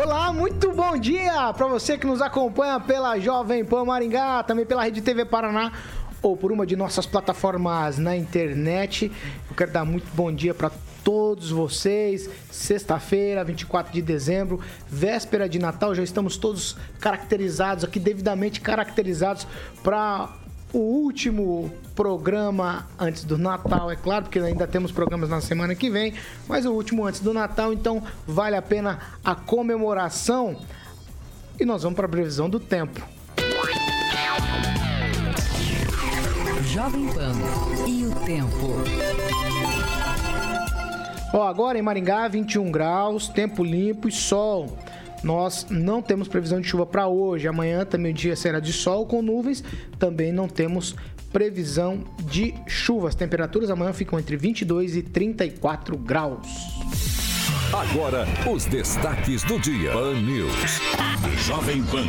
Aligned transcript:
Olá, 0.00 0.32
muito 0.32 0.70
bom 0.70 0.96
dia 0.96 1.52
para 1.54 1.66
você 1.66 1.98
que 1.98 2.06
nos 2.06 2.22
acompanha 2.22 2.78
pela 2.78 3.18
Jovem 3.18 3.64
Pan 3.64 3.84
Maringá, 3.84 4.44
também 4.44 4.64
pela 4.64 4.84
Rede 4.84 5.02
TV 5.02 5.24
Paraná 5.24 5.72
ou 6.22 6.36
por 6.36 6.52
uma 6.52 6.64
de 6.64 6.76
nossas 6.76 7.04
plataformas 7.04 7.98
na 7.98 8.16
internet. 8.16 9.10
Eu 9.50 9.56
quero 9.56 9.72
dar 9.72 9.84
muito 9.84 10.06
bom 10.14 10.30
dia 10.30 10.54
para 10.54 10.70
todos 11.02 11.50
vocês. 11.50 12.30
Sexta-feira, 12.48 13.42
24 13.42 13.92
de 13.92 14.00
dezembro, 14.00 14.60
véspera 14.88 15.48
de 15.48 15.58
Natal, 15.58 15.92
já 15.96 16.04
estamos 16.04 16.36
todos 16.36 16.76
caracterizados 17.00 17.82
aqui, 17.82 17.98
devidamente 17.98 18.60
caracterizados 18.60 19.48
para 19.82 20.28
o 20.72 20.78
último 20.78 21.72
programa 21.98 22.86
antes 22.96 23.24
do 23.24 23.36
Natal, 23.36 23.90
é 23.90 23.96
claro, 23.96 24.26
porque 24.26 24.38
ainda 24.38 24.68
temos 24.68 24.92
programas 24.92 25.30
na 25.30 25.40
semana 25.40 25.74
que 25.74 25.90
vem, 25.90 26.14
mas 26.46 26.64
o 26.64 26.72
último 26.72 27.04
antes 27.04 27.18
do 27.18 27.34
Natal, 27.34 27.72
então 27.72 28.00
vale 28.24 28.54
a 28.54 28.62
pena 28.62 29.00
a 29.24 29.34
comemoração. 29.34 30.56
E 31.58 31.64
nós 31.64 31.82
vamos 31.82 31.96
para 31.96 32.06
a 32.06 32.08
previsão 32.08 32.48
do 32.48 32.60
tempo. 32.60 33.04
Jovem 36.72 37.08
Pan 37.08 37.32
e 37.88 38.06
o 38.06 38.14
tempo. 38.24 38.76
Ó, 41.34 41.48
agora 41.48 41.76
em 41.80 41.82
Maringá, 41.82 42.28
21 42.28 42.70
graus, 42.70 43.26
tempo 43.26 43.64
limpo 43.64 44.06
e 44.08 44.12
sol. 44.12 44.78
Nós 45.24 45.66
não 45.68 46.00
temos 46.00 46.28
previsão 46.28 46.60
de 46.60 46.68
chuva 46.68 46.86
para 46.86 47.08
hoje. 47.08 47.48
Amanhã 47.48 47.84
também 47.84 48.12
o 48.12 48.14
dia 48.14 48.36
será 48.36 48.60
de 48.60 48.72
sol 48.72 49.04
com 49.04 49.20
nuvens. 49.20 49.64
Também 49.98 50.30
não 50.30 50.46
temos 50.46 50.94
previsão 51.32 52.04
de 52.22 52.54
chuva. 52.66 53.08
As 53.08 53.14
temperaturas 53.14 53.70
amanhã 53.70 53.92
ficam 53.92 54.18
entre 54.18 54.36
22 54.36 54.96
e 54.96 55.02
34 55.02 55.96
graus. 55.96 56.46
Agora, 57.72 58.26
os 58.50 58.64
destaques 58.64 59.42
do 59.42 59.58
dia. 59.58 59.92
Pan 59.92 60.14
News. 60.20 60.80
Jovem 61.46 61.82
Pan. 61.84 62.06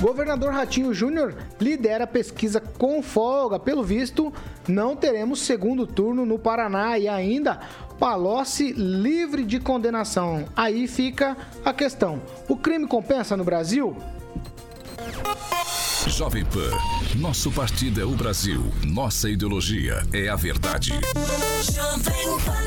Governador 0.00 0.52
Ratinho 0.52 0.94
Júnior 0.94 1.34
lidera 1.60 2.06
pesquisa 2.06 2.58
com 2.58 3.02
folga. 3.02 3.58
Pelo 3.58 3.84
visto, 3.84 4.32
não 4.66 4.96
teremos 4.96 5.42
segundo 5.42 5.86
turno 5.86 6.24
no 6.24 6.38
Paraná 6.38 6.98
e 6.98 7.06
ainda 7.06 7.60
Palocci 7.98 8.72
livre 8.72 9.44
de 9.44 9.60
condenação. 9.60 10.46
Aí 10.56 10.88
fica 10.88 11.36
a 11.64 11.72
questão: 11.72 12.22
o 12.48 12.56
crime 12.56 12.86
compensa 12.86 13.36
no 13.36 13.44
Brasil? 13.44 13.94
Jovem 16.06 16.44
Pan, 16.44 16.70
nosso 17.16 17.50
partido 17.52 18.00
é 18.00 18.04
o 18.04 18.10
Brasil, 18.10 18.64
nossa 18.86 19.28
ideologia 19.28 20.02
é 20.12 20.28
a 20.28 20.36
verdade. 20.36 20.92
Jovem 21.72 22.38
Pan. 22.44 22.60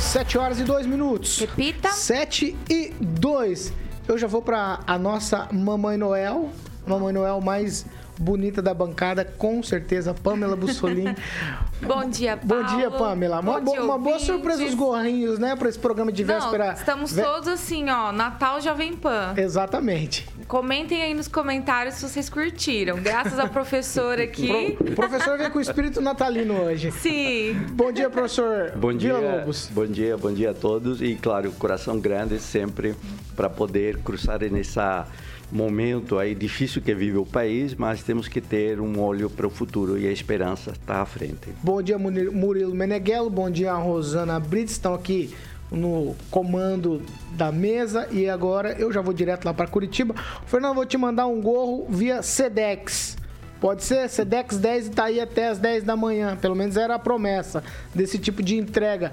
7 0.00 0.38
horas 0.38 0.58
e 0.60 0.64
2 0.64 0.86
minutos. 0.86 1.38
Repita. 1.38 1.90
7 1.90 2.56
e 2.68 2.92
2. 3.00 3.72
Eu 4.08 4.18
já 4.18 4.26
vou 4.26 4.42
para 4.42 4.80
a 4.86 4.98
nossa 4.98 5.48
Mamãe 5.52 5.96
Noel. 5.96 6.50
Mamãe 6.86 7.12
Noel 7.12 7.40
mais 7.40 7.86
bonita 8.18 8.62
da 8.62 8.72
bancada, 8.72 9.24
com 9.24 9.62
certeza, 9.62 10.14
Pamela 10.14 10.56
Bussolini. 10.56 11.14
Bom 11.82 12.08
dia, 12.08 12.36
Paulo. 12.36 12.64
Bom 12.64 12.76
dia, 12.76 12.90
Pamela. 12.90 13.42
Bom 13.42 13.50
uma, 13.50 13.60
dia, 13.60 13.82
uma 13.82 13.98
boa 13.98 14.18
surpresa 14.18 14.64
os 14.64 14.74
gorrinhos, 14.74 15.38
né, 15.38 15.54
para 15.56 15.68
esse 15.68 15.78
programa 15.78 16.10
de 16.10 16.24
véspera. 16.24 16.66
Não, 16.66 16.72
estamos 16.72 17.12
Vé... 17.12 17.22
todos 17.22 17.48
assim, 17.48 17.90
ó, 17.90 18.10
Natal 18.12 18.60
Jovem 18.60 18.96
Pan. 18.96 19.34
Exatamente. 19.36 20.26
Comentem 20.46 21.02
aí 21.02 21.14
nos 21.14 21.28
comentários 21.28 21.96
se 21.96 22.08
vocês 22.08 22.28
curtiram. 22.28 22.96
Graças 23.02 23.38
à 23.38 23.46
professora 23.46 24.22
aqui. 24.24 24.76
Pro, 24.76 24.92
o 24.92 24.94
professor 24.94 25.36
veio 25.36 25.50
com 25.50 25.58
o 25.58 25.62
espírito 25.62 26.00
natalino 26.00 26.54
hoje. 26.54 26.90
Sim. 26.92 27.54
Bom 27.72 27.92
dia, 27.92 28.08
professor. 28.08 28.72
Bom 28.76 28.92
dia, 28.92 29.16
Lobos. 29.16 29.68
Bom 29.72 29.86
dia, 29.86 30.16
bom 30.16 30.32
dia 30.32 30.50
a 30.50 30.54
todos. 30.54 31.02
E, 31.02 31.16
claro, 31.16 31.50
coração 31.52 31.98
grande 31.98 32.38
sempre 32.38 32.94
para 33.34 33.50
poder 33.50 33.98
cruzar 33.98 34.40
nessa 34.50 35.06
momento 35.50 36.18
aí 36.18 36.34
difícil 36.34 36.82
que 36.82 36.94
vive 36.94 37.16
o 37.16 37.26
país, 37.26 37.74
mas 37.74 38.02
temos 38.02 38.28
que 38.28 38.40
ter 38.40 38.80
um 38.80 39.00
olho 39.00 39.30
para 39.30 39.46
o 39.46 39.50
futuro 39.50 39.98
e 39.98 40.06
a 40.06 40.12
esperança 40.12 40.72
está 40.72 41.02
à 41.02 41.06
frente. 41.06 41.50
Bom 41.62 41.82
dia, 41.82 41.98
Murilo 41.98 42.74
Meneghello. 42.74 43.30
Bom 43.30 43.50
dia, 43.50 43.74
Rosana 43.74 44.38
Brits. 44.40 44.72
Estão 44.72 44.94
aqui 44.94 45.34
no 45.70 46.14
comando 46.30 47.02
da 47.32 47.50
mesa 47.50 48.08
e 48.10 48.28
agora 48.28 48.72
eu 48.78 48.92
já 48.92 49.00
vou 49.00 49.12
direto 49.12 49.44
lá 49.44 49.54
para 49.54 49.66
Curitiba. 49.66 50.14
Fernando, 50.46 50.74
vou 50.74 50.86
te 50.86 50.96
mandar 50.96 51.26
um 51.26 51.40
gorro 51.40 51.86
via 51.88 52.22
Sedex. 52.22 53.16
Pode 53.60 53.82
ser? 53.82 54.08
Sedex 54.08 54.58
10 54.58 54.86
e 54.86 54.90
tá 54.90 55.04
aí 55.04 55.20
até 55.20 55.48
as 55.48 55.58
10 55.58 55.84
da 55.84 55.96
manhã. 55.96 56.36
Pelo 56.36 56.54
menos 56.54 56.76
era 56.76 56.96
a 56.96 56.98
promessa 56.98 57.64
desse 57.94 58.18
tipo 58.18 58.42
de 58.42 58.56
entrega. 58.56 59.12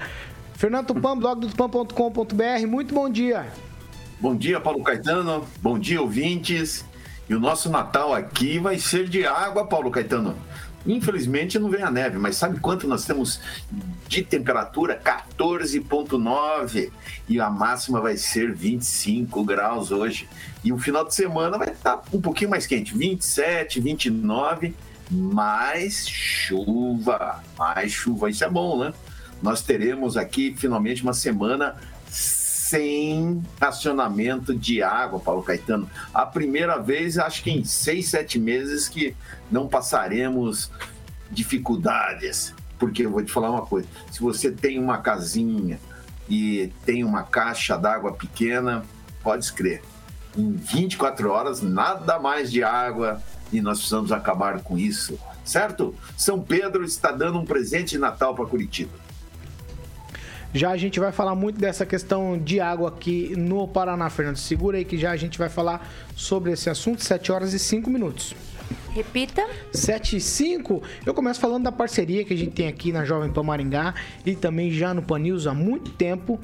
Fernando 0.56 0.88
Tupan, 0.88 1.18
blog 1.18 1.40
do 1.40 1.48
tupan.com.br. 1.48 2.68
Muito 2.68 2.94
bom 2.94 3.10
dia. 3.10 3.48
Bom 4.22 4.36
dia, 4.36 4.60
Paulo 4.62 4.84
Caetano. 4.84 5.48
Bom 5.64 5.80
dia, 5.80 6.00
ouvintes. 6.00 6.86
E 7.28 7.34
o 7.34 7.40
nosso 7.40 7.72
Natal 7.72 8.14
aqui 8.14 8.60
vai 8.60 8.78
ser 8.78 9.10
de 9.10 9.26
água, 9.26 9.66
Paulo 9.66 9.90
Caetano. 9.90 10.38
Infelizmente 10.86 11.58
não 11.58 11.72
vem 11.72 11.82
a 11.82 11.90
neve, 11.90 12.20
mas 12.20 12.36
sabe 12.36 12.60
quanto 12.60 12.88
nós 12.88 13.04
temos 13.04 13.42
de 14.08 14.22
temperatura? 14.22 15.02
14,9 15.04 16.92
e 17.28 17.40
a 17.40 17.50
máxima 17.50 18.00
vai 18.00 18.16
ser 18.16 18.54
25 18.54 19.44
graus 19.44 19.90
hoje. 19.90 20.30
E 20.64 20.72
o 20.72 20.78
final 20.78 21.04
de 21.04 21.16
semana 21.16 21.58
vai 21.58 21.72
estar 21.72 22.04
um 22.14 22.22
pouquinho 22.22 22.52
mais 22.52 22.68
quente, 22.68 22.96
27, 22.96 23.80
29, 23.80 24.76
mais 25.10 26.08
chuva, 26.08 27.44
mais 27.58 27.92
chuva. 27.92 28.30
Isso 28.30 28.44
é 28.44 28.50
bom, 28.50 28.84
né? 28.84 28.94
Nós 29.42 29.64
teremos 29.64 30.16
aqui 30.16 30.54
finalmente 30.56 31.02
uma 31.02 31.14
semana 31.14 31.76
sem 32.72 33.44
racionamento 33.60 34.56
de 34.56 34.82
água, 34.82 35.20
Paulo 35.20 35.44
Caetano. 35.44 35.90
A 36.14 36.26
primeira 36.26 36.78
vez, 36.78 37.18
acho 37.18 37.44
que 37.44 37.52
em 37.52 37.66
seis, 37.66 38.08
sete 38.08 38.40
meses, 38.40 38.88
que 38.88 39.14
não 39.52 39.68
passaremos 39.68 40.72
dificuldades. 41.30 42.54
Porque 42.80 43.06
eu 43.06 43.12
vou 43.12 43.22
te 43.22 43.30
falar 43.30 43.52
uma 43.52 43.66
coisa: 43.66 43.90
se 44.10 44.22
você 44.22 44.50
tem 44.50 44.80
uma 44.80 45.00
casinha 45.00 45.82
e 46.30 46.72
tem 46.86 47.04
uma 47.04 47.24
caixa 47.24 47.78
d'água 47.78 48.14
pequena, 48.14 48.86
pode 49.22 49.44
escrever. 49.44 49.84
Em 50.38 50.54
24 50.54 51.30
horas, 51.30 51.62
nada 51.62 52.20
mais 52.20 52.50
de 52.50 52.64
água 52.64 53.22
e 53.52 53.60
nós 53.60 53.80
precisamos 53.80 54.14
acabar 54.14 54.62
com 54.62 54.78
isso, 54.78 55.20
certo? 55.44 55.94
São 56.16 56.42
Pedro 56.42 56.86
está 56.86 57.12
dando 57.12 57.38
um 57.38 57.46
presente 57.46 57.92
de 57.92 57.98
Natal 57.98 58.34
para 58.34 58.46
Curitiba. 58.46 59.11
Já 60.54 60.72
a 60.72 60.78
gente 60.78 61.00
vai 61.00 61.12
falar 61.14 61.34
muito 61.34 61.60
dessa 61.60 61.86
questão 61.86 62.38
de 62.38 62.60
água 62.60 62.90
aqui 62.90 63.34
no 63.38 63.68
Paraná, 63.68 64.10
Fernando. 64.10 64.36
Segura 64.36 64.78
aí 64.78 64.84
que 64.84 64.98
já 64.98 65.12
a 65.12 65.16
gente 65.16 65.38
vai 65.38 65.48
falar 65.48 65.90
sobre 66.14 66.52
esse 66.52 66.70
assunto, 66.70 67.04
7 67.04 67.32
horas 67.32 67.54
e 67.54 67.60
5 67.60 67.90
minutos. 67.90 68.36
Repita. 68.94 69.48
7 69.72 70.18
e 70.18 70.22
5. 70.22 70.84
Eu 71.06 71.14
começo 71.14 71.40
falando 71.40 71.64
da 71.64 71.72
parceria 71.72 72.26
que 72.26 72.34
a 72.34 72.38
gente 72.38 72.52
tem 72.52 72.68
aqui 72.68 72.92
na 72.92 73.06
Jovem 73.06 73.32
Pan 73.32 73.44
Maringá 73.44 73.94
e 74.26 74.36
também 74.36 74.72
já 74.72 74.94
no 74.94 75.02
Pan 75.02 75.20
News 75.20 75.48
há 75.48 75.54
muito 75.54 75.92
tempo. 75.92 76.38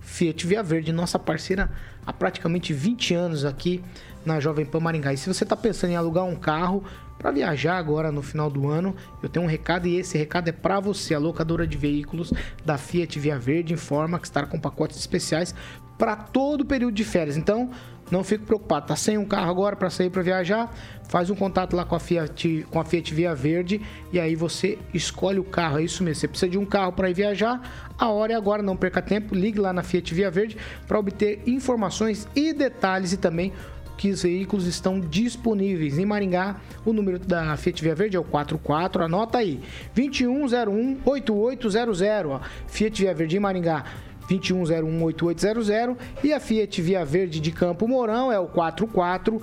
Fiat 0.00 0.46
Via 0.46 0.62
Verde, 0.62 0.92
nossa 0.92 1.18
parceira 1.18 1.70
há 2.06 2.12
praticamente 2.12 2.72
20 2.72 3.14
anos 3.14 3.44
aqui 3.44 3.82
na 4.24 4.40
Jovem 4.40 4.64
Pan 4.64 4.80
Maringá. 4.80 5.12
E 5.12 5.16
se 5.18 5.32
você 5.32 5.44
está 5.44 5.54
pensando 5.54 5.90
em 5.90 5.96
alugar 5.96 6.24
um 6.24 6.34
carro, 6.34 6.82
para 7.22 7.30
viajar 7.30 7.78
agora 7.78 8.10
no 8.10 8.20
final 8.20 8.50
do 8.50 8.68
ano. 8.68 8.94
Eu 9.22 9.28
tenho 9.28 9.46
um 9.46 9.48
recado 9.48 9.86
e 9.86 9.96
esse 9.96 10.18
recado 10.18 10.48
é 10.48 10.52
para 10.52 10.80
você, 10.80 11.14
a 11.14 11.18
locadora 11.18 11.66
de 11.66 11.78
veículos 11.78 12.32
da 12.64 12.76
Fiat 12.76 13.18
Via 13.20 13.38
Verde 13.38 13.72
informa 13.72 14.18
que 14.18 14.26
está 14.26 14.44
com 14.44 14.58
pacotes 14.58 14.98
especiais 14.98 15.54
para 15.96 16.16
todo 16.16 16.62
o 16.62 16.64
período 16.64 16.94
de 16.94 17.04
férias. 17.04 17.36
Então, 17.36 17.70
não 18.10 18.22
fique 18.22 18.44
preocupado, 18.44 18.88
tá 18.88 18.96
sem 18.96 19.16
um 19.16 19.24
carro 19.24 19.50
agora 19.50 19.74
para 19.74 19.88
sair 19.88 20.10
para 20.10 20.20
viajar, 20.20 20.70
faz 21.08 21.30
um 21.30 21.34
contato 21.34 21.74
lá 21.74 21.84
com 21.84 21.94
a 21.94 22.00
Fiat, 22.00 22.66
com 22.70 22.78
a 22.78 22.84
Fiat 22.84 23.14
Via 23.14 23.34
Verde 23.34 23.80
e 24.12 24.20
aí 24.20 24.34
você 24.34 24.78
escolhe 24.92 25.38
o 25.38 25.44
carro, 25.44 25.78
é 25.78 25.84
isso 25.84 26.02
mesmo. 26.02 26.20
Você 26.20 26.28
precisa 26.28 26.50
de 26.50 26.58
um 26.58 26.66
carro 26.66 26.92
para 26.92 27.08
ir 27.08 27.14
viajar, 27.14 27.62
a 27.96 28.08
hora 28.08 28.34
é 28.34 28.36
agora, 28.36 28.62
não 28.62 28.76
perca 28.76 29.00
tempo, 29.00 29.34
ligue 29.34 29.58
lá 29.58 29.72
na 29.72 29.82
Fiat 29.82 30.12
Via 30.12 30.30
Verde 30.30 30.58
para 30.86 30.98
obter 30.98 31.40
informações 31.46 32.28
e 32.36 32.52
detalhes 32.52 33.14
e 33.14 33.16
também 33.16 33.52
que 34.02 34.10
os 34.10 34.22
veículos 34.24 34.66
estão 34.66 34.98
disponíveis 34.98 35.96
em 35.96 36.04
Maringá. 36.04 36.56
O 36.84 36.92
número 36.92 37.20
da 37.20 37.56
Fiat 37.56 37.80
Via 37.80 37.94
Verde 37.94 38.16
é 38.16 38.20
o 38.20 38.24
44, 38.24 39.04
anota 39.04 39.38
aí, 39.38 39.60
2101 39.94 40.98
8800, 41.04 42.02
ó, 42.26 42.40
Fiat 42.66 43.00
Via 43.00 43.14
Verde 43.14 43.36
em 43.36 43.38
Maringá. 43.38 43.84
21018800 44.28 45.96
e 46.24 46.32
a 46.32 46.40
Fiat 46.40 46.82
Via 46.82 47.04
Verde 47.04 47.38
de 47.38 47.52
Campo 47.52 47.86
Mourão 47.86 48.32
é 48.32 48.40
o 48.40 48.48
44 48.48 49.40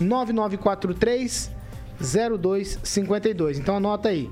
9943 0.00 1.50
0252. 2.00 3.58
Então 3.58 3.76
anota 3.76 4.08
aí. 4.08 4.30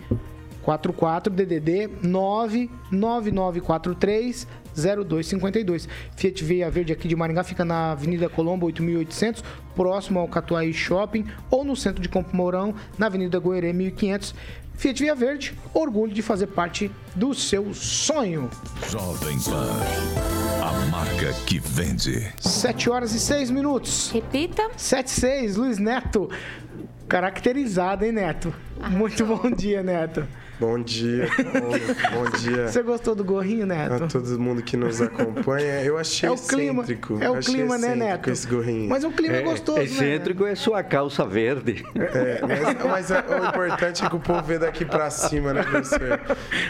44 0.67 1.33
DDD 1.33 1.89
99943 2.03 4.47
0252. 4.75 5.89
Fiat 6.17 6.45
Via 6.45 6.69
Verde 6.69 6.93
aqui 6.93 7.07
de 7.07 7.15
Maringá 7.15 7.45
fica 7.45 7.65
na 7.65 7.93
Avenida 7.93 8.29
Colombo 8.29 8.67
8800, 8.67 9.45
próximo 9.77 10.19
ao 10.19 10.27
Catuaí 10.27 10.75
Shopping, 10.75 11.25
ou 11.51 11.65
no 11.65 11.77
centro 11.77 12.03
de 12.03 12.09
Campo 12.09 12.37
Mourão, 12.37 12.75
na 12.99 13.07
Avenida 13.07 13.39
Goerê 13.39 13.73
1500. 13.73 14.35
Fiat 14.75 15.01
Via 15.03 15.15
Verde, 15.15 15.55
orgulho 15.73 16.13
de 16.13 16.21
fazer 16.21 16.49
parte 16.49 16.91
do 17.15 17.33
seu 17.33 17.73
sonho. 17.73 18.51
Jovem 18.91 19.39
Pan, 19.39 19.71
a 20.63 20.73
marca 20.91 21.33
que 21.47 21.61
vende. 21.61 22.29
7 22.41 22.91
horas 22.91 23.15
e 23.15 23.21
6 23.21 23.51
minutos. 23.51 24.11
Repita. 24.13 24.69
7 24.77 25.07
e 25.07 25.11
6, 25.11 25.57
Luiz 25.57 25.79
Neto. 25.79 26.29
Caracterizado, 27.09 28.05
hein, 28.05 28.13
Neto? 28.13 28.53
Muito 28.91 29.25
bom 29.25 29.51
dia, 29.51 29.83
Neto. 29.83 30.27
Bom 30.59 30.83
dia, 30.83 31.29
bom, 31.53 32.25
bom 32.25 32.31
dia. 32.39 32.69
Você 32.69 32.83
gostou 32.83 33.15
do 33.15 33.23
gorrinho, 33.23 33.67
Neto? 33.67 34.05
A 34.05 34.07
todo 34.09 34.39
mundo 34.41 34.63
que 34.63 34.75
nos 34.75 35.03
acompanha. 35.03 35.83
Eu 35.83 35.99
achei 35.99 36.27
É 36.29 36.33
o 36.33 36.37
clima, 36.37 36.83
excêntrico. 36.83 37.19
é 37.23 37.31
o 37.31 37.35
achei 37.35 37.55
clima, 37.55 37.77
né, 37.77 37.89
excêntrico 37.89 38.09
Neto? 38.11 38.31
Esse 38.31 38.47
gorrinho. 38.47 38.89
Mas 38.89 39.05
o 39.05 39.11
clima 39.11 39.37
é, 39.37 39.43
gostoso, 39.43 39.81
Excêntrico 39.81 40.45
né? 40.45 40.53
é 40.53 40.55
sua 40.55 40.83
calça 40.83 41.27
verde. 41.27 41.85
É, 41.95 42.41
mas, 42.41 43.09
mas 43.09 43.11
o 43.11 43.49
importante 43.49 44.03
é 44.05 44.09
que 44.09 44.17
o 44.17 44.19
povo 44.21 44.43
vê 44.45 44.59
daqui 44.59 44.87
pra 44.87 45.11
cima, 45.11 45.53
né, 45.53 45.63
professor? 45.63 46.21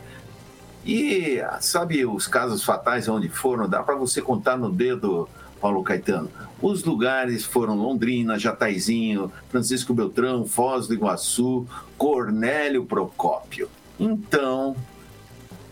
E 0.84 1.40
sabe 1.60 2.04
os 2.06 2.26
casos 2.28 2.64
fatais 2.64 3.08
onde 3.08 3.28
foram? 3.28 3.68
Dá 3.68 3.82
para 3.82 3.96
você 3.96 4.22
contar 4.22 4.56
no 4.56 4.70
dedo, 4.70 5.28
Paulo 5.60 5.82
Caetano. 5.82 6.30
Os 6.60 6.84
lugares 6.84 7.44
foram 7.44 7.76
Londrina, 7.76 8.38
Jataizinho, 8.38 9.32
Francisco 9.48 9.92
Beltrão, 9.92 10.46
Foz 10.46 10.86
do 10.86 10.94
Iguaçu, 10.94 11.66
Cornélio 11.98 12.84
Procópio. 12.84 13.68
Então, 13.98 14.76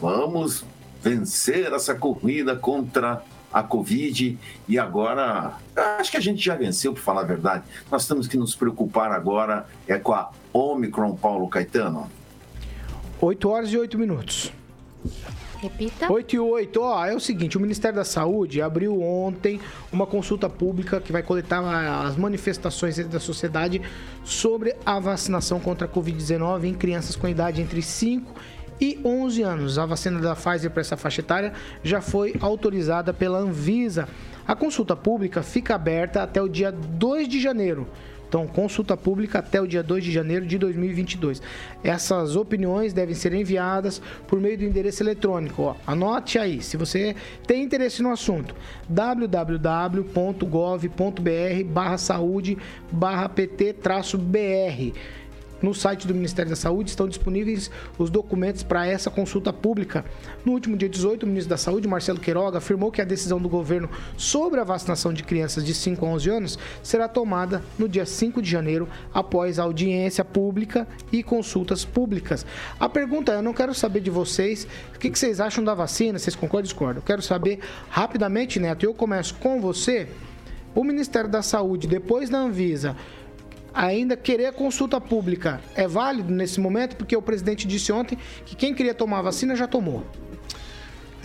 vamos 0.01 0.65
vencer 1.03 1.73
essa 1.73 1.95
corrida 1.95 2.57
contra 2.57 3.23
a 3.53 3.63
Covid 3.63 4.37
e 4.67 4.79
agora 4.79 5.55
acho 5.99 6.11
que 6.11 6.17
a 6.17 6.21
gente 6.21 6.45
já 6.45 6.57
venceu, 6.57 6.93
por 6.93 7.01
falar 7.01 7.21
a 7.21 7.25
verdade. 7.25 7.63
Nós 7.91 8.07
temos 8.09 8.27
que 8.27 8.37
nos 8.37 8.57
preocupar 8.57 9.13
agora 9.13 9.67
é 9.87 9.97
com 9.97 10.13
a 10.13 10.31
Omicron, 10.53 11.15
Paulo 11.15 11.49
Caetano. 11.49 12.11
8 13.21 13.49
horas 13.49 13.73
e 13.73 13.79
8 13.79 13.99
minutos. 13.99 14.53
Repita. 15.65 16.13
8 16.13 16.35
e 16.35 16.39
8, 16.39 16.81
ó, 16.83 17.07
é 17.07 17.15
o 17.15 17.21
seguinte, 17.21 17.57
o 17.57 17.61
Ministério 17.61 17.97
da 17.97 18.05
Saúde 18.05 18.61
abriu 18.61 19.01
ontem 19.01 19.59
uma 19.91 20.07
consulta 20.07 20.47
pública 20.47 21.01
que 21.01 21.11
vai 21.11 21.23
coletar 21.23 21.63
as 22.05 22.17
manifestações 22.17 22.99
da 23.09 23.19
sociedade 23.19 23.81
sobre 24.23 24.77
a 24.85 25.01
vacinação 25.01 25.59
contra 25.59 25.87
a 25.87 25.91
Covid-19 25.91 26.65
em 26.65 26.75
crianças 26.75 27.17
com 27.17 27.27
idade 27.27 27.63
entre 27.63 27.81
5 27.81 28.31
e 28.79 29.01
11 29.03 29.43
anos. 29.43 29.79
A 29.79 29.87
vacina 29.87 30.21
da 30.21 30.35
Pfizer 30.35 30.71
para 30.71 30.83
essa 30.83 30.99
faixa 30.99 31.23
etária 31.23 31.55
já 31.83 32.03
foi 32.03 32.35
autorizada 32.41 33.15
pela 33.15 33.39
Anvisa. 33.39 34.07
A 34.47 34.55
consulta 34.55 34.95
pública 34.95 35.43
fica 35.43 35.75
aberta 35.75 36.23
até 36.23 36.43
o 36.43 36.49
dia 36.49 36.71
2 36.71 37.27
de 37.27 37.41
janeiro. 37.41 37.89
Então, 38.29 38.47
consulta 38.47 38.97
pública 38.97 39.39
até 39.39 39.61
o 39.61 39.67
dia 39.67 39.83
2 39.83 40.05
de 40.05 40.13
janeiro 40.13 40.47
de 40.47 40.59
2022. 40.59 41.41
Essas 41.83 42.37
opiniões 42.37 42.93
devem 42.93 43.15
ser 43.15 43.33
enviadas 43.33 44.01
por 44.27 44.41
meio 44.41 44.59
do 44.59 44.65
endereço 44.65 45.03
eletrônico. 45.03 45.63
Ó. 45.63 45.75
Anote 45.87 46.39
aí, 46.39 46.61
se 46.61 46.77
você 46.77 47.15
tem 47.47 47.63
interesse 47.63 48.03
no 48.03 48.11
assunto, 48.11 48.55
www.gov.br 48.89 50.05
barra 51.67 51.99
saúde 51.99 52.59
barra 52.91 53.29
pt 53.29 53.77
br. 54.19 54.93
No 55.65 55.73
site 55.73 56.07
do 56.07 56.15
Ministério 56.15 56.51
da 56.51 56.57
Saúde 56.57 56.91
estão 56.91 57.09
disponíveis 57.09 57.71
os 57.97 58.11
documentos 58.11 58.63
para 58.63 58.87
essa 58.87 59.11
consulta 59.11 59.51
pública. 59.51 60.05
No 60.45 60.53
último 60.53 60.77
dia 60.77 60.91
18, 60.91 61.23
o 61.23 61.27
ministro 61.27 61.49
da 61.49 61.57
Saúde, 61.57 61.89
Marcelo 61.89 62.21
Queiroga, 62.21 62.59
afirmou 62.59 62.93
que 62.93 63.01
a 63.01 63.05
decisão 63.05 63.41
do 63.41 63.49
governo 63.49 63.89
sobre 64.15 64.61
a 64.61 64.65
vacinação 64.65 65.11
de 65.11 65.23
crianças 65.23 65.65
de 65.65 65.73
5 65.73 66.05
a 66.05 66.09
11 66.11 66.31
anos 66.31 66.59
será 66.83 67.09
tomada 67.09 67.63
no 67.79 67.89
dia 67.89 68.05
5 68.05 68.43
de 68.43 68.51
janeiro, 68.51 68.87
após 69.15 69.59
audiência 69.59 70.23
pública 70.23 70.87
e 71.11 71.23
consultas 71.23 71.83
públicas. 71.83 72.45
A 72.79 72.87
pergunta 72.87 73.33
é: 73.33 73.37
eu 73.37 73.43
não 73.43 73.55
quero 73.55 73.73
saber 73.73 74.01
de 74.01 74.11
vocês 74.11 74.69
o 74.95 74.99
que 74.99 75.09
vocês 75.19 75.41
acham 75.41 75.65
da 75.65 75.73
vacina, 75.73 76.19
vocês 76.19 76.37
concordam 76.37 76.59
ou 76.59 76.65
discordam? 76.65 76.97
Eu 76.99 77.07
quero 77.07 77.23
saber 77.23 77.61
rapidamente, 77.89 78.61
Neto, 78.61 78.85
eu 78.85 78.93
começo 78.93 79.35
com 79.37 79.63
você. 79.63 80.09
O 80.75 80.85
Ministério 80.85 81.31
da 81.31 81.41
Saúde, 81.41 81.87
depois 81.87 82.29
da 82.29 82.39
Anvisa, 82.39 82.97
ainda 83.75 84.17
querer 84.17 84.47
a 84.47 84.53
consulta 84.53 85.01
pública 85.01 85.61
é 85.75 85.89
válido 85.89 86.33
nesse 86.33 86.61
momento? 86.61 86.97
Porque 86.97 87.17
o 87.17 87.23
presidente 87.23 87.67
disse 87.67 87.93
ontem 87.93 88.17
que 88.47 88.55
quem 88.55 88.75
queria 88.75 88.95
tomar 88.95 89.19
a 89.19 89.23
vacina 89.23 89.57
já 89.57 89.67
tomou. 89.67 90.05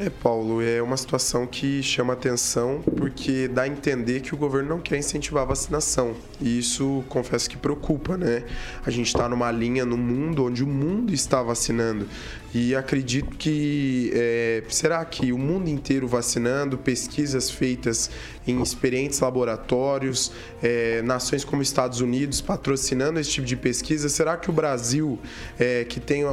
É, 0.01 0.09
Paulo, 0.09 0.61
é 0.61 0.81
uma 0.81 0.95
situação 0.95 1.45
que 1.45 1.83
chama 1.83 2.13
atenção 2.13 2.81
porque 2.95 3.49
dá 3.49 3.63
a 3.63 3.67
entender 3.67 4.21
que 4.21 4.33
o 4.33 4.37
governo 4.37 4.69
não 4.69 4.79
quer 4.79 4.97
incentivar 4.97 5.43
a 5.43 5.45
vacinação. 5.45 6.15
E 6.39 6.57
isso, 6.57 7.03
confesso 7.09 7.49
que 7.49 7.57
preocupa, 7.57 8.17
né? 8.17 8.45
A 8.85 8.89
gente 8.89 9.07
está 9.07 9.27
numa 9.27 9.51
linha 9.51 9.85
no 9.85 9.97
mundo 9.97 10.45
onde 10.45 10.63
o 10.63 10.67
mundo 10.67 11.13
está 11.13 11.43
vacinando. 11.43 12.07
E 12.53 12.75
acredito 12.75 13.37
que 13.37 14.11
é, 14.13 14.63
será 14.69 15.05
que 15.05 15.31
o 15.31 15.37
mundo 15.37 15.69
inteiro 15.69 16.07
vacinando, 16.07 16.77
pesquisas 16.77 17.49
feitas 17.49 18.09
em 18.47 18.61
experientes 18.61 19.19
laboratórios, 19.19 20.31
é, 20.63 21.01
nações 21.03 21.43
como 21.43 21.61
Estados 21.61 22.01
Unidos 22.01 22.41
patrocinando 22.41 23.19
esse 23.19 23.29
tipo 23.29 23.45
de 23.45 23.55
pesquisa, 23.55 24.09
será 24.09 24.35
que 24.35 24.49
o 24.49 24.53
Brasil, 24.53 25.19
é, 25.59 25.85
que 25.85 25.99
tem 25.99 26.23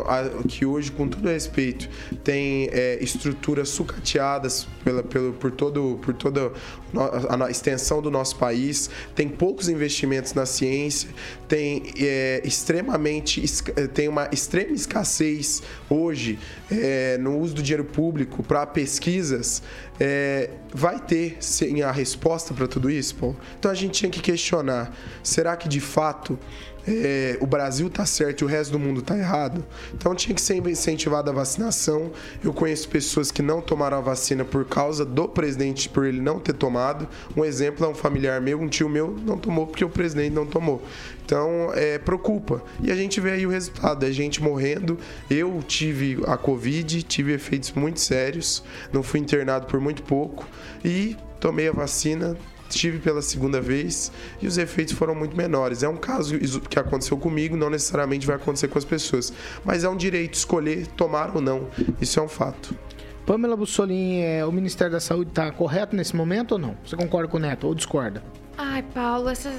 que 0.49 0.65
hoje, 0.65 0.91
com 0.91 1.07
todo 1.07 1.29
respeito, 1.29 1.89
tem 2.25 2.71
é, 2.73 2.99
estruturas 3.03 3.69
sucateadas 3.69 4.67
pela, 4.83 5.03
pelo, 5.03 5.35
por, 5.35 5.51
todo, 5.51 5.99
por 6.03 6.15
toda 6.15 6.51
a 7.29 7.51
extensão 7.51 8.01
do 8.01 8.11
nosso 8.11 8.37
país, 8.37 8.89
tem 9.15 9.29
poucos 9.29 9.69
investimentos 9.69 10.33
na 10.33 10.47
ciência, 10.47 11.11
tem 11.47 11.83
é, 11.99 12.41
extremamente 12.45 13.43
tem 13.93 14.09
uma 14.09 14.29
extrema 14.33 14.73
escassez 14.73 15.63
hoje 15.91 16.06
é, 16.71 17.19
no 17.19 17.39
uso 17.39 17.55
do 17.55 17.63
dinheiro 17.63 17.85
público 17.85 18.43
para 18.43 18.67
pesquisas, 18.67 19.63
é, 19.99 20.51
vai 20.73 21.01
ter 21.01 21.37
sim 21.41 21.83
a 21.83 21.91
resposta 21.91 22.53
para 22.55 22.67
tudo 22.67 22.91
isso? 22.91 23.37
Então 23.59 23.71
a 23.71 23.75
gente 23.75 23.93
tinha 23.93 24.11
que 24.11 24.21
questionar: 24.21 24.95
será 25.23 25.57
que 25.57 25.69
de 25.69 25.81
fato 25.81 26.39
é, 26.87 27.37
o 27.41 27.47
Brasil 27.47 27.89
está 27.89 28.07
certo 28.07 28.43
e 28.43 28.45
o 28.45 28.47
resto 28.47 28.73
do 28.73 28.79
mundo 28.79 29.01
está 29.01 29.17
errado? 29.17 29.65
Então 29.95 30.15
tinha 30.15 30.35
que 30.35 30.41
ser 30.41 30.57
incentivada 30.67 31.31
a 31.31 31.35
vacinação. 31.35 32.13
Eu 32.43 32.53
conheço 32.53 32.89
pessoas 32.89 33.31
que 33.31 33.43
não 33.43 33.61
tomaram 33.61 33.99
a 33.99 34.01
vacina 34.01 34.45
por 34.45 34.65
causa 34.65 35.05
do 35.05 35.29
presidente, 35.29 35.89
por 35.89 36.07
ele 36.07 36.21
não 36.21 36.39
ter 36.39 36.53
tomado. 36.53 37.09
Um 37.37 37.45
exemplo 37.45 37.85
é 37.85 37.89
um 37.89 37.95
familiar 37.95 38.41
meu, 38.41 38.61
um 38.61 38.69
tio 38.69 38.89
meu, 38.89 39.17
não 39.25 39.37
tomou 39.37 39.67
porque 39.67 39.85
o 39.85 39.89
presidente 39.89 40.33
não 40.33 40.47
tomou. 40.47 40.83
Então, 41.25 41.73
é, 41.75 41.99
preocupa. 41.99 42.63
E 42.81 42.91
a 42.93 42.95
gente 42.95 43.21
vê 43.21 43.33
aí 43.33 43.47
o 43.47 43.51
resultado, 43.51 44.07
a 44.07 44.13
gente 44.13 44.41
morrendo. 44.41 44.97
Eu 45.29 45.61
tive 45.67 46.23
a 46.25 46.37
Covid, 46.37 47.03
tive 47.03 47.33
efeitos 47.33 47.73
muito 47.73 47.99
sérios, 47.99 48.63
não 48.93 49.03
fui 49.03 49.19
internado 49.19 49.67
por 49.67 49.81
muito 49.81 50.05
pouco 50.05 50.47
e 50.85 51.17
tomei 51.41 51.69
a 51.69 51.73
vacina, 51.73 52.37
tive 52.69 52.99
pela 52.99 53.23
segunda 53.23 53.61
vez 53.61 54.11
e 54.41 54.47
os 54.47 54.59
efeitos 54.59 54.95
foram 54.95 55.15
muito 55.15 55.37
menores. 55.37 55.83
É 55.83 55.89
um 55.89 55.97
caso 55.97 56.39
que 56.69 56.79
aconteceu 56.79 57.17
comigo, 57.17 57.57
não 57.57 57.71
necessariamente 57.71 58.27
vai 58.27 58.37
acontecer 58.37 58.69
com 58.69 58.79
as 58.79 58.85
pessoas, 58.85 59.33
mas 59.65 59.85
é 59.85 59.89
um 59.89 59.97
direito 59.97 60.35
escolher 60.35 60.87
tomar 60.89 61.35
ou 61.35 61.41
não. 61.41 61.69
Isso 62.01 62.19
é 62.19 62.23
um 62.23 62.29
fato. 62.29 62.77
Pamela 63.25 63.57
Bussolini, 63.57 64.21
é, 64.21 64.47
o 64.47 64.53
Ministério 64.53 64.93
da 64.93 65.01
Saúde 65.01 65.31
está 65.31 65.51
correto 65.51 65.97
nesse 65.97 66.15
momento 66.15 66.53
ou 66.53 66.59
não? 66.59 66.77
Você 66.85 66.97
concorda 66.97 67.29
com 67.29 67.37
o 67.37 67.41
Neto 67.41 67.67
ou 67.67 67.75
discorda? 67.75 68.23
Ai, 68.57 68.83
Paulo, 68.83 69.29
essa 69.29 69.53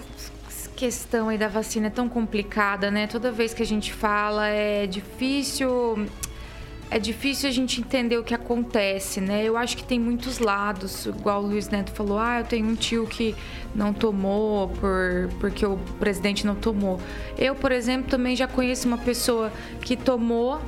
questão 0.76 1.28
aí 1.28 1.38
da 1.38 1.48
vacina 1.48 1.88
é 1.88 1.90
tão 1.90 2.08
complicada, 2.08 2.90
né? 2.90 3.08
Toda 3.08 3.32
vez 3.32 3.54
que 3.54 3.62
a 3.62 3.66
gente 3.66 3.92
fala 3.92 4.48
é 4.48 4.88
difícil 4.88 6.06
é 6.90 6.98
difícil 7.00 7.50
a 7.50 7.52
gente 7.52 7.82
entender 7.82 8.18
o 8.18 8.24
que 8.24 8.34
acontece, 8.34 9.20
né? 9.20 9.44
Eu 9.44 9.58
acho 9.58 9.76
que 9.76 9.84
tem 9.84 10.00
muitos 10.00 10.40
lados, 10.40 11.06
igual 11.06 11.44
o 11.44 11.48
Luiz 11.48 11.70
Neto 11.70 11.92
falou, 11.92 12.18
ah, 12.18 12.40
eu 12.40 12.46
tenho 12.46 12.66
um 12.68 12.76
tio 12.76 13.06
que 13.06 13.36
não 13.76 13.94
tomou 13.94 14.70
por 14.70 15.30
porque 15.40 15.66
o 15.66 15.78
presidente 16.00 16.46
não 16.46 16.56
tomou. 16.56 17.00
Eu, 17.38 17.56
por 17.56 17.72
exemplo, 17.72 18.10
também 18.10 18.36
já 18.36 18.48
conheço 18.48 18.88
uma 18.88 18.98
pessoa 18.98 19.52
que 19.82 19.96
tomou 19.96 20.62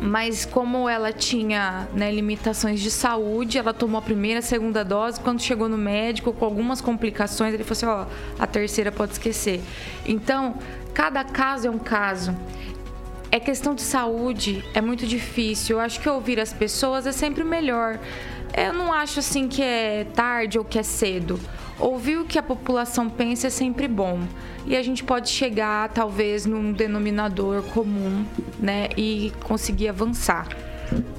mas 0.00 0.44
como 0.44 0.88
ela 0.88 1.12
tinha 1.12 1.88
né, 1.92 2.10
limitações 2.12 2.80
de 2.80 2.90
saúde, 2.90 3.58
ela 3.58 3.74
tomou 3.74 3.98
a 3.98 4.02
primeira, 4.02 4.38
a 4.38 4.42
segunda 4.42 4.84
dose. 4.84 5.18
Quando 5.18 5.42
chegou 5.42 5.68
no 5.68 5.76
médico 5.76 6.32
com 6.32 6.44
algumas 6.44 6.80
complicações, 6.80 7.52
ele 7.52 7.64
falou 7.64 7.72
assim: 7.72 7.86
ó, 7.86 8.06
a 8.38 8.46
terceira 8.46 8.92
pode 8.92 9.12
esquecer. 9.12 9.60
Então, 10.06 10.56
cada 10.94 11.24
caso 11.24 11.66
é 11.66 11.70
um 11.70 11.78
caso. 11.78 12.34
É 13.30 13.38
questão 13.38 13.74
de 13.74 13.82
saúde, 13.82 14.64
é 14.72 14.80
muito 14.80 15.06
difícil. 15.06 15.76
Eu 15.76 15.80
acho 15.80 16.00
que 16.00 16.08
ouvir 16.08 16.40
as 16.40 16.52
pessoas 16.52 17.06
é 17.06 17.12
sempre 17.12 17.44
melhor. 17.44 17.98
Eu 18.56 18.72
não 18.72 18.90
acho 18.92 19.20
assim 19.20 19.48
que 19.48 19.62
é 19.62 20.06
tarde 20.14 20.58
ou 20.58 20.64
que 20.64 20.78
é 20.78 20.82
cedo. 20.82 21.38
Ouvir 21.78 22.16
o 22.16 22.24
que 22.24 22.38
a 22.38 22.42
população 22.42 23.08
pensa 23.08 23.48
é 23.48 23.50
sempre 23.50 23.86
bom. 23.86 24.20
E 24.66 24.74
a 24.74 24.82
gente 24.82 25.04
pode 25.04 25.28
chegar, 25.28 25.90
talvez, 25.90 26.46
num 26.46 26.72
denominador 26.72 27.62
comum, 27.64 28.24
né? 28.58 28.88
E 28.96 29.32
conseguir 29.44 29.88
avançar. 29.88 30.48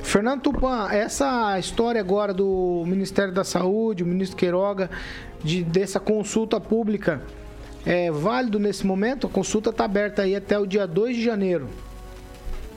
Fernando 0.02 0.42
Tupan, 0.42 0.90
essa 0.92 1.60
história 1.60 2.02
agora 2.02 2.34
do 2.34 2.84
Ministério 2.88 3.32
da 3.32 3.44
Saúde, 3.44 4.04
o 4.04 4.08
ministro 4.08 4.36
Queiroga, 4.36 4.90
de, 5.44 5.64
dessa 5.64 6.00
consulta 6.00 6.60
pública, 6.60 7.22
é 7.86 8.12
válido 8.12 8.58
nesse 8.58 8.86
momento? 8.86 9.28
A 9.28 9.30
consulta 9.30 9.70
está 9.70 9.86
aberta 9.86 10.24
aí 10.24 10.36
até 10.36 10.58
o 10.58 10.66
dia 10.66 10.88
2 10.88 11.16
de 11.16 11.24
janeiro. 11.24 11.70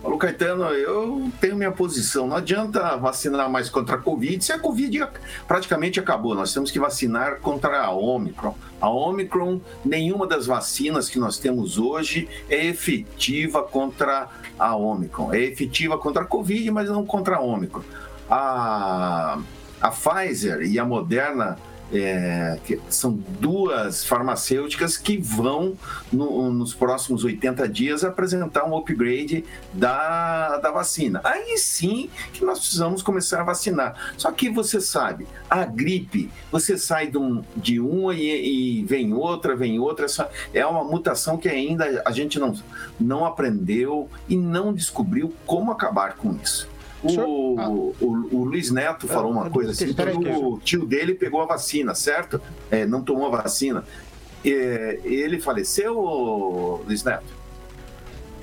Paulo 0.02 0.18
Caetano, 0.18 0.64
eu 0.64 1.30
tenho 1.40 1.54
minha 1.54 1.70
posição. 1.70 2.26
Não 2.26 2.36
adianta 2.36 2.96
vacinar 2.96 3.48
mais 3.48 3.70
contra 3.70 3.94
a 3.94 3.98
Covid, 3.98 4.44
se 4.44 4.52
a 4.52 4.58
Covid 4.58 5.06
praticamente 5.46 6.00
acabou. 6.00 6.34
Nós 6.34 6.52
temos 6.52 6.72
que 6.72 6.80
vacinar 6.80 7.38
contra 7.38 7.80
a 7.80 7.92
Omicron. 7.92 8.56
A 8.80 8.90
Omicron, 8.90 9.60
nenhuma 9.84 10.26
das 10.26 10.44
vacinas 10.44 11.08
que 11.08 11.20
nós 11.20 11.38
temos 11.38 11.78
hoje 11.78 12.28
é 12.50 12.66
efetiva 12.66 13.62
contra 13.62 14.28
a 14.58 14.74
Omicron. 14.74 15.32
É 15.32 15.38
efetiva 15.38 15.96
contra 15.96 16.22
a 16.22 16.26
Covid, 16.26 16.68
mas 16.72 16.88
não 16.88 17.06
contra 17.06 17.36
a 17.36 17.40
Omicron. 17.40 17.84
A, 18.28 19.38
a 19.80 19.90
Pfizer 19.90 20.62
e 20.62 20.80
a 20.80 20.84
Moderna 20.84 21.56
é, 21.92 22.58
são 22.88 23.12
duas 23.12 24.04
farmacêuticas 24.04 24.96
que 24.96 25.18
vão, 25.18 25.76
no, 26.12 26.50
nos 26.50 26.74
próximos 26.74 27.24
80 27.24 27.68
dias, 27.68 28.04
apresentar 28.04 28.64
um 28.64 28.76
upgrade 28.76 29.44
da, 29.72 30.58
da 30.58 30.70
vacina. 30.70 31.20
Aí 31.22 31.58
sim 31.58 32.08
que 32.32 32.44
nós 32.44 32.58
precisamos 32.58 33.02
começar 33.02 33.40
a 33.40 33.44
vacinar. 33.44 33.94
Só 34.16 34.30
que 34.32 34.48
você 34.48 34.80
sabe, 34.80 35.26
a 35.50 35.64
gripe, 35.64 36.30
você 36.50 36.78
sai 36.78 37.08
de, 37.08 37.18
um, 37.18 37.42
de 37.56 37.78
uma 37.78 38.14
e, 38.14 38.80
e 38.80 38.84
vem 38.84 39.12
outra, 39.12 39.54
vem 39.54 39.78
outra. 39.78 40.06
Essa 40.06 40.30
é 40.54 40.64
uma 40.64 40.84
mutação 40.84 41.36
que 41.36 41.48
ainda 41.48 42.02
a 42.06 42.10
gente 42.10 42.38
não, 42.38 42.54
não 42.98 43.24
aprendeu 43.24 44.08
e 44.28 44.36
não 44.36 44.72
descobriu 44.72 45.32
como 45.46 45.70
acabar 45.70 46.16
com 46.16 46.34
isso. 46.42 46.71
O, 47.02 47.56
ah. 47.58 47.68
o, 47.68 47.94
o, 48.30 48.44
Luiz 48.44 48.70
Neto 48.70 49.08
falou 49.08 49.32
uma 49.32 49.50
coisa 49.50 49.72
assim: 49.72 49.94
o 50.40 50.58
tio 50.58 50.86
dele 50.86 51.14
pegou 51.14 51.42
a 51.42 51.46
vacina, 51.46 51.94
certo? 51.94 52.40
É, 52.70 52.86
não 52.86 53.02
tomou 53.02 53.26
a 53.26 53.42
vacina. 53.42 53.84
É, 54.44 55.00
ele 55.04 55.40
faleceu, 55.40 56.82
Luiz 56.86 57.02
Neto? 57.02 57.41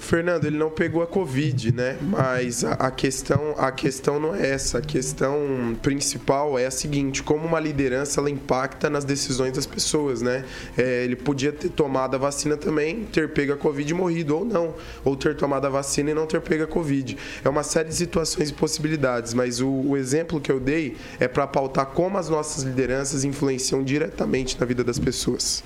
Fernando, 0.09 0.45
ele 0.45 0.57
não 0.57 0.71
pegou 0.71 1.03
a 1.03 1.07
Covid, 1.07 1.71
né? 1.71 1.95
Mas 2.01 2.63
a, 2.63 2.71
a, 2.71 2.89
questão, 2.89 3.53
a 3.55 3.71
questão 3.71 4.19
não 4.19 4.33
é 4.33 4.49
essa. 4.49 4.79
A 4.79 4.81
questão 4.81 5.77
principal 5.83 6.57
é 6.57 6.65
a 6.65 6.71
seguinte: 6.71 7.21
como 7.21 7.45
uma 7.45 7.59
liderança 7.59 8.19
ela 8.19 8.27
impacta 8.27 8.89
nas 8.89 9.05
decisões 9.05 9.51
das 9.51 9.67
pessoas, 9.67 10.23
né? 10.23 10.45
É, 10.75 11.03
ele 11.03 11.15
podia 11.15 11.51
ter 11.51 11.69
tomado 11.69 12.15
a 12.15 12.17
vacina 12.17 12.57
também, 12.57 13.05
ter 13.05 13.29
pego 13.29 13.53
a 13.53 13.57
Covid 13.57 13.91
e 13.91 13.93
morrido, 13.93 14.35
ou 14.35 14.43
não. 14.43 14.73
Ou 15.05 15.15
ter 15.15 15.35
tomado 15.35 15.67
a 15.67 15.69
vacina 15.69 16.09
e 16.09 16.13
não 16.15 16.25
ter 16.25 16.41
pego 16.41 16.63
a 16.63 16.67
Covid. 16.67 17.15
É 17.45 17.47
uma 17.47 17.61
série 17.61 17.89
de 17.89 17.95
situações 17.95 18.49
e 18.49 18.53
possibilidades, 18.53 19.35
mas 19.35 19.61
o, 19.61 19.69
o 19.69 19.95
exemplo 19.95 20.41
que 20.41 20.51
eu 20.51 20.59
dei 20.59 20.97
é 21.19 21.27
para 21.27 21.45
pautar 21.45 21.85
como 21.85 22.17
as 22.17 22.27
nossas 22.27 22.63
lideranças 22.63 23.23
influenciam 23.23 23.83
diretamente 23.83 24.59
na 24.59 24.65
vida 24.65 24.83
das 24.83 24.97
pessoas. 24.97 25.63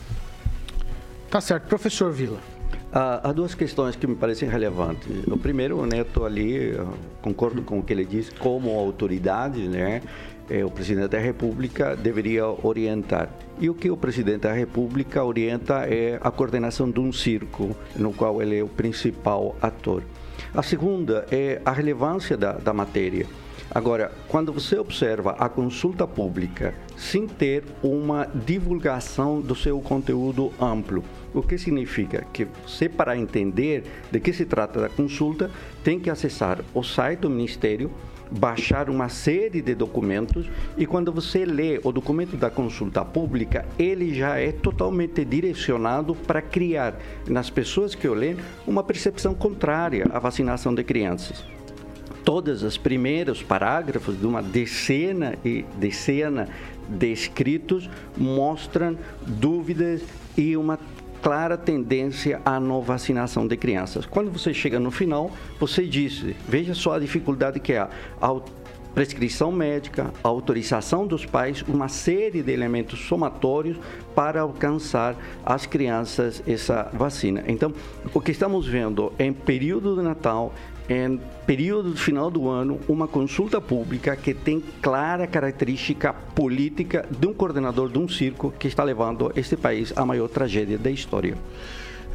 Tá 1.30 1.40
certo. 1.40 1.68
Professor 1.70 2.12
Vila. 2.12 2.53
Há, 2.96 3.32
duas 3.32 3.56
questões 3.56 3.96
que 3.96 4.06
me 4.06 4.16
parecem 4.16 4.48
relevantes. 4.48 5.10
O 5.26 5.36
primeiro, 5.36 5.80
o 5.80 5.86
Neto 5.86 6.24
ali, 6.24 6.78
concordo 7.24 7.64
com 7.64 7.80
o 7.80 7.84
que 7.84 7.92
ele 7.92 8.06
disse, 8.06 8.30
como 8.36 8.70
autoridade, 8.78 9.68
né? 9.68 10.04
É, 10.48 10.64
o 10.64 10.70
presidente 10.70 11.08
da 11.08 11.18
República 11.18 11.96
deveria 11.96 12.46
orientar. 12.46 13.30
E 13.60 13.68
o 13.68 13.74
que 13.74 13.90
o 13.90 13.98
presidente 13.98 14.42
da 14.42 14.54
República 14.54 15.24
orienta 15.24 15.88
é 15.88 16.20
a 16.22 16.30
coordenação 16.30 16.92
de 16.92 17.00
um 17.00 17.12
circo, 17.12 17.76
no 17.96 18.14
qual 18.14 18.40
ele 18.44 18.60
é 18.60 18.64
o 18.64 18.68
principal 18.68 19.56
ator. 19.60 20.04
A 20.54 20.62
segunda 20.62 21.26
é 21.32 21.60
a 21.66 21.72
relevância 21.72 22.38
da, 22.38 22.52
da 22.52 22.74
matéria. 22.74 23.26
Agora, 23.74 24.12
quando 24.28 24.54
você 24.54 24.78
observa 24.78 25.32
a 25.32 25.50
consulta 25.50 26.06
pública 26.06 26.76
sem 26.96 27.28
ter 27.28 27.64
uma 27.82 28.28
divulgação 28.28 29.42
do 29.42 29.56
seu 29.56 29.80
conteúdo 29.82 30.54
amplo, 30.62 31.04
o 31.34 31.42
que 31.42 31.58
significa 31.58 32.24
que 32.32 32.46
você, 32.46 32.88
para 32.88 33.18
entender 33.18 33.84
de 34.12 34.20
que 34.20 34.32
se 34.32 34.46
trata 34.46 34.80
da 34.80 34.90
consulta, 34.90 35.50
tem 35.84 36.00
que 36.00 36.12
acessar 36.12 36.60
o 36.72 36.84
site 36.84 37.22
do 37.22 37.32
Ministério, 37.32 37.90
baixar 38.30 38.92
uma 38.92 39.10
série 39.10 39.60
de 39.60 39.74
documentos 39.74 40.48
e 40.78 40.86
quando 40.86 41.12
você 41.12 41.44
lê 41.44 41.80
o 41.84 41.92
documento 41.92 42.38
da 42.38 42.52
consulta 42.52 43.04
pública, 43.04 43.66
ele 43.78 44.14
já 44.14 44.38
é 44.38 44.52
totalmente 44.52 45.26
direcionado 45.26 46.14
para 46.14 46.44
criar 46.44 46.96
nas 47.28 47.50
pessoas 47.50 47.96
que 47.96 48.08
o 48.08 48.14
lêem 48.14 48.38
uma 48.68 48.84
percepção 48.84 49.34
contrária 49.34 50.06
à 50.12 50.20
vacinação 50.20 50.76
de 50.76 50.84
crianças. 50.84 51.44
Todas 52.24 52.64
as 52.64 52.78
primeiros 52.78 53.42
parágrafos 53.42 54.20
de 54.20 54.26
uma 54.26 54.42
decena 54.42 55.36
e 55.44 55.66
decena 55.78 56.48
de 56.88 57.12
escritos 57.12 57.90
mostram 58.18 58.98
dúvidas 59.26 60.02
e 60.38 60.58
uma 60.58 60.80
clara 61.22 61.58
tendência 61.58 62.42
à 62.44 62.60
não 62.60 62.82
vacinação 62.82 63.48
de 63.48 63.56
crianças. 63.56 64.06
Quando 64.06 64.30
você 64.30 64.54
chega 64.54 64.80
no 64.80 64.92
final, 64.92 65.32
você 65.58 65.86
diz, 65.86 66.26
veja 66.48 66.74
só 66.74 66.94
a 66.94 67.00
dificuldade 67.00 67.60
que 67.62 67.72
é 67.72 67.80
a 67.80 68.42
prescrição 68.94 69.52
médica, 69.52 70.14
autorização 70.22 71.08
dos 71.08 71.26
pais, 71.26 71.64
uma 71.68 71.88
série 71.88 72.44
de 72.44 72.52
elementos 72.52 73.00
somatórios 73.00 73.78
para 74.14 74.42
alcançar 74.42 75.16
as 75.44 75.66
crianças 75.66 76.44
essa 76.46 76.90
vacina. 76.94 77.44
Então, 77.48 77.74
o 78.14 78.22
que 78.22 78.32
estamos 78.32 78.68
vendo 78.68 79.12
em 79.18 79.34
período 79.34 79.96
de 79.96 80.02
Natal, 80.04 80.54
em 80.90 81.20
período 81.46 81.92
do 81.92 81.98
final 81.98 82.30
do 82.30 82.50
ano, 82.50 82.80
uma 82.88 83.08
consulta 83.08 83.62
pública 83.62 84.16
que 84.16 84.34
tem 84.34 84.62
clara 84.82 85.26
característica 85.28 86.14
política 86.14 87.06
de 87.10 87.28
um 87.28 87.34
coordenador 87.34 87.90
de 87.90 88.00
um 88.00 88.08
circo 88.08 88.54
que 88.58 88.68
está 88.68 88.84
levando 88.84 89.32
este 89.36 89.56
país 89.56 89.94
à 89.96 90.06
maior 90.06 90.28
tragédia 90.28 90.78
da 90.78 90.92
história. 90.92 91.38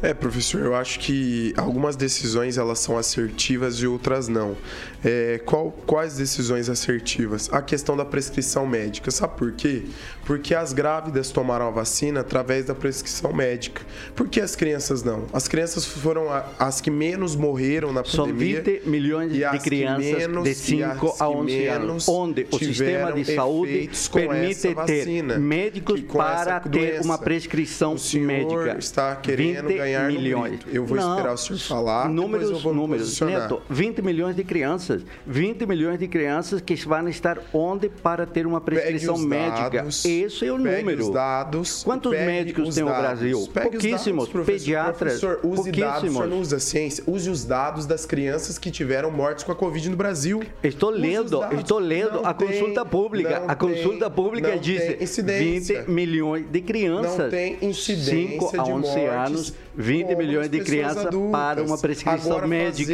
É, 0.01 0.13
professor, 0.13 0.61
eu 0.61 0.75
acho 0.75 0.99
que 0.99 1.53
algumas 1.57 1.95
decisões 1.95 2.57
elas 2.57 2.79
são 2.79 2.97
assertivas 2.97 3.75
e 3.75 3.87
outras 3.87 4.27
não. 4.27 4.55
É, 5.03 5.41
qual, 5.45 5.71
quais 5.85 6.15
decisões 6.15 6.69
assertivas? 6.69 7.49
A 7.51 7.61
questão 7.61 7.95
da 7.97 8.05
prescrição 8.05 8.65
médica. 8.65 9.11
Sabe 9.11 9.37
por 9.37 9.51
quê? 9.51 9.83
Porque 10.25 10.55
as 10.55 10.73
grávidas 10.73 11.31
tomaram 11.31 11.67
a 11.67 11.71
vacina 11.71 12.21
através 12.21 12.65
da 12.65 12.75
prescrição 12.75 13.33
médica. 13.33 13.81
Por 14.15 14.27
que 14.27 14.39
as 14.39 14.55
crianças 14.55 15.03
não? 15.03 15.25
As 15.33 15.47
crianças 15.47 15.85
foram 15.85 16.27
as 16.57 16.79
que 16.79 16.91
menos 16.91 17.35
morreram 17.35 17.91
na 17.91 18.03
pandemia. 18.03 18.63
São 18.63 18.73
20 18.73 18.89
milhões 18.89 19.31
de 19.31 19.59
crianças 19.59 20.27
menos, 20.27 20.43
de 20.43 20.55
5 20.55 21.15
a 21.19 21.29
11 21.29 21.67
anos, 21.67 22.07
onde 22.07 22.47
o 22.51 22.57
sistema 22.57 23.11
de 23.11 23.25
saúde 23.25 23.89
permite 24.13 24.75
ter 24.85 25.39
médicos 25.39 26.01
para 26.01 26.59
ter 26.59 27.01
uma 27.01 27.17
prescrição 27.17 27.93
o 27.93 27.99
senhor 27.99 28.27
médica. 28.27 28.77
está 28.77 29.15
querendo 29.15 29.71
ganhar 29.89 30.11
milhões. 30.11 30.59
Eu 30.67 30.85
vou 30.85 30.97
não, 30.97 31.11
esperar 31.11 31.33
o 31.33 31.37
senhor 31.37 31.59
falar. 31.59 32.09
Números, 32.09 32.63
números. 32.63 33.19
Neto, 33.21 33.61
20 33.69 34.01
milhões 34.01 34.35
de 34.35 34.43
crianças. 34.43 35.03
20 35.25 35.65
milhões 35.65 35.99
de 35.99 36.07
crianças 36.07 36.61
que 36.61 36.75
vão 36.75 37.07
estar 37.07 37.39
onde 37.53 37.89
para 37.89 38.25
ter 38.25 38.45
uma 38.45 38.61
prescrição 38.61 39.17
médica. 39.17 39.69
Dados, 39.69 40.05
esse 40.05 40.45
é 40.45 40.51
o 40.51 40.57
número. 40.57 41.03
Os 41.03 41.09
dados, 41.09 41.83
Quantos 41.83 42.11
médicos 42.11 42.75
tem 42.75 42.83
o 42.83 42.87
Brasil? 42.87 43.47
Pouquíssimos. 43.53 44.25
Dados, 44.25 44.29
professor, 44.29 44.59
Pediatras. 44.59 45.19
Professor, 45.19 45.39
use 45.43 45.71
dados, 45.71 46.09
o 46.09 46.13
senhor 46.13 46.27
não 46.27 46.39
usa 46.39 46.59
ciência. 46.59 47.03
Use 47.07 47.29
os 47.29 47.45
dados 47.45 47.85
das 47.85 48.05
crianças 48.05 48.57
que 48.57 48.71
tiveram 48.71 49.11
mortes 49.11 49.43
com 49.43 49.51
a 49.51 49.55
Covid 49.55 49.89
no 49.89 49.95
Brasil. 49.95 50.43
Estou 50.63 50.89
lendo, 50.89 51.43
estou 51.53 51.79
lendo 51.79 52.25
a 52.25 52.33
consulta 52.33 52.85
pública. 52.85 53.43
A 53.47 53.55
consulta 53.55 54.09
pública 54.09 54.57
diz 54.57 55.17
20 55.17 55.89
milhões 55.89 56.45
de 56.49 56.61
crianças. 56.61 57.17
Não 57.17 57.29
tem 57.29 57.57
incidência 57.61 58.09
5 58.09 58.59
a 58.59 58.63
11 58.63 59.05
anos 59.05 59.53
20 59.79 60.15
milhões 60.15 60.49
de 60.49 60.59
crianças 60.59 61.05
adultas. 61.05 61.31
para 61.31 61.63
uma 61.63 61.77
prescrição 61.77 62.31
Agora, 62.31 62.47
médica. 62.47 62.91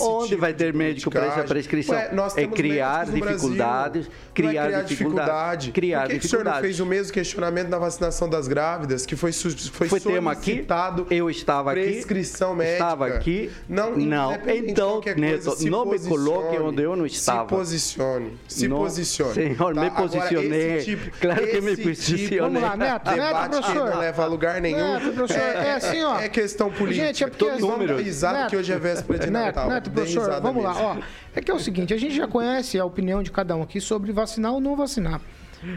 Onde 0.00 0.28
tipo 0.28 0.40
vai 0.40 0.54
ter 0.54 0.72
médico 0.72 1.10
para 1.10 1.26
essa 1.26 1.42
prescrição? 1.42 1.96
Ué, 1.96 2.10
é 2.36 2.46
criar 2.46 3.06
dificuldades, 3.06 4.08
criar, 4.32 4.64
é 4.64 4.66
criar 4.68 4.82
dificuldade. 4.82 5.72
Criar 5.72 6.02
Por 6.02 6.10
que, 6.10 6.18
que 6.20 6.26
o 6.26 6.28
senhor 6.28 6.44
não 6.44 6.60
fez 6.60 6.78
o 6.78 6.86
mesmo 6.86 7.12
questionamento 7.12 7.68
da 7.68 7.78
vacinação 7.78 8.28
das 8.28 8.46
grávidas, 8.46 9.04
que 9.04 9.16
foi, 9.16 9.32
foi, 9.32 9.88
foi 9.88 9.98
tema 9.98 10.30
aqui? 10.30 10.64
Eu 11.10 11.28
estava 11.28 11.72
aqui. 11.72 11.82
Prescrição 11.82 12.54
médica. 12.54 12.74
Estava 12.74 13.06
aqui. 13.08 13.50
Não, 13.68 13.96
não. 13.96 14.32
Então, 14.46 15.00
Neto, 15.16 15.56
não 15.68 15.86
me 15.86 15.98
coloque 15.98 16.56
onde 16.58 16.82
eu 16.82 16.94
não 16.94 17.04
estava. 17.04 17.48
Se 17.48 17.54
posicione. 17.56 18.38
Se 18.46 18.68
não, 18.68 18.78
posicione. 18.78 19.34
Senhor, 19.34 19.74
tá? 19.74 19.80
me 19.80 19.90
posicionei. 19.90 20.82
Tipo, 20.84 21.18
claro 21.18 21.46
que 21.48 21.60
me 21.60 21.76
posicionei. 21.76 22.28
Tipo, 22.28 22.42
vamos 22.42 22.62
lá, 22.62 22.76
Neto, 22.76 23.10
Neto, 23.10 23.50
professor. 23.50 23.90
não 23.90 23.98
leva 23.98 24.22
a 24.22 24.26
lugar 24.26 24.60
nenhum. 24.60 24.94
Neto, 24.94 25.12
professor, 25.14 25.42
é, 25.42 25.68
é 25.68 25.74
assim, 25.74 26.02
ó. 26.04 26.20
É 26.20 26.27
questão 26.28 26.70
política. 26.70 27.06
Gente, 27.06 27.24
é 27.24 27.26
porque... 27.26 27.44
Todo 27.44 27.60
número. 27.60 27.96
Neto, 27.96 28.50
que 28.50 28.56
hoje 28.56 28.72
é 28.72 28.78
véspera 28.78 29.18
de 29.18 29.30
Neto, 29.30 29.56
Natal. 29.56 29.68
Neto, 29.68 29.90
professor, 29.90 30.40
vamos 30.40 30.62
mesmo. 30.62 30.62
lá. 30.62 30.82
Ó, 30.82 30.96
é 31.34 31.40
que 31.40 31.50
é 31.50 31.54
o 31.54 31.58
seguinte, 31.58 31.92
a 31.94 31.98
gente 31.98 32.14
já 32.14 32.26
conhece 32.26 32.78
a 32.78 32.84
opinião 32.84 33.22
de 33.22 33.30
cada 33.30 33.56
um 33.56 33.62
aqui 33.62 33.80
sobre 33.80 34.12
vacinar 34.12 34.52
ou 34.52 34.60
não 34.60 34.76
vacinar. 34.76 35.20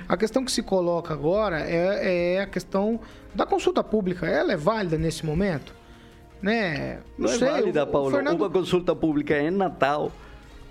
A 0.07 0.15
questão 0.15 0.45
que 0.45 0.51
se 0.51 0.61
coloca 0.61 1.13
agora 1.13 1.59
é, 1.59 2.35
é 2.35 2.41
a 2.41 2.47
questão 2.47 2.99
da 3.33 3.45
consulta 3.45 3.83
pública. 3.83 4.27
Ela 4.27 4.53
é 4.53 4.57
válida 4.57 4.97
nesse 4.97 5.25
momento? 5.25 5.73
Né? 6.41 6.99
Não, 7.17 7.27
não 7.27 7.33
é 7.33 7.37
sei, 7.37 7.47
válida, 7.47 7.85
Paulo. 7.85 8.11
Fernando... 8.11 8.41
Uma 8.41 8.49
consulta 8.49 8.95
pública 8.95 9.33
é 9.33 9.47
em 9.47 9.51
Natal 9.51 10.11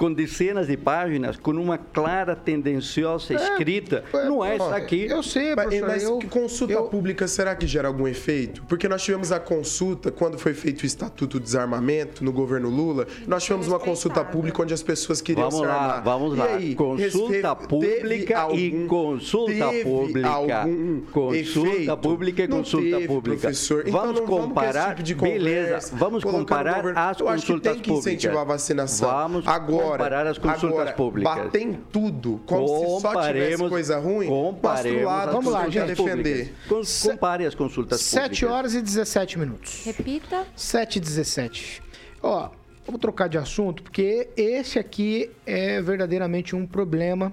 com 0.01 0.11
dezenas 0.11 0.67
de 0.67 0.79
páginas, 0.79 1.37
com 1.37 1.51
uma 1.51 1.77
clara 1.77 2.35
tendenciosa 2.35 3.35
é, 3.35 3.37
escrita. 3.37 4.03
É, 4.15 4.25
não 4.25 4.43
é 4.43 4.57
isso 4.57 4.65
aqui. 4.65 5.05
Eu 5.05 5.23
sei, 5.23 5.55
professor. 5.55 5.87
Mas 5.87 6.03
eu, 6.03 6.19
que 6.19 6.27
consulta 6.27 6.73
eu... 6.73 6.85
pública 6.85 7.29
será 7.29 7.55
que 7.55 7.67
gera 7.67 7.87
algum 7.87 8.09
efeito? 8.09 8.63
Porque 8.67 8.89
nós 8.89 9.03
tivemos 9.03 9.31
a 9.31 9.39
consulta, 9.39 10.11
quando 10.11 10.39
foi 10.39 10.55
feito 10.55 10.85
o 10.85 10.87
Estatuto 10.87 11.39
do 11.39 11.45
Desarmamento 11.45 12.25
no 12.25 12.33
governo 12.33 12.71
Lula, 12.71 13.07
nós 13.27 13.45
tivemos 13.45 13.69
uma 13.69 13.79
consulta 13.79 14.25
pública 14.25 14.63
onde 14.63 14.73
as 14.73 14.83
pessoas 14.83 15.21
queriam 15.21 15.51
vamos 15.51 15.67
se 15.67 15.71
armar. 15.71 15.89
Lá, 15.89 16.01
vamos 16.01 16.39
lá, 16.39 16.47
aí, 16.47 16.75
consulta 16.75 17.55
pública 17.55 18.39
algum, 18.39 18.57
e 18.57 18.87
consulta 18.87 19.73
pública. 19.83 20.29
Algum 20.31 21.01
consulta 21.13 21.69
efeito? 21.69 21.97
pública 21.99 22.43
e 22.43 22.49
consulta 22.49 22.97
teve, 22.97 23.07
pública. 23.07 23.41
Professor. 23.43 23.87
Então, 23.87 24.01
vamos 24.01 24.21
comparar, 24.21 24.95
tipo 25.03 25.25
beleza, 25.25 25.95
vamos 25.95 26.25
comparar 26.25 26.87
as 26.97 27.19
consultas 27.19 27.19
públicas. 27.19 27.21
Eu 27.21 27.29
acho 27.29 27.47
que 27.47 27.61
tem 27.61 27.79
que 27.81 27.93
incentivar 27.93 28.39
a 28.39 28.45
vacinação. 28.45 29.11
Vamos 29.11 29.47
agora, 29.47 29.90
comparar 29.93 30.27
as 30.27 30.39
consultas 30.39 30.65
agora, 30.65 30.93
públicas. 30.93 31.35
Bater 31.37 31.63
em 31.63 31.73
tudo, 31.93 32.41
como 32.47 32.67
se 32.69 33.01
só 33.03 33.27
tivesse 33.27 33.69
coisa 33.69 33.99
ruim, 33.99 34.27
comparemos 34.29 35.03
lado, 35.05 35.33
vamos 35.33 35.53
lá, 35.53 35.69
gente. 35.69 35.87
defender. 35.87 36.55
Compare 36.69 37.47
as 37.47 37.55
consultas 37.55 38.01
7 38.01 38.21
públicas. 38.21 38.39
7 38.39 38.47
horas 38.47 38.75
e 38.75 38.83
17 38.83 39.39
minutos. 39.39 39.85
Repita. 39.85 40.47
7 40.55 40.97
e 40.97 41.01
17. 41.01 41.83
Ó, 42.23 42.51
vou 42.87 42.99
trocar 42.99 43.29
de 43.29 43.39
assunto, 43.39 43.83
porque 43.83 44.29
esse 44.37 44.79
aqui 44.79 45.31
é 45.47 45.81
verdadeiramente 45.81 46.55
um 46.55 46.67
problema. 46.67 47.33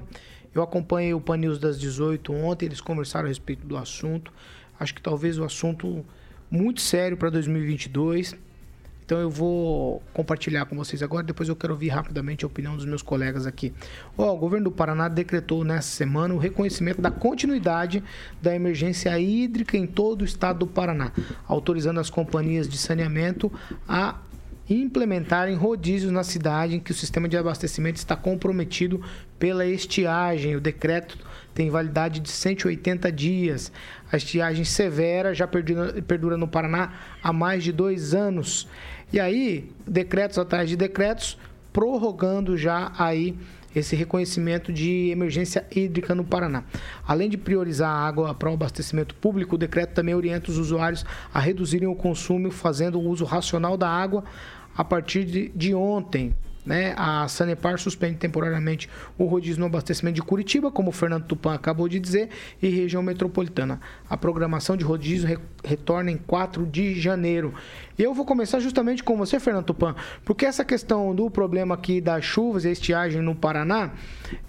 Eu 0.54 0.64
acompanhei 0.64 1.14
o 1.14 1.22
Pan 1.22 1.38
News 1.38 1.60
das 1.60 1.80
18 1.80 2.34
ontem, 2.34 2.66
eles 2.66 2.82
conversaram 2.82 3.26
a 3.26 3.30
respeito 3.30 3.66
do 3.66 3.78
assunto. 3.78 4.32
Acho 4.80 4.94
que 4.94 5.02
talvez 5.02 5.38
o 5.38 5.44
assunto 5.44 6.06
muito 6.50 6.82
sério 6.82 7.18
para 7.18 7.30
2022. 7.30 8.36
Então 9.08 9.22
eu 9.22 9.30
vou 9.30 10.04
compartilhar 10.14 10.66
com 10.66 10.76
vocês 10.76 11.02
agora, 11.02 11.24
depois 11.24 11.48
eu 11.48 11.56
quero 11.56 11.72
ouvir 11.72 11.88
rapidamente 11.88 12.44
a 12.44 12.48
opinião 12.48 12.76
dos 12.76 12.84
meus 12.84 13.02
colegas 13.02 13.48
aqui. 13.48 13.72
Oh, 14.18 14.26
o 14.26 14.36
governo 14.36 14.66
do 14.66 14.72
Paraná 14.72 15.08
decretou 15.08 15.64
nessa 15.64 15.88
semana 15.88 16.34
o 16.34 16.38
reconhecimento 16.38 17.02
da 17.02 17.10
continuidade 17.10 18.04
da 18.42 18.54
emergência 18.54 19.18
hídrica 19.18 19.78
em 19.78 19.88
todo 19.88 20.24
o 20.24 20.26
estado 20.26 20.60
do 20.60 20.68
Paraná, 20.68 21.14
autorizando 21.48 22.02
as 22.02 22.10
companhias 22.10 22.68
de 22.68 22.78
saneamento 22.78 23.50
a 23.88 24.18
implementarem 24.70 25.56
rodízios 25.56 26.12
na 26.12 26.24
cidade 26.24 26.76
em 26.76 26.80
que 26.82 26.92
o 26.92 26.94
sistema 26.94 27.30
de 27.30 27.38
abastecimento 27.38 27.96
está 27.96 28.16
comprometido 28.16 29.02
pela 29.40 29.66
estiagem. 29.66 30.56
O 30.56 30.62
decreto 30.62 31.18
tem 31.54 31.70
validade 31.70 32.20
de 32.20 32.30
180 32.30 33.12
dias. 33.12 33.72
A 34.12 34.18
estiagem 34.18 34.66
severa 34.66 35.34
já 35.34 35.48
perdura 35.48 36.38
no 36.38 36.48
Paraná 36.48 36.94
há 37.24 37.32
mais 37.32 37.64
de 37.64 37.72
dois 37.72 38.14
anos. 38.14 38.68
E 39.12 39.20
aí, 39.20 39.72
decretos 39.88 40.38
atrás 40.38 40.70
de 40.70 40.76
decretos, 40.76 41.38
prorrogando 41.72 42.58
já 42.58 42.92
aí 42.98 43.38
esse 43.76 43.96
reconhecimento 43.96 44.74
de 44.74 45.10
emergência 45.10 45.66
hídrica 45.74 46.16
no 46.16 46.26
Paraná. 46.26 46.64
Além 47.08 47.30
de 47.30 47.38
priorizar 47.38 47.90
a 47.90 48.08
água 48.08 48.34
para 48.34 48.50
o 48.50 48.54
abastecimento 48.54 49.16
público, 49.16 49.56
o 49.56 49.58
decreto 49.58 49.94
também 49.94 50.16
orienta 50.16 50.50
os 50.50 50.58
usuários 50.58 51.06
a 51.34 51.40
reduzirem 51.40 51.88
o 51.88 51.96
consumo 51.96 52.52
fazendo 52.52 53.00
o 53.00 53.08
uso 53.08 53.24
racional 53.24 53.78
da 53.78 53.90
água 53.90 54.24
a 54.76 54.84
partir 54.84 55.26
de, 55.26 55.50
de 55.50 55.74
ontem. 55.74 56.34
Né? 56.68 56.94
A 56.98 57.26
Sanepar 57.30 57.80
suspende 57.80 58.18
temporariamente 58.18 58.90
o 59.18 59.24
rodízio 59.24 59.62
no 59.62 59.68
abastecimento 59.68 60.16
de 60.16 60.22
Curitiba, 60.22 60.70
como 60.70 60.90
o 60.90 60.92
Fernando 60.92 61.24
Tupan 61.24 61.54
acabou 61.54 61.88
de 61.88 61.98
dizer, 61.98 62.28
e 62.62 62.68
região 62.68 63.02
metropolitana. 63.02 63.80
A 64.10 64.18
programação 64.18 64.76
de 64.76 64.84
rodízio 64.84 65.26
re 65.26 65.38
retorna 65.64 66.12
em 66.12 66.18
4 66.18 66.66
de 66.66 67.00
janeiro. 67.00 67.54
E 67.98 68.04
eu 68.04 68.14
vou 68.14 68.26
começar 68.26 68.60
justamente 68.60 69.02
com 69.02 69.16
você, 69.18 69.40
Fernando 69.40 69.66
Tupan, 69.66 69.96
porque 70.26 70.46
essa 70.46 70.66
questão 70.66 71.16
do 71.16 71.30
problema 71.32 71.76
aqui 71.76 72.02
das 72.02 72.24
chuvas 72.24 72.66
e 72.66 72.72
estiagem 72.72 73.22
no 73.22 73.34
Paraná, 73.34 73.92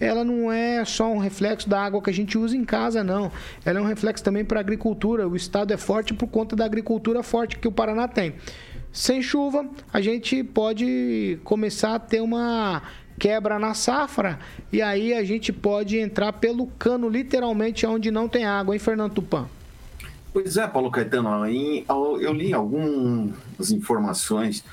ela 0.00 0.24
não 0.24 0.50
é 0.50 0.84
só 0.84 1.12
um 1.12 1.18
reflexo 1.18 1.68
da 1.68 1.80
água 1.80 2.02
que 2.02 2.10
a 2.10 2.12
gente 2.12 2.36
usa 2.36 2.56
em 2.56 2.64
casa, 2.64 3.04
não. 3.04 3.30
Ela 3.64 3.78
é 3.78 3.82
um 3.82 3.86
reflexo 3.86 4.24
também 4.24 4.44
para 4.44 4.58
a 4.58 4.60
agricultura. 4.60 5.28
O 5.28 5.36
estado 5.36 5.72
é 5.72 5.76
forte 5.76 6.12
por 6.12 6.26
conta 6.26 6.56
da 6.56 6.64
agricultura 6.64 7.22
forte 7.22 7.58
que 7.58 7.68
o 7.68 7.72
Paraná 7.72 8.08
tem. 8.08 8.34
Sem 8.98 9.22
chuva, 9.22 9.64
a 9.92 10.00
gente 10.00 10.42
pode 10.42 11.38
começar 11.44 11.94
a 11.94 11.98
ter 12.00 12.20
uma 12.20 12.82
quebra 13.16 13.56
na 13.56 13.72
safra 13.72 14.40
e 14.72 14.82
aí 14.82 15.14
a 15.14 15.22
gente 15.22 15.52
pode 15.52 15.96
entrar 15.96 16.32
pelo 16.32 16.66
cano, 16.66 17.08
literalmente, 17.08 17.86
onde 17.86 18.10
não 18.10 18.28
tem 18.28 18.44
água, 18.44 18.74
hein, 18.74 18.78
Fernando 18.80 19.12
Tupan? 19.12 19.48
Pois 20.32 20.56
é, 20.56 20.66
Paulo 20.66 20.90
Caetano, 20.90 21.46
eu 21.46 22.32
li 22.32 22.52
algumas 22.52 23.70
informações 23.70 24.64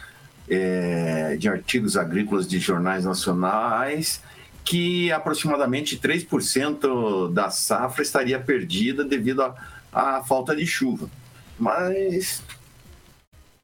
é, 0.49 1.37
de 1.37 1.47
artigos 1.47 1.95
agrícolas 1.95 2.47
de 2.47 2.57
jornais 2.57 3.05
nacionais 3.05 4.23
que 4.63 5.11
aproximadamente 5.11 5.99
3% 5.99 7.31
da 7.31 7.51
safra 7.51 8.01
estaria 8.01 8.39
perdida 8.39 9.03
devido 9.05 9.43
à 9.93 10.23
falta 10.23 10.55
de 10.55 10.65
chuva. 10.65 11.11
Mas 11.59 12.41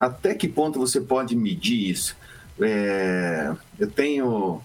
até 0.02 0.34
que 0.34 0.48
ponto 0.48 0.80
você 0.80 1.00
pode 1.00 1.36
medir 1.36 1.92
isso? 1.92 2.18
É, 2.60 3.54
eu 3.78 3.88
tenho 3.88 4.60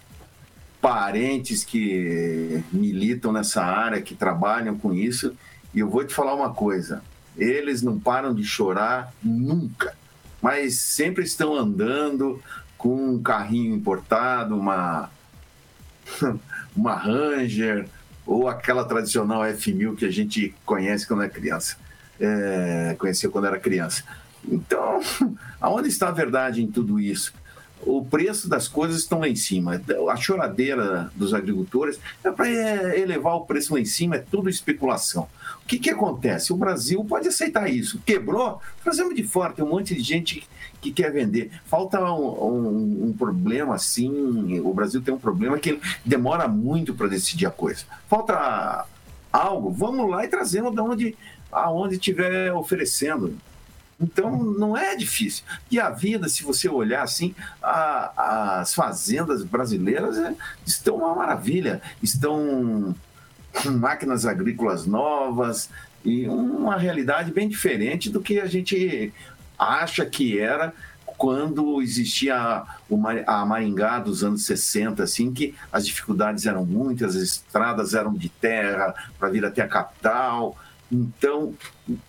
parentes 0.81 1.63
que 1.63 2.65
militam 2.73 3.33
nessa 3.33 3.63
área, 3.63 4.01
que 4.01 4.15
trabalham 4.15 4.79
com 4.79 4.95
isso, 4.95 5.37
e 5.75 5.81
eu 5.81 5.91
vou 5.91 6.03
te 6.07 6.15
falar 6.15 6.35
uma 6.35 6.55
coisa: 6.55 7.03
eles 7.37 7.83
não 7.83 8.01
param 8.01 8.35
de 8.35 8.45
chorar 8.45 9.13
nunca, 9.23 9.95
mas 10.41 10.79
sempre 10.79 11.23
estão 11.25 11.55
andando 11.55 12.43
com 12.79 13.13
um 13.13 13.23
carrinho 13.23 13.75
importado, 13.75 14.57
uma 14.57 15.11
uma 16.75 16.95
Ranger 16.95 17.87
ou 18.27 18.49
aquela 18.49 18.87
tradicional 18.87 19.43
F1000 19.43 19.97
que 19.97 20.07
a 20.07 20.11
gente 20.11 20.55
conhece 20.65 21.07
quando 21.07 21.25
é 21.25 21.29
criança, 21.29 21.77
é, 22.19 22.97
quando 23.31 23.47
era 23.47 23.61
criança. 23.61 24.03
Então, 24.47 25.01
aonde 25.61 25.89
está 25.89 26.09
a 26.09 26.13
verdade 26.13 26.63
em 26.63 26.67
tudo 26.67 27.01
isso? 27.01 27.33
O 27.83 28.05
preço 28.05 28.49
das 28.49 28.67
coisas 28.67 28.99
estão 28.99 29.21
lá 29.21 29.29
em 29.29 29.37
cima. 29.37 29.81
A 30.11 30.17
choradeira 30.17 31.11
dos 31.15 31.35
agricultores 31.35 32.01
é 32.25 32.31
para 32.31 32.49
elevar 32.99 33.37
o 33.37 33.45
preço 33.45 33.75
lá 33.75 33.81
em 33.81 33.85
cima, 33.85 34.17
é 34.17 34.19
tudo 34.19 34.49
especulação. 34.49 35.29
O 35.63 35.67
que, 35.67 35.79
que 35.79 35.91
acontece? 35.91 36.53
O 36.53 36.57
Brasil 36.57 37.05
pode 37.05 37.29
aceitar 37.29 37.69
isso. 37.69 38.01
Quebrou, 38.07 38.61
trazemos 38.83 39.15
de 39.15 39.23
fora. 39.25 39.53
Tem 39.53 39.65
um 39.65 39.69
monte 39.69 39.95
de 39.95 40.03
gente 40.03 40.49
que 40.81 40.91
quer 40.91 41.13
vender. 41.13 41.51
Falta 41.67 42.01
um, 42.03 42.45
um, 42.45 43.05
um 43.09 43.13
problema 43.13 43.75
assim. 43.75 44.59
O 44.61 44.73
Brasil 44.73 45.03
tem 45.03 45.13
um 45.13 45.19
problema 45.19 45.59
que 45.59 45.79
demora 46.05 46.49
muito 46.49 46.95
para 46.95 47.09
decidir 47.09 47.47
a 47.47 47.51
coisa. 47.51 47.85
Falta 48.09 48.87
algo, 49.33 49.71
vamos 49.71 50.09
lá 50.09 50.25
e 50.25 50.29
trazemos 50.29 50.73
de 50.73 50.81
onde 50.81 51.17
aonde 51.53 51.95
estiver 51.95 52.53
oferecendo. 52.53 53.37
Então 54.01 54.43
não 54.43 54.77
é 54.77 54.95
difícil. 54.95 55.45
E 55.71 55.81
a 55.81 55.91
vida, 55.91 56.29
se 56.29 56.43
você 56.43 56.69
olhar 56.69 57.03
assim, 57.03 57.35
a, 57.63 58.61
as 58.61 58.75
fazendas 58.75 59.43
brasileiras 59.43 60.19
é, 60.19 60.35
estão 60.67 60.97
uma 60.97 61.15
maravilha, 61.15 61.81
estão 62.03 62.95
com 63.63 63.71
máquinas 63.71 64.27
agrícolas 64.27 64.87
novas 64.87 65.71
e 66.05 66.29
uma 66.29 66.77
realidade 66.77 67.33
bem 67.33 67.49
diferente 67.49 68.11
do 68.11 68.21
que 68.21 68.39
a 68.39 68.47
gente 68.47 69.13
acha 69.59 70.05
que 70.05 70.39
era 70.39 70.75
quando 71.17 71.81
existia 71.81 72.65
a 73.27 73.47
Maringá 73.47 73.99
dos 73.99 74.23
anos 74.23 74.45
60, 74.45 75.03
assim, 75.03 75.33
que 75.33 75.55
as 75.73 75.87
dificuldades 75.87 76.47
eram 76.47 76.65
muitas, 76.65 77.17
as 77.17 77.23
estradas 77.23 77.95
eram 77.95 78.13
de 78.13 78.29
terra 78.29 78.95
para 79.19 79.31
vir 79.31 79.45
até 79.45 79.63
a 79.63 79.69
capital. 79.69 80.57
Então, 80.93 81.55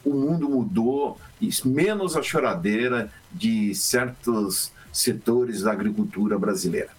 o 0.04 0.14
mundo 0.14 0.50
mudou, 0.50 1.18
menos 1.66 2.16
a 2.16 2.22
choradeira 2.22 3.12
de 3.32 3.74
certos 3.76 4.72
setores 4.92 5.62
da 5.62 5.72
agricultura 5.72 6.38
brasileira. 6.38 6.90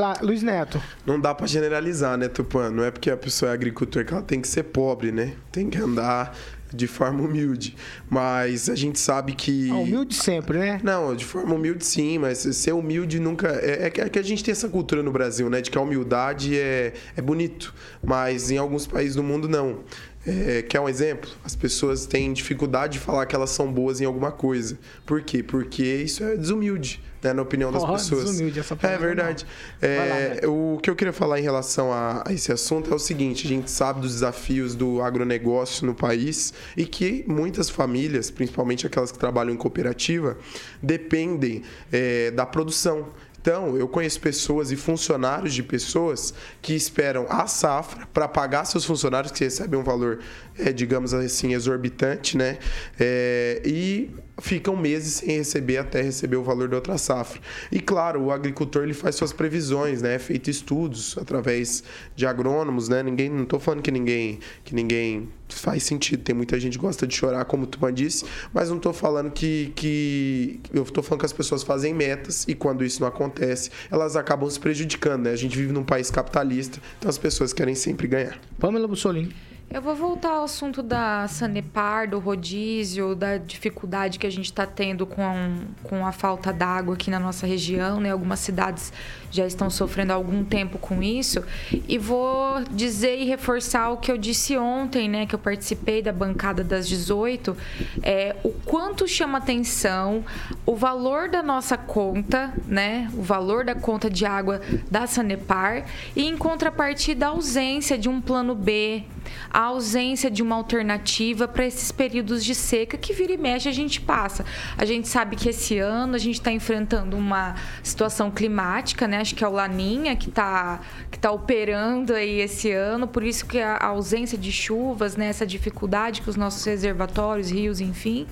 Lá, 0.00 0.16
Luiz 0.22 0.42
Neto. 0.42 0.80
Não 1.04 1.20
dá 1.20 1.34
para 1.34 1.46
generalizar, 1.46 2.16
né, 2.16 2.26
Tupã? 2.26 2.70
Não 2.70 2.82
é 2.82 2.90
porque 2.90 3.10
a 3.10 3.16
pessoa 3.16 3.50
é 3.50 3.54
agricultor 3.54 4.04
que 4.04 4.14
ela 4.14 4.22
tem 4.22 4.40
que 4.40 4.48
ser 4.48 4.62
pobre, 4.64 5.12
né? 5.12 5.34
Tem 5.52 5.68
que 5.68 5.76
andar 5.76 6.34
de 6.72 6.86
forma 6.86 7.22
humilde. 7.22 7.76
Mas 8.08 8.70
a 8.70 8.74
gente 8.74 8.98
sabe 8.98 9.34
que. 9.34 9.70
Ah, 9.70 9.74
humilde 9.74 10.14
sempre, 10.14 10.58
né? 10.58 10.80
Não, 10.82 11.14
de 11.14 11.24
forma 11.24 11.54
humilde 11.54 11.84
sim, 11.84 12.18
mas 12.18 12.38
ser 12.38 12.72
humilde 12.72 13.20
nunca. 13.20 13.48
É, 13.48 13.86
é, 13.86 13.90
que 13.90 14.18
a 14.18 14.22
gente 14.22 14.42
tem 14.42 14.52
essa 14.52 14.68
cultura 14.68 15.02
no 15.02 15.12
Brasil, 15.12 15.50
né? 15.50 15.60
De 15.60 15.70
que 15.70 15.76
a 15.76 15.80
humildade 15.80 16.58
é, 16.58 16.94
é 17.16 17.20
bonito. 17.20 17.74
Mas 18.02 18.50
em 18.50 18.56
alguns 18.56 18.86
países 18.86 19.16
do 19.16 19.22
mundo, 19.22 19.48
não. 19.48 19.80
É, 20.26 20.62
quer 20.62 20.80
um 20.80 20.88
exemplo? 20.88 21.30
As 21.42 21.56
pessoas 21.56 22.04
têm 22.06 22.32
dificuldade 22.32 22.94
de 22.94 22.98
falar 22.98 23.24
que 23.26 23.34
elas 23.34 23.50
são 23.50 23.72
boas 23.72 24.00
em 24.00 24.04
alguma 24.04 24.30
coisa. 24.30 24.78
Por 25.06 25.22
quê? 25.22 25.42
Porque 25.42 25.82
isso 25.82 26.22
é 26.22 26.36
desumilde 26.36 27.00
né, 27.22 27.32
na 27.32 27.42
opinião 27.42 27.70
das 27.70 27.82
oh, 27.82 27.92
pessoas. 27.92 28.40
Essa 28.40 28.78
é 28.82 28.98
verdade. 28.98 29.46
É, 29.80 30.40
lá, 30.42 30.48
o 30.48 30.78
que 30.82 30.90
eu 30.90 30.96
queria 30.96 31.12
falar 31.12 31.38
em 31.38 31.42
relação 31.42 31.92
a, 31.92 32.22
a, 32.26 32.32
esse 32.32 32.52
assunto 32.52 32.90
é 32.90 32.94
o 32.94 32.98
seguinte: 32.98 33.46
a 33.46 33.48
gente 33.48 33.70
sabe 33.70 34.00
dos 34.00 34.12
desafios 34.12 34.74
do 34.74 35.02
agronegócio 35.02 35.86
no 35.86 35.94
país 35.94 36.52
e 36.76 36.84
que 36.84 37.24
muitas 37.26 37.68
famílias, 37.68 38.30
principalmente 38.30 38.86
aquelas 38.86 39.12
que 39.12 39.18
trabalham 39.18 39.52
em 39.52 39.56
cooperativa, 39.56 40.36
dependem 40.82 41.62
é, 41.92 42.30
da 42.30 42.46
produção. 42.46 43.08
Então, 43.40 43.76
eu 43.76 43.88
conheço 43.88 44.20
pessoas 44.20 44.70
e 44.70 44.76
funcionários 44.76 45.54
de 45.54 45.62
pessoas 45.62 46.34
que 46.60 46.74
esperam 46.74 47.26
a 47.28 47.46
safra 47.46 48.06
para 48.12 48.28
pagar 48.28 48.66
seus 48.66 48.84
funcionários, 48.84 49.32
que 49.32 49.42
recebem 49.44 49.80
um 49.80 49.82
valor, 49.82 50.18
é, 50.58 50.72
digamos 50.72 51.14
assim, 51.14 51.54
exorbitante, 51.54 52.36
né? 52.36 52.58
É, 52.98 53.62
e 53.64 54.10
ficam 54.40 54.76
meses 54.76 55.14
sem 55.14 55.38
receber 55.38 55.78
até 55.78 56.02
receber 56.02 56.36
o 56.36 56.42
valor 56.42 56.68
da 56.68 56.76
outra 56.76 56.98
safra. 56.98 57.40
E 57.72 57.80
claro, 57.80 58.24
o 58.24 58.30
agricultor 58.30 58.82
ele 58.82 58.94
faz 58.94 59.14
suas 59.14 59.32
previsões, 59.32 60.02
né? 60.02 60.16
É 60.16 60.18
feito 60.18 60.50
estudos 60.50 61.16
através 61.16 61.82
de 62.14 62.26
agrônomos, 62.26 62.90
né? 62.90 63.02
Ninguém, 63.02 63.30
não 63.30 63.44
estou 63.44 63.58
falando 63.58 63.82
que 63.82 63.90
ninguém, 63.90 64.38
que 64.64 64.74
ninguém 64.74 65.30
faz 65.54 65.82
sentido. 65.82 66.22
Tem 66.22 66.34
muita 66.34 66.58
gente 66.58 66.78
que 66.78 66.84
gosta 66.84 67.06
de 67.06 67.14
chorar, 67.14 67.44
como 67.44 67.66
tu 67.66 67.78
disse, 67.90 68.24
mas 68.52 68.68
não 68.68 68.76
estou 68.76 68.92
falando 68.92 69.30
que, 69.30 69.72
que 69.74 70.60
eu 70.72 70.82
estou 70.82 71.02
falando 71.02 71.20
que 71.20 71.26
as 71.26 71.32
pessoas 71.32 71.62
fazem 71.62 71.94
metas 71.94 72.46
e 72.46 72.54
quando 72.54 72.84
isso 72.84 73.00
não 73.00 73.08
acontece, 73.08 73.70
elas 73.90 74.16
acabam 74.16 74.48
se 74.48 74.60
prejudicando, 74.60 75.24
né? 75.24 75.30
A 75.30 75.36
gente 75.36 75.56
vive 75.56 75.72
num 75.72 75.84
país 75.84 76.10
capitalista, 76.10 76.80
então 76.98 77.08
as 77.08 77.18
pessoas 77.18 77.52
querem 77.52 77.74
sempre 77.74 78.06
ganhar. 78.06 78.38
Pamela 78.58 78.86
Bussolini. 78.86 79.34
Eu 79.72 79.80
vou 79.80 79.94
voltar 79.94 80.30
ao 80.30 80.42
assunto 80.42 80.82
da 80.82 81.28
Sanepar, 81.28 82.10
do 82.10 82.18
rodízio, 82.18 83.14
da 83.14 83.38
dificuldade 83.38 84.18
que 84.18 84.26
a 84.26 84.30
gente 84.30 84.46
está 84.46 84.66
tendo 84.66 85.06
com, 85.06 85.58
com 85.84 86.04
a 86.04 86.10
falta 86.10 86.52
d'água 86.52 86.94
aqui 86.94 87.08
na 87.08 87.20
nossa 87.20 87.46
região, 87.46 88.00
né? 88.00 88.10
Algumas 88.10 88.40
cidades 88.40 88.92
já 89.30 89.46
estão 89.46 89.70
sofrendo 89.70 90.10
há 90.10 90.16
algum 90.16 90.42
tempo 90.42 90.76
com 90.76 91.00
isso. 91.00 91.44
E 91.86 91.96
vou 91.98 92.64
dizer 92.68 93.16
e 93.20 93.24
reforçar 93.24 93.90
o 93.90 93.98
que 93.98 94.10
eu 94.10 94.18
disse 94.18 94.58
ontem, 94.58 95.08
né? 95.08 95.24
Que 95.24 95.36
eu 95.36 95.38
participei 95.38 96.02
da 96.02 96.12
bancada 96.12 96.64
das 96.64 96.88
18, 96.88 97.56
é, 98.02 98.34
o 98.42 98.50
quanto 98.50 99.06
chama 99.06 99.38
atenção 99.38 100.24
o 100.66 100.74
valor 100.74 101.28
da 101.28 101.44
nossa 101.44 101.78
conta, 101.78 102.52
né? 102.66 103.08
O 103.14 103.22
valor 103.22 103.64
da 103.64 103.76
conta 103.76 104.10
de 104.10 104.26
água 104.26 104.60
da 104.90 105.06
Sanepar 105.06 105.86
e 106.16 106.26
em 106.26 106.36
contrapartida 106.36 107.26
a 107.26 107.28
ausência 107.28 107.96
de 107.96 108.08
um 108.08 108.20
plano 108.20 108.56
B, 108.56 109.04
a 109.50 109.60
ausência 109.60 110.30
de 110.30 110.42
uma 110.42 110.56
alternativa 110.56 111.48
para 111.48 111.66
esses 111.66 111.90
períodos 111.90 112.44
de 112.44 112.54
seca 112.54 112.96
que 112.96 113.12
vira 113.12 113.32
e 113.32 113.36
mexe 113.36 113.68
a 113.68 113.72
gente 113.72 114.00
passa. 114.00 114.44
A 114.76 114.84
gente 114.84 115.08
sabe 115.08 115.36
que 115.36 115.48
esse 115.48 115.78
ano 115.78 116.14
a 116.14 116.18
gente 116.18 116.36
está 116.36 116.52
enfrentando 116.52 117.16
uma 117.16 117.54
situação 117.82 118.30
climática, 118.30 119.06
né? 119.06 119.20
Acho 119.20 119.34
que 119.34 119.44
é 119.44 119.48
o 119.48 119.52
Laninha 119.52 120.16
que 120.16 120.28
está 120.28 120.80
que 121.10 121.18
tá 121.18 121.30
operando 121.30 122.14
aí 122.14 122.40
esse 122.40 122.70
ano, 122.70 123.06
por 123.06 123.22
isso 123.22 123.46
que 123.46 123.60
a 123.60 123.84
ausência 123.86 124.38
de 124.38 124.52
chuvas, 124.52 125.16
né? 125.16 125.26
Essa 125.26 125.46
dificuldade 125.46 126.22
que 126.22 126.30
os 126.30 126.36
nossos 126.36 126.64
reservatórios, 126.64 127.50
rios, 127.50 127.80
enfim. 127.80 128.26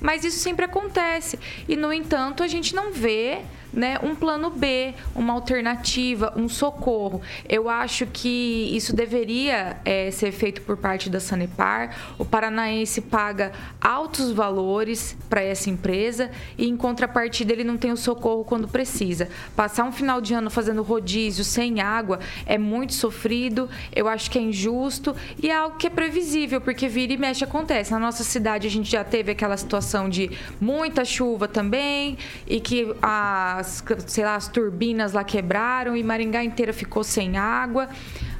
Mas 0.00 0.24
isso 0.24 0.38
sempre 0.38 0.64
acontece. 0.64 1.38
E, 1.68 1.76
no 1.76 1.92
entanto, 1.92 2.42
a 2.42 2.48
gente 2.48 2.74
não 2.74 2.92
vê 2.92 3.42
né, 3.72 3.98
um 4.02 4.14
plano 4.14 4.50
B, 4.50 4.94
uma 5.14 5.32
alternativa, 5.32 6.32
um 6.36 6.48
socorro. 6.48 7.22
Eu 7.48 7.68
acho 7.68 8.06
que 8.06 8.70
isso 8.74 8.94
deveria 8.94 9.78
é, 9.84 10.10
ser 10.10 10.32
feito 10.32 10.62
por 10.62 10.76
parte 10.76 11.08
da 11.08 11.20
Sanepar. 11.20 11.96
O 12.18 12.24
paranaense 12.24 13.00
paga 13.00 13.52
altos 13.80 14.32
valores 14.32 15.16
para 15.28 15.42
essa 15.42 15.70
empresa 15.70 16.30
e, 16.58 16.68
em 16.68 16.76
contrapartida, 16.76 17.52
ele 17.52 17.64
não 17.64 17.76
tem 17.76 17.92
o 17.92 17.96
socorro 17.96 18.44
quando 18.44 18.68
precisa. 18.68 19.28
Passar 19.56 19.84
um 19.84 19.92
final 19.92 20.20
de 20.20 20.34
ano 20.34 20.50
fazendo 20.50 20.82
rodízio 20.82 21.44
sem 21.44 21.80
água 21.80 22.20
é 22.44 22.58
muito 22.58 22.94
sofrido, 22.94 23.68
eu 23.94 24.08
acho 24.08 24.30
que 24.30 24.38
é 24.38 24.42
injusto 24.42 25.14
e 25.42 25.50
é 25.50 25.56
algo 25.56 25.76
que 25.76 25.86
é 25.86 25.90
previsível, 25.90 26.60
porque 26.60 26.88
vira 26.88 27.12
e 27.12 27.16
mexe 27.16 27.44
acontece. 27.44 27.90
Na 27.90 27.98
nossa 27.98 28.24
cidade, 28.24 28.66
a 28.66 28.70
gente 28.70 28.90
já 28.90 29.04
teve 29.04 29.32
aquela 29.32 29.56
situação 29.56 30.08
de 30.08 30.30
muita 30.60 31.04
chuva 31.04 31.48
também 31.48 32.18
e 32.46 32.60
que 32.60 32.94
a 33.00 33.61
as, 33.62 33.82
sei 34.06 34.24
lá, 34.24 34.34
as 34.34 34.48
turbinas 34.48 35.12
lá 35.12 35.24
quebraram 35.24 35.96
e 35.96 36.02
Maringá 36.02 36.44
inteira 36.44 36.72
ficou 36.72 37.02
sem 37.02 37.36
água. 37.36 37.88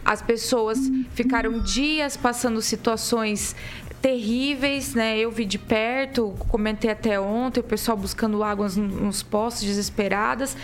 As 0.04 0.20
pessoas 0.20 0.78
ficaram 1.14 1.60
dias 1.60 2.16
passando 2.16 2.60
situações 2.60 3.54
terríveis, 4.02 4.94
né? 4.94 5.16
Eu 5.16 5.30
vi 5.30 5.44
de 5.44 5.58
perto, 5.58 6.34
comentei 6.48 6.90
até 6.90 7.20
ontem, 7.20 7.60
o 7.60 7.62
pessoal 7.62 7.96
buscando 7.96 8.42
água 8.42 8.68
nos 8.68 9.22
postos, 9.22 9.62
desesperadas. 9.62 10.56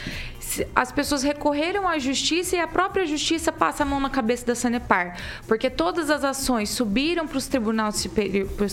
As 0.75 0.93
pessoas 0.93 1.23
recorreram 1.23 1.89
à 1.89 1.99
justiça 1.99 2.57
e 2.57 2.61
a 2.61 2.67
própria 2.67 3.07
justiça 3.07 3.53
passa 3.53 3.83
a 3.83 3.87
mão 3.87 4.01
na 4.01 4.11
cabeça 4.11 4.47
da 4.47 4.55
Sanepar, 4.55 5.17
porque 5.47 5.71
todas 5.71 6.11
as 6.11 6.25
ações 6.25 6.71
subiram 6.71 7.27
para 7.27 7.39
os 7.39 7.47
tribunais, 7.47 8.09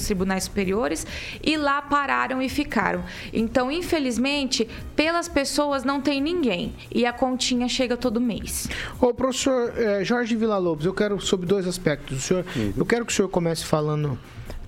tribunais 0.05 0.43
superiores 0.45 1.05
e 1.43 1.57
lá 1.57 1.81
pararam 1.81 2.41
e 2.41 2.49
ficaram. 2.49 3.03
Então, 3.33 3.71
infelizmente, 3.71 4.67
pelas 4.95 5.27
pessoas 5.27 5.83
não 5.83 6.01
tem 6.01 6.21
ninguém 6.21 6.73
e 6.93 7.05
a 7.05 7.13
continha 7.13 7.67
chega 7.67 7.97
todo 7.97 8.19
mês. 8.21 8.67
Ô, 8.99 9.13
professor 9.13 9.73
eh, 9.77 10.03
Jorge 10.03 10.35
Villa-Lobos, 10.35 10.85
eu 10.85 10.93
quero 10.93 11.19
sobre 11.19 11.45
dois 11.45 11.67
aspectos. 11.67 12.17
O 12.17 12.21
senhor, 12.21 12.45
uhum. 12.55 12.73
Eu 12.77 12.85
quero 12.85 13.05
que 13.05 13.11
o 13.11 13.15
senhor 13.15 13.29
comece 13.29 13.65
falando 13.65 14.17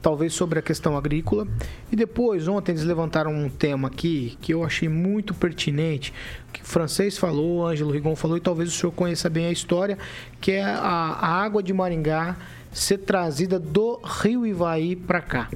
talvez 0.07 0.33
sobre 0.33 0.57
a 0.57 0.61
questão 0.61 0.95
agrícola. 0.95 1.45
E 1.91 1.95
depois, 1.97 2.47
ontem 2.47 2.71
eles 2.71 2.85
levantaram 2.85 3.29
um 3.29 3.49
tema 3.49 3.89
aqui 3.89 4.37
que 4.39 4.53
eu 4.53 4.63
achei 4.63 4.87
muito 4.87 5.33
pertinente, 5.33 6.13
que 6.53 6.61
o 6.61 6.65
francês 6.65 7.17
falou, 7.17 7.57
o 7.57 7.65
Ângelo 7.65 7.91
Rigon 7.91 8.15
falou, 8.15 8.37
e 8.37 8.39
talvez 8.39 8.69
o 8.69 8.71
senhor 8.71 8.93
conheça 8.93 9.29
bem 9.29 9.47
a 9.47 9.51
história, 9.51 9.97
que 10.39 10.53
é 10.53 10.63
a, 10.63 11.43
água 11.43 11.61
de 11.61 11.73
Maringá 11.73 12.37
ser 12.71 12.99
trazida 12.99 13.59
do 13.59 13.99
Rio 14.01 14.47
Ivaí 14.47 14.95
para 14.95 15.19
cá. 15.19 15.49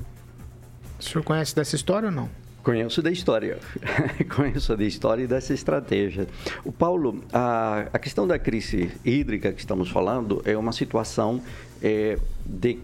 O 0.99 1.01
senhor 1.01 1.23
conhece 1.23 1.55
dessa 1.55 1.77
história 1.77 2.09
ou 2.09 2.13
não? 2.13 2.29
Conheço 2.61 3.01
da 3.01 3.09
história, 3.09 3.57
conheço 4.35 4.75
da 4.75 4.83
história 4.83 5.23
e 5.23 5.27
dessa 5.27 5.53
estratégia. 5.53 6.27
O 6.65 6.73
Paulo, 6.73 7.23
a, 7.31 7.87
a 7.93 7.97
questão 7.97 8.27
da 8.27 8.37
crise 8.37 8.91
hídrica 9.05 9.53
que 9.53 9.61
estamos 9.61 9.89
falando 9.89 10.41
é 10.43 10.57
uma 10.57 10.73
situação 10.73 11.41
é, 11.81 12.19
de 12.45 12.79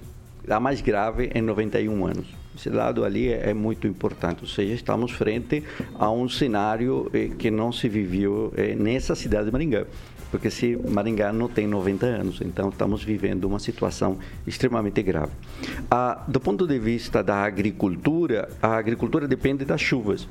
a 0.49 0.59
mais 0.59 0.81
grave 0.81 1.29
em 1.33 1.41
91 1.41 2.05
anos. 2.05 2.27
Esse 2.55 2.69
lado 2.69 3.05
ali 3.05 3.31
é, 3.31 3.51
é 3.51 3.53
muito 3.53 3.87
importante, 3.87 4.39
ou 4.41 4.47
seja, 4.47 4.73
estamos 4.73 5.11
frente 5.11 5.63
a 5.99 6.09
um 6.09 6.27
cenário 6.27 7.09
eh, 7.13 7.29
que 7.37 7.51
não 7.51 7.71
se 7.71 7.87
viveu 7.87 8.51
eh, 8.57 8.75
nessa 8.75 9.13
cidade 9.13 9.45
de 9.45 9.51
Maringá 9.51 9.85
porque 10.31 10.49
se 10.49 10.75
Maringá 10.75 11.31
não 11.31 11.47
tem 11.47 11.67
90 11.67 12.05
anos, 12.05 12.41
então 12.41 12.69
estamos 12.69 13.03
vivendo 13.03 13.45
uma 13.45 13.59
situação 13.59 14.17
extremamente 14.45 15.01
grave. 15.01 15.31
Ah, 15.89 16.23
do 16.27 16.39
ponto 16.39 16.67
de 16.67 16.77
vista 16.77 17.23
da 17.23 17.43
agricultura, 17.43 18.49
a 18.61 18.75
agricultura 18.75 19.27
depende 19.27 19.63
das 19.63 19.81
chuvas. 19.81 20.27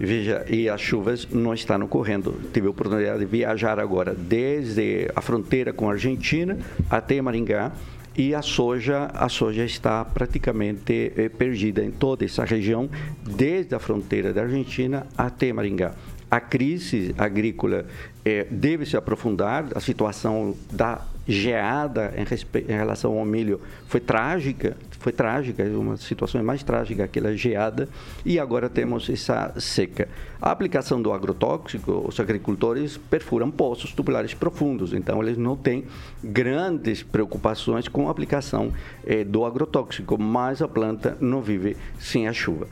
Veja, 0.00 0.44
e 0.48 0.68
as 0.68 0.80
chuvas 0.80 1.26
não 1.30 1.52
estão 1.52 1.80
ocorrendo. 1.82 2.34
Tive 2.52 2.68
a 2.68 2.70
oportunidade 2.70 3.18
de 3.18 3.26
viajar 3.26 3.80
agora 3.80 4.14
desde 4.14 5.10
a 5.14 5.20
fronteira 5.20 5.72
com 5.72 5.88
a 5.88 5.92
Argentina 5.92 6.56
até 6.88 7.20
Maringá 7.20 7.72
e 8.18 8.34
a 8.34 8.42
soja, 8.42 9.08
a 9.14 9.28
soja 9.28 9.64
está 9.64 10.04
praticamente 10.04 11.12
eh, 11.16 11.28
perdida 11.28 11.84
em 11.84 11.92
toda 11.92 12.24
essa 12.24 12.44
região, 12.44 12.90
desde 13.24 13.76
a 13.76 13.78
fronteira 13.78 14.32
da 14.32 14.42
Argentina 14.42 15.06
até 15.16 15.52
Maringá. 15.52 15.94
A 16.28 16.40
crise 16.40 17.14
agrícola 17.16 17.86
eh, 18.24 18.44
deve 18.50 18.84
se 18.84 18.96
aprofundar, 18.96 19.66
a 19.72 19.78
situação 19.78 20.56
da 20.68 21.00
geada 21.28 22.12
em, 22.16 22.24
em, 22.60 22.76
relação 22.76 23.16
ao 23.16 23.24
milho 23.24 23.60
foi 23.86 24.00
trágica, 24.00 24.76
foi 24.98 25.12
trágica, 25.12 25.64
uma 25.64 25.96
situação 25.96 26.42
mais 26.42 26.62
trágica 26.62 27.04
aquela 27.04 27.36
geada, 27.36 27.88
e 28.24 28.38
agora 28.38 28.68
temos 28.68 29.08
essa 29.08 29.54
seca. 29.58 30.08
A 30.40 30.50
aplicação 30.50 31.00
do 31.00 31.12
agrotóxico, 31.12 32.04
os 32.06 32.18
agricultores 32.18 32.96
perfuram 32.96 33.50
poços 33.50 33.92
tubulares 33.92 34.34
profundos, 34.34 34.92
então 34.92 35.22
eles 35.22 35.36
não 35.36 35.56
têm 35.56 35.84
grandes 36.22 37.02
preocupações 37.02 37.88
com 37.88 38.08
a 38.08 38.10
aplicação 38.10 38.72
eh, 39.06 39.24
do 39.24 39.44
agrotóxico, 39.44 40.18
mas 40.20 40.62
a 40.62 40.68
planta 40.68 41.16
não 41.20 41.40
vive 41.40 41.76
sem 41.98 42.28
a 42.28 42.32
chuva. 42.32 42.66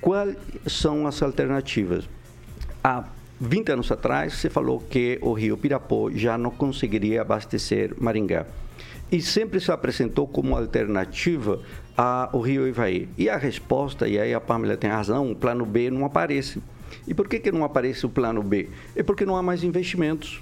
Quais 0.00 0.36
são 0.66 1.06
as 1.06 1.22
alternativas? 1.22 2.08
A 2.82 3.04
20 3.40 3.72
anos 3.72 3.90
atrás, 3.90 4.34
você 4.34 4.48
falou 4.48 4.80
que 4.80 5.18
o 5.20 5.32
rio 5.32 5.56
Pirapó 5.56 6.10
já 6.10 6.38
não 6.38 6.50
conseguiria 6.50 7.22
abastecer 7.22 7.92
Maringá. 7.98 8.46
E 9.12 9.20
sempre 9.20 9.60
se 9.60 9.70
apresentou 9.70 10.26
como 10.26 10.56
alternativa 10.56 11.60
ao 11.94 12.40
rio 12.40 12.66
Ivaí. 12.66 13.10
E 13.18 13.28
a 13.28 13.36
resposta, 13.36 14.08
e 14.08 14.18
aí 14.18 14.32
a 14.32 14.40
Pamela 14.40 14.74
tem 14.74 14.88
razão, 14.88 15.30
o 15.30 15.36
plano 15.36 15.66
B 15.66 15.90
não 15.90 16.06
aparece. 16.06 16.62
E 17.06 17.12
por 17.12 17.28
que, 17.28 17.38
que 17.38 17.52
não 17.52 17.62
aparece 17.62 18.06
o 18.06 18.08
plano 18.08 18.42
B? 18.42 18.70
É 18.96 19.02
porque 19.02 19.26
não 19.26 19.36
há 19.36 19.42
mais 19.42 19.62
investimentos. 19.62 20.40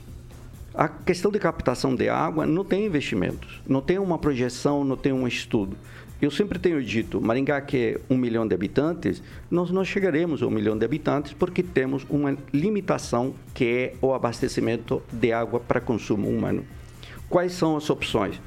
A 0.73 0.89
questão 0.89 1.33
de 1.33 1.41
captação 1.41 1.97
de 1.97 2.09
água 2.09 2.47
não 2.47 2.65
tem 2.65 2.87
investimentos, 2.87 3.61
não 3.67 3.81
tem 3.81 3.99
uma 3.99 4.17
projeção, 4.19 4.85
não 4.85 4.97
tem 4.97 5.13
um 5.13 5.27
estudo. 5.27 5.77
Eu 6.23 6.31
sempre 6.31 6.57
tenho 6.57 6.81
dito, 6.81 7.21
Maringá 7.21 7.61
que 7.61 7.77
é 7.77 8.01
um 8.09 8.17
milhão 8.17 8.47
de 8.47 8.55
habitantes, 8.55 9.21
nós 9.51 9.73
não 9.73 9.85
chegaremos 9.85 10.45
a 10.45 10.47
um 10.47 10.51
milhão 10.51 10.79
de 10.79 10.85
habitantes 10.85 11.33
porque 11.33 11.65
temos 11.65 12.07
uma 12.09 12.37
limitação 12.53 13.35
que 13.53 13.65
é 13.65 13.95
o 14.01 14.15
abastecimento 14.15 15.03
de 15.13 15.33
água 15.33 15.59
para 15.59 15.81
consumo 15.81 16.29
humano. 16.29 16.65
Quais 17.29 17.53
são 17.53 17.77
as 17.77 17.91
opções? 17.91 18.41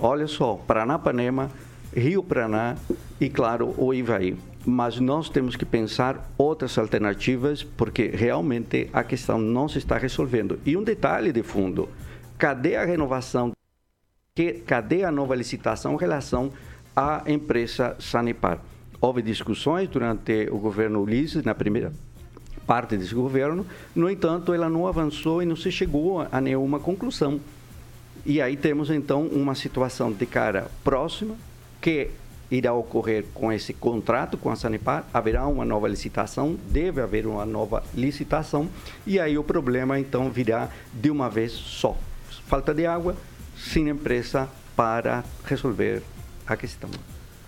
Olha 0.00 0.26
só, 0.26 0.54
Paranapanema, 0.54 1.50
Rio 1.94 2.22
Paraná 2.22 2.76
e, 3.20 3.28
claro, 3.28 3.74
o 3.76 3.92
Ivaí. 3.92 4.36
Mas 4.64 5.00
nós 5.00 5.28
temos 5.28 5.56
que 5.56 5.64
pensar 5.64 6.30
outras 6.36 6.76
alternativas 6.78 7.62
porque 7.64 8.08
realmente 8.08 8.88
a 8.92 9.02
questão 9.02 9.38
não 9.38 9.68
se 9.68 9.78
está 9.78 9.96
resolvendo. 9.96 10.60
E 10.64 10.76
um 10.76 10.84
detalhe 10.84 11.32
de 11.32 11.42
fundo, 11.42 11.88
cadê 12.36 12.76
a 12.76 12.84
renovação? 12.84 13.52
Cadê 14.66 15.02
a 15.02 15.10
nova 15.10 15.34
licitação 15.34 15.94
em 15.94 15.98
relação 15.98 16.52
a 16.94 17.22
empresa 17.26 17.96
Sanepar. 17.98 18.60
Houve 19.00 19.22
discussões 19.22 19.88
durante 19.88 20.48
o 20.50 20.58
governo 20.58 21.00
Ulisses, 21.02 21.42
na 21.42 21.54
primeira 21.54 21.92
parte 22.66 22.96
desse 22.96 23.14
governo, 23.14 23.66
no 23.96 24.10
entanto, 24.10 24.52
ela 24.52 24.68
não 24.68 24.86
avançou 24.86 25.42
e 25.42 25.46
não 25.46 25.56
se 25.56 25.72
chegou 25.72 26.26
a 26.30 26.40
nenhuma 26.40 26.78
conclusão. 26.78 27.40
E 28.28 28.42
aí 28.42 28.58
temos 28.58 28.90
então 28.90 29.22
uma 29.28 29.54
situação 29.54 30.12
de 30.12 30.26
cara 30.26 30.70
próxima 30.84 31.34
que 31.80 32.10
irá 32.50 32.74
ocorrer 32.74 33.24
com 33.32 33.50
esse 33.50 33.72
contrato 33.72 34.36
com 34.36 34.50
a 34.50 34.56
Sanepar, 34.56 35.06
haverá 35.14 35.46
uma 35.46 35.64
nova 35.64 35.88
licitação, 35.88 36.58
deve 36.68 37.00
haver 37.00 37.26
uma 37.26 37.46
nova 37.46 37.82
licitação, 37.94 38.68
e 39.06 39.18
aí 39.18 39.38
o 39.38 39.42
problema 39.42 39.98
então 39.98 40.30
virá 40.30 40.68
de 40.92 41.10
uma 41.10 41.30
vez 41.30 41.52
só. 41.52 41.96
Falta 42.46 42.74
de 42.74 42.84
água, 42.84 43.16
sem 43.56 43.88
empresa 43.88 44.46
para 44.76 45.24
resolver 45.46 46.02
a 46.46 46.54
questão. 46.54 46.90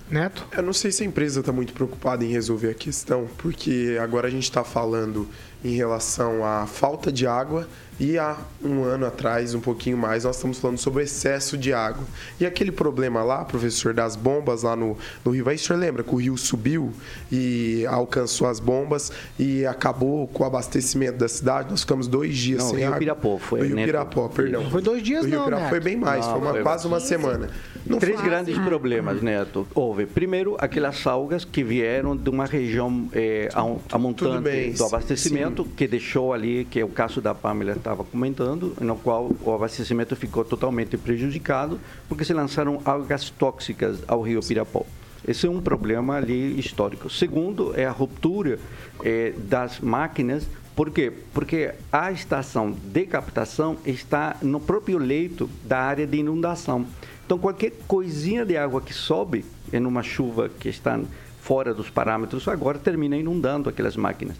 Neto? 0.08 0.46
Eu 0.50 0.62
não 0.62 0.72
sei 0.72 0.90
se 0.90 1.02
a 1.02 1.06
empresa 1.06 1.40
está 1.40 1.52
muito 1.52 1.74
preocupada 1.74 2.24
em 2.24 2.28
resolver 2.28 2.70
a 2.70 2.74
questão, 2.74 3.28
porque 3.36 3.98
agora 4.00 4.28
a 4.28 4.30
gente 4.30 4.44
está 4.44 4.64
falando 4.64 5.28
em 5.64 5.74
relação 5.74 6.44
à 6.44 6.66
falta 6.66 7.12
de 7.12 7.26
água 7.26 7.66
e 8.00 8.16
há 8.16 8.34
um 8.64 8.82
ano 8.82 9.04
atrás, 9.04 9.54
um 9.54 9.60
pouquinho 9.60 9.98
mais, 9.98 10.24
nós 10.24 10.36
estamos 10.36 10.58
falando 10.58 10.78
sobre 10.78 11.02
o 11.02 11.04
excesso 11.04 11.58
de 11.58 11.70
água. 11.74 12.02
E 12.40 12.46
aquele 12.46 12.72
problema 12.72 13.22
lá, 13.22 13.44
professor, 13.44 13.92
das 13.92 14.16
bombas 14.16 14.62
lá 14.62 14.74
no, 14.74 14.96
no 15.22 15.32
rio, 15.32 15.46
aí 15.46 15.56
o 15.56 15.58
senhor 15.58 15.78
lembra 15.78 16.02
que 16.02 16.14
o 16.14 16.16
rio 16.16 16.34
subiu 16.38 16.94
e 17.30 17.84
alcançou 17.86 18.48
as 18.48 18.58
bombas 18.58 19.12
e 19.38 19.66
acabou 19.66 20.26
com 20.28 20.42
o 20.42 20.46
abastecimento 20.46 21.18
da 21.18 21.28
cidade? 21.28 21.70
Nós 21.70 21.80
ficamos 21.80 22.08
dois 22.08 22.34
dias 22.34 22.60
não, 22.60 22.70
sem 22.70 22.78
rio 22.78 22.86
água. 22.86 22.98
Pirapó, 22.98 23.38
foi. 23.38 23.60
O 23.60 23.64
rio 23.64 23.76
Pirapó, 23.76 24.28
perdão. 24.28 24.70
Foi 24.70 24.80
dois 24.80 25.02
dias, 25.02 25.22
o 25.22 25.28
rio 25.28 25.36
não, 25.36 25.44
Pirapó 25.44 25.62
Neto. 25.64 25.70
foi 25.70 25.80
bem 25.80 25.96
mais, 25.98 26.26
não, 26.26 26.40
foi 26.40 26.40
uma, 26.40 26.62
quase 26.62 26.86
uma 26.86 27.00
semana. 27.00 27.50
Não 27.86 27.98
Três 27.98 28.20
grandes 28.20 28.58
problemas, 28.58 29.20
Neto. 29.20 29.66
Houve, 29.74 30.06
primeiro, 30.06 30.56
aquelas 30.58 31.06
algas 31.06 31.44
que 31.44 31.62
vieram 31.62 32.16
de 32.16 32.30
uma 32.30 32.46
região 32.46 33.08
é, 33.12 33.48
amontante 33.90 34.70
do 34.70 34.84
abastecimento, 34.84 35.48
sim. 35.48 35.49
Que 35.76 35.86
deixou 35.86 36.32
ali, 36.32 36.64
que 36.70 36.80
é 36.80 36.84
o 36.84 36.88
caso 36.88 37.20
da 37.20 37.34
Pamela 37.34 37.72
estava 37.72 38.04
comentando, 38.04 38.74
no 38.80 38.96
qual 38.96 39.30
o 39.44 39.52
abastecimento 39.52 40.14
ficou 40.16 40.44
totalmente 40.44 40.96
prejudicado, 40.96 41.78
porque 42.08 42.24
se 42.24 42.32
lançaram 42.32 42.80
algas 42.84 43.30
tóxicas 43.30 43.98
ao 44.08 44.22
rio 44.22 44.40
Pirapó. 44.40 44.84
Esse 45.26 45.46
é 45.46 45.50
um 45.50 45.60
problema 45.60 46.16
ali 46.16 46.58
histórico. 46.58 47.10
Segundo, 47.10 47.78
é 47.78 47.84
a 47.84 47.90
ruptura 47.90 48.58
é, 49.04 49.32
das 49.36 49.80
máquinas. 49.80 50.46
Por 50.74 50.90
quê? 50.90 51.12
Porque 51.34 51.72
a 51.92 52.10
estação 52.10 52.72
de 52.72 53.04
captação 53.04 53.76
está 53.84 54.36
no 54.40 54.60
próprio 54.60 54.98
leito 54.98 55.50
da 55.64 55.78
área 55.78 56.06
de 56.06 56.18
inundação. 56.18 56.86
Então, 57.26 57.38
qualquer 57.38 57.72
coisinha 57.86 58.44
de 58.44 58.56
água 58.56 58.80
que 58.80 58.94
sobe 58.94 59.44
em 59.72 59.84
uma 59.84 60.02
chuva 60.02 60.48
que 60.48 60.68
está 60.68 60.98
fora 61.40 61.72
dos 61.74 61.90
parâmetros, 61.90 62.48
agora 62.48 62.78
termina 62.78 63.16
inundando 63.16 63.68
aquelas 63.68 63.96
máquinas. 63.96 64.36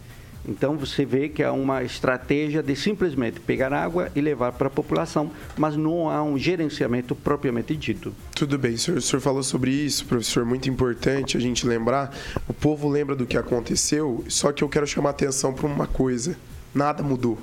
Então 0.51 0.77
você 0.77 1.05
vê 1.05 1.29
que 1.29 1.45
há 1.45 1.53
uma 1.53 1.85
estratégia 1.85 2.61
de 2.61 2.75
simplesmente 2.75 3.39
pegar 3.39 3.73
água 3.73 4.11
e 4.17 4.21
levar 4.21 4.51
para 4.51 4.67
a 4.67 4.71
população, 4.71 5.31
mas 5.57 5.77
não 5.77 6.11
há 6.11 6.25
um 6.25 6.37
gerenciamento 6.37 7.15
propriamente 7.15 7.77
dito. 7.77 8.13
Tudo 8.35 8.59
bem, 8.59 8.75
o 8.75 8.79
senhor, 8.79 8.99
o 8.99 9.01
senhor 9.03 9.23
falou 9.23 9.45
sobre 9.45 9.71
isso, 9.71 10.05
professor, 10.07 10.45
muito 10.45 10.69
importante 10.69 11.37
a 11.37 11.41
gente 11.41 11.65
lembrar. 11.65 12.13
O 12.49 12.53
povo 12.53 12.89
lembra 12.89 13.15
do 13.15 13.27
que 13.27 13.37
aconteceu, 13.37 14.25
só 14.27 14.51
que 14.51 14.65
eu 14.65 14.69
quero 14.69 14.89
chamar 14.89 15.11
atenção 15.11 15.55
para 15.55 15.69
uma 15.69 15.87
coisa: 15.87 16.37
nada 16.75 17.01
mudou. 17.01 17.39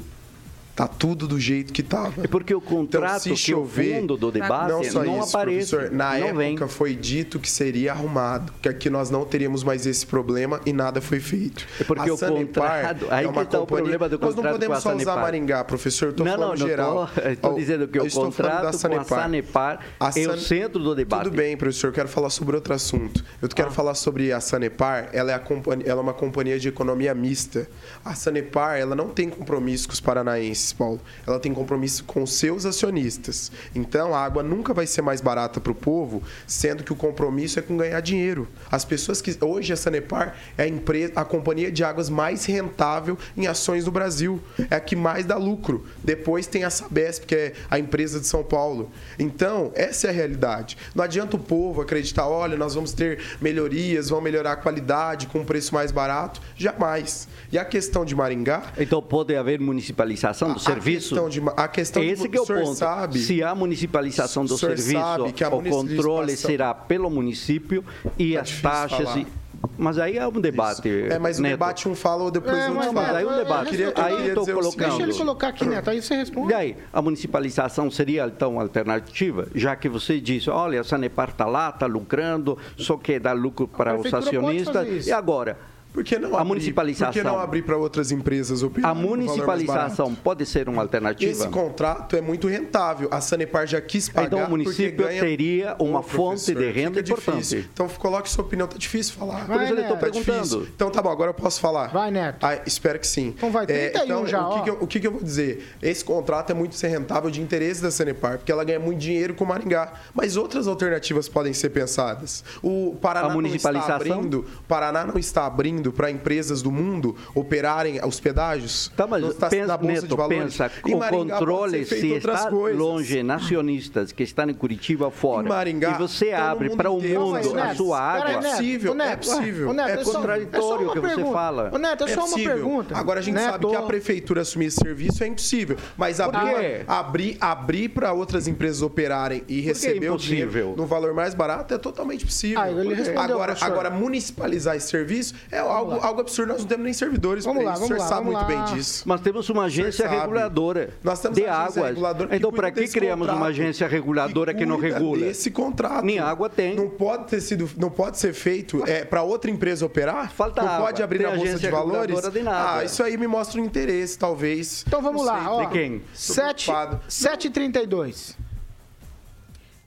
Tá 0.77 0.87
tudo 0.87 1.27
do 1.27 1.39
jeito 1.39 1.73
que 1.73 1.81
tava. 1.81 2.23
É 2.23 2.27
porque 2.27 2.53
o 2.53 2.61
contrato 2.61 3.25
então, 3.25 3.35
se 3.35 3.35
chover, 3.35 3.83
que 3.83 3.89
o 3.89 3.99
fundo 4.01 4.15
do 4.15 4.31
debate 4.31 4.69
não, 4.69 4.83
só 4.83 5.03
não 5.03 5.19
isso, 5.19 5.35
aparece. 5.35 5.71
Professor, 5.71 5.91
na 5.91 6.11
não 6.11 6.27
época 6.27 6.37
vem. 6.37 6.57
foi 6.67 6.95
dito 6.95 7.39
que 7.39 7.49
seria 7.49 7.93
arrumado, 7.93 8.53
que 8.61 8.69
aqui 8.69 8.87
nós 8.87 9.09
não 9.09 9.25
teríamos 9.25 9.63
mais 9.63 9.87
esse 9.87 10.05
problema 10.05 10.61
e 10.67 10.71
nada 10.71 11.01
foi 11.01 11.19
feito. 11.19 11.65
É 11.79 11.83
porque 11.83 12.07
a 12.07 12.13
o 12.13 12.15
Sanepar 12.15 12.89
contrato, 12.89 13.07
aí 13.09 13.25
é 13.25 13.27
uma 13.27 13.43
que 13.43 13.51
tá 13.51 13.57
o 13.57 13.61
companhia, 13.61 13.97
problema 13.97 14.07
do 14.07 14.19
Nós 14.19 14.35
não 14.35 14.43
contrato 14.43 14.53
podemos 14.53 14.77
com 14.77 14.81
só 14.83 14.89
a 14.89 14.91
usar 14.93 15.03
Sanepar. 15.05 15.23
Maringá, 15.23 15.63
professor, 15.63 16.09
estou 16.09 16.23
não, 16.23 16.31
falando 16.33 16.49
não, 16.49 16.57
não 16.59 16.67
geral. 16.67 17.09
Estou 17.25 17.55
dizendo 17.55 17.87
que 17.87 17.99
o 17.99 18.11
contrato 18.11 18.53
da 18.53 18.61
com 18.61 18.67
a 18.67 18.73
Sanepar. 18.73 19.23
Sanepar 19.23 19.79
é 20.15 20.27
o 20.27 20.37
centro 20.37 20.83
do 20.83 20.93
debate. 20.93 21.23
Tudo 21.23 21.35
bem, 21.35 21.57
professor, 21.57 21.87
eu 21.87 21.93
quero 21.93 22.07
falar 22.07 22.29
sobre 22.29 22.55
outro 22.55 22.71
assunto. 22.75 23.25
Eu 23.41 23.49
quero 23.49 23.71
falar 23.71 23.95
sobre 23.95 24.31
a 24.31 24.39
Sanepar, 24.39 25.09
ela 25.11 25.31
é, 25.31 25.33
a 25.33 25.39
companhia, 25.39 25.87
ela 25.87 26.01
é 26.01 26.03
uma 26.03 26.13
companhia 26.13 26.59
de 26.59 26.67
economia 26.67 27.15
mista. 27.15 27.67
A 28.05 28.13
Sanepar, 28.13 28.77
ela 28.77 28.95
não 28.95 29.09
tem 29.09 29.27
compromisso 29.27 29.87
com 29.87 29.93
os 29.95 29.99
paranaenses, 29.99 30.66
Paulo. 30.75 30.99
Ela 31.25 31.39
tem 31.39 31.53
compromisso 31.53 32.03
com 32.03 32.25
seus 32.25 32.65
acionistas. 32.65 33.51
Então, 33.75 34.13
a 34.13 34.19
água 34.19 34.43
nunca 34.43 34.73
vai 34.73 34.87
ser 34.87 35.01
mais 35.01 35.21
barata 35.21 35.59
para 35.59 35.71
o 35.71 35.75
povo, 35.75 36.23
sendo 36.45 36.83
que 36.83 36.93
o 36.93 36.95
compromisso 36.95 37.59
é 37.59 37.61
com 37.61 37.77
ganhar 37.77 37.99
dinheiro. 38.01 38.47
As 38.71 38.85
pessoas 38.85 39.21
que... 39.21 39.37
Hoje, 39.41 39.73
a 39.73 39.75
Sanepar 39.75 40.35
é 40.57 40.63
a, 40.63 40.67
empresa, 40.67 41.13
a 41.15 41.25
companhia 41.25 41.71
de 41.71 41.83
águas 41.83 42.09
mais 42.09 42.45
rentável 42.45 43.17
em 43.35 43.47
ações 43.47 43.85
do 43.85 43.91
Brasil. 43.91 44.41
É 44.69 44.75
a 44.75 44.79
que 44.79 44.95
mais 44.95 45.25
dá 45.25 45.37
lucro. 45.37 45.85
Depois 46.03 46.47
tem 46.47 46.63
a 46.63 46.69
Sabesp, 46.69 47.25
que 47.25 47.35
é 47.35 47.53
a 47.69 47.79
empresa 47.79 48.19
de 48.19 48.27
São 48.27 48.43
Paulo. 48.43 48.91
Então, 49.17 49.71
essa 49.75 50.07
é 50.07 50.09
a 50.09 50.13
realidade. 50.13 50.77
Não 50.95 51.03
adianta 51.03 51.35
o 51.35 51.39
povo 51.39 51.81
acreditar, 51.81 52.27
olha, 52.27 52.57
nós 52.57 52.73
vamos 52.73 52.93
ter 52.93 53.19
melhorias, 53.41 54.09
vamos 54.09 54.23
melhorar 54.23 54.53
a 54.53 54.55
qualidade 54.55 55.27
com 55.27 55.39
um 55.39 55.45
preço 55.45 55.73
mais 55.73 55.91
barato. 55.91 56.41
Jamais. 56.55 57.27
E 57.51 57.57
a 57.57 57.65
questão 57.65 58.03
de 58.03 58.15
Maringá, 58.15 58.63
Então 58.77 59.01
pode 59.01 59.35
haver 59.35 59.59
municipalização 59.59 60.56
do 60.57 60.61
a 60.61 60.65
serviço? 60.65 61.09
questão 61.15 61.29
de, 61.29 61.41
a 61.55 61.67
questão 61.67 62.01
de- 62.01 62.09
Esse 62.09 62.29
que 62.29 62.37
é 62.37 62.41
o 62.41 62.45
ponto. 62.45 62.75
Sabe, 62.75 63.19
Se 63.19 63.41
há 63.43 63.53
municipalização 63.55 64.45
do 64.45 64.57
serviço, 64.57 64.97
a 64.97 65.15
o 65.55 65.63
controle 65.63 66.35
será 66.35 66.73
pelo 66.73 67.09
município 67.09 67.83
e 68.17 68.33
Tá 68.35 68.41
as 68.41 68.61
taxas. 68.61 69.03
falar. 69.09 69.19
E... 69.19 69.27
Mas 69.75 69.97
aí 69.97 70.17
é 70.17 70.27
um 70.27 70.39
debate. 70.39 70.87
É, 71.09 71.17
mas 71.17 71.39
o 71.39 71.41
Neto. 71.41 71.51
debate 71.53 71.89
um 71.89 71.95
fala 71.95 72.23
ou 72.23 72.31
depois 72.31 72.55
É, 72.55 72.69
o 72.69 72.75
mas- 72.75 72.85
outro 72.87 72.93
Mas 72.93 73.05
fala. 73.07 73.17
aí 73.19 73.25
um 73.25 73.37
debate. 73.37 73.69
queria- 73.71 73.85
eu 73.87 73.93
aí 73.95 74.15
queria 74.15 74.27
estou 74.29 74.43
o 74.43 74.45
seguinte, 74.45 74.61
colocando. 74.63 74.89
Deixa 74.97 75.03
ele 75.03 75.13
colocar 75.17 75.47
aqui, 75.47 75.65
Neto, 75.65 75.89
aí 75.89 76.01
você 76.01 76.15
responde. 76.15 76.51
E 76.51 76.55
aí, 76.55 76.77
a 76.93 77.01
municipalização 77.01 77.89
seria 77.91 78.25
então 78.27 78.59
alternativa? 78.59 79.47
Já 79.55 79.75
que 79.75 79.89
você 79.89 80.19
disse, 80.19 80.49
olha, 80.49 80.81
a 80.81 80.83
Sanepar 80.83 81.29
está 81.29 81.45
lá, 81.45 81.69
está 81.69 81.85
lucrando, 81.87 82.57
só 82.77 82.97
quer 82.97 83.19
dar 83.19 83.33
lucro 83.33 83.67
para 83.67 83.95
os 83.99 84.13
acionistas. 84.13 84.87
isso. 84.89 85.09
E 85.09 85.11
agora? 85.11 85.57
Por 85.97 86.03
que 86.03 86.19
não 86.19 86.29
A 86.35 86.41
abrir- 86.41 86.47
municipalização. 86.49 87.07
Por 87.11 87.19
que 87.19 87.23
não 87.23 87.39
abrir 87.39 87.63
para 87.63 87.75
outras 87.75 88.11
empresas 88.11 88.61
A 88.63 88.67
valor 88.67 88.81
mais 88.83 88.97
municipalização 89.09 90.13
pode 90.13 90.45
ser 90.45 90.69
uma 90.69 90.83
alternativa? 90.83 91.31
Esse 91.31 91.47
contrato 91.47 92.15
é 92.15 92.21
muito 92.21 92.47
rentável. 92.47 93.07
A 93.11 93.19
Sanepar 93.19 93.65
já 93.65 93.81
quis 93.81 94.07
pagar 94.07 94.27
Então, 94.27 94.45
o 94.45 94.49
município 94.51 95.07
teria 95.07 95.75
uma 95.79 96.03
fonte 96.03 96.53
de 96.53 96.69
renda 96.71 96.99
fica 97.03 97.13
importante. 97.13 97.35
difícil. 97.37 97.65
Então 97.73 97.87
coloque 97.89 98.29
sua 98.29 98.43
opinião, 98.45 98.67
tá 98.67 98.77
difícil 98.77 99.15
falar. 99.15 99.45
Vai, 99.45 99.57
Por 99.57 99.63
isso 99.63 99.73
eu 99.73 99.79
estou. 99.79 99.95
Tá 99.97 100.01
perguntando. 100.03 100.37
difícil. 100.37 100.67
Então 100.75 100.91
tá 100.91 101.01
bom, 101.01 101.09
agora 101.09 101.31
eu 101.31 101.33
posso 101.33 101.59
falar. 101.59 101.87
Vai, 101.87 102.11
Neto. 102.11 102.45
Ah, 102.45 102.59
espero 102.67 102.99
que 102.99 103.07
sim. 103.07 103.33
Então 103.35 103.49
vai, 103.51 103.65
31 103.65 104.27
já, 104.27 104.47
o 104.47 104.53
que 104.53 104.59
ó. 104.59 104.61
que 104.63 104.69
eu, 104.69 104.77
o 104.81 104.85
que, 104.87 104.99
que 104.99 105.07
eu 105.07 105.11
vou 105.11 105.23
dizer? 105.23 105.67
Esse 105.81 106.05
contrato 106.05 106.51
é 106.51 106.53
muito 106.53 106.75
ser 106.75 106.89
rentável 106.89 107.31
de 107.31 107.41
interesse 107.41 107.81
da 107.81 107.89
Sanepar, 107.89 108.37
porque 108.37 108.51
ela 108.51 108.63
ganha 108.63 108.79
muito 108.79 108.99
dinheiro 108.99 109.33
com 109.33 109.45
Maringá. 109.45 109.93
Mas 110.13 110.37
outras 110.37 110.67
alternativas 110.67 111.27
podem 111.27 111.53
ser 111.53 111.69
pensadas. 111.69 112.43
O 112.61 112.95
Paraná 113.01 113.25
A 113.25 113.33
não 113.33 113.41
está 113.41 113.47
municipalização? 113.71 113.95
abrindo, 113.95 114.39
o 114.59 114.63
Paraná 114.67 115.03
não 115.03 115.17
está 115.17 115.47
abrindo 115.47 115.86
para 115.93 116.09
empresas 116.11 116.61
do 116.61 116.71
mundo 116.71 117.15
operarem 117.35 117.99
os 118.05 118.19
pedágios. 118.19 118.91
Tá, 118.95 119.05
mas 119.07 119.23
está 119.23 119.49
pensa, 119.49 119.67
na 119.67 119.77
Bolsa 119.77 119.93
Neto, 119.93 120.07
de 120.07 120.15
Valores. 120.15 120.39
pensa, 120.43 120.71
Em 120.85 120.93
o 120.93 120.99
Maringá 120.99 121.37
controle, 121.37 121.85
se 121.85 122.11
outras 122.13 122.37
está 122.39 122.49
coisas. 122.49 122.79
longe, 122.79 123.23
nacionistas 123.23 124.11
que 124.11 124.23
estão 124.23 124.49
em 124.49 124.53
Curitiba 124.53 125.09
fora, 125.11 125.45
Em 125.45 125.49
Maringá, 125.49 125.91
e 125.91 125.97
você 125.97 126.31
tá 126.31 126.51
abre 126.51 126.69
mundo 126.69 126.77
para 126.77 126.89
o 126.91 127.01
mundo 127.01 127.59
a 127.59 127.75
sua 127.75 127.99
água, 127.99 128.41
Neto. 128.41 128.51
possível, 128.51 128.93
Neto, 128.95 129.09
é 129.11 129.15
possível, 129.35 129.73
Neto, 129.73 129.89
é 129.99 130.03
só- 130.03 130.11
contraditório 130.13 130.83
uma 130.83 130.91
o 130.91 130.93
que 130.93 130.99
você 130.99 131.23
fala. 131.31 131.71
Neto, 131.77 132.03
é, 132.03 132.07
só 132.07 132.19
uma 132.21 132.29
possível. 132.29 132.53
pergunta. 132.53 132.97
Agora 132.97 133.19
a 133.19 133.23
gente 133.23 133.39
sabe 133.39 133.67
que 133.67 133.75
a 133.75 133.81
prefeitura 133.81 134.41
assumir 134.41 134.65
esse 134.67 134.77
serviço 134.77 135.23
é 135.23 135.27
impossível. 135.27 135.77
Mas 135.97 136.19
abrir, 136.19 136.83
abrir, 136.87 137.37
abrir 137.39 137.89
para 137.89 138.13
outras 138.13 138.47
empresas 138.47 138.81
operarem 138.81 139.43
e 139.47 139.61
receber 139.61 140.09
o 140.11 140.17
dinheiro 140.17 140.75
no 140.75 140.85
valor 140.85 141.13
mais 141.13 141.33
barato 141.33 141.73
é 141.73 141.77
totalmente 141.77 142.25
possível. 142.25 142.59
Ah, 142.59 143.23
agora, 143.23 143.55
agora, 143.61 143.89
municipalizar 143.89 144.75
esse 144.75 144.89
serviço 144.89 145.33
é 145.51 145.61
algo, 145.77 146.05
algo 146.05 146.21
absurdo. 146.21 146.49
Nós 146.53 146.61
não 146.61 146.67
temos 146.67 146.83
nem 146.83 146.93
servidores 146.93 147.45
Vamos 147.45 147.63
lá, 147.63 147.73
isso. 147.73 147.83
O 147.83 147.87
vamos 147.87 147.87
senhor 147.87 147.99
lá, 147.99 148.07
sabe 148.07 148.25
vamos 148.29 148.41
muito 148.47 148.57
lá. 148.59 148.65
bem 148.65 148.75
disso. 148.75 149.03
Mas 149.05 149.21
temos 149.21 149.49
uma 149.49 149.63
agência 149.65 150.07
reguladora 150.07 150.89
Nós 151.03 151.19
temos 151.19 151.37
de 151.37 151.45
águas. 151.45 151.75
reguladora 151.89 152.29
que 152.29 152.35
Então, 152.35 152.51
para 152.51 152.71
que 152.71 152.87
criamos 152.87 153.27
uma 153.29 153.47
agência 153.47 153.87
reguladora 153.87 154.53
que, 154.53 154.65
não 154.65 154.77
cuida 154.79 154.95
regula? 154.97 155.25
Esse 155.25 155.51
contrato. 155.51 156.05
Nem 156.05 156.19
água 156.19 156.49
tem. 156.49 156.75
Não 156.75 156.89
pode 156.89 157.25
ter 157.27 157.41
sido, 157.41 157.69
não 157.77 157.89
pode 157.89 158.17
ser 158.17 158.33
feito 158.33 158.83
é, 158.87 159.03
para 159.05 159.21
outra 159.23 159.49
empresa 159.51 159.85
operar. 159.85 160.31
Falta 160.31 160.61
não 160.61 160.69
água. 160.69 160.85
pode 160.87 161.03
abrir 161.03 161.17
Tem 161.19 161.27
na 161.27 161.33
bolsa 161.33 161.49
agência 161.49 161.67
de 161.69 161.75
valores. 161.75 162.31
de 162.31 162.43
nada. 162.43 162.79
Ah, 162.79 162.83
isso 162.85 163.03
aí 163.03 163.17
me 163.17 163.27
mostra 163.27 163.61
um 163.61 163.65
interesse, 163.65 164.17
talvez. 164.17 164.83
Então 164.87 165.01
vamos 165.01 165.25
Não 165.25 165.27
lá, 165.33 165.51
ó. 165.53 165.65
De 165.65 165.71
quem? 165.71 166.01
7 166.13 166.65
preocupado. 166.65 166.99
7h32. 167.09 168.35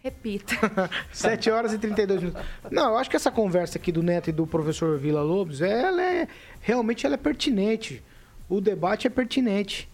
Repita. 0.02 0.54
7 1.12 1.50
horas 1.50 1.72
e 1.74 1.78
32 1.78 2.22
minutos. 2.22 2.42
Não, 2.70 2.90
eu 2.90 2.96
acho 2.96 3.10
que 3.10 3.16
essa 3.16 3.30
conversa 3.30 3.76
aqui 3.76 3.92
do 3.92 4.02
Neto 4.02 4.30
e 4.30 4.32
do 4.32 4.46
professor 4.46 4.98
Vila 4.98 5.22
Lobos, 5.22 5.60
ela 5.60 6.02
é 6.02 6.26
realmente 6.60 7.04
ela 7.04 7.14
é 7.14 7.18
pertinente. 7.18 8.02
O 8.48 8.60
debate 8.60 9.06
é 9.06 9.10
pertinente. 9.10 9.88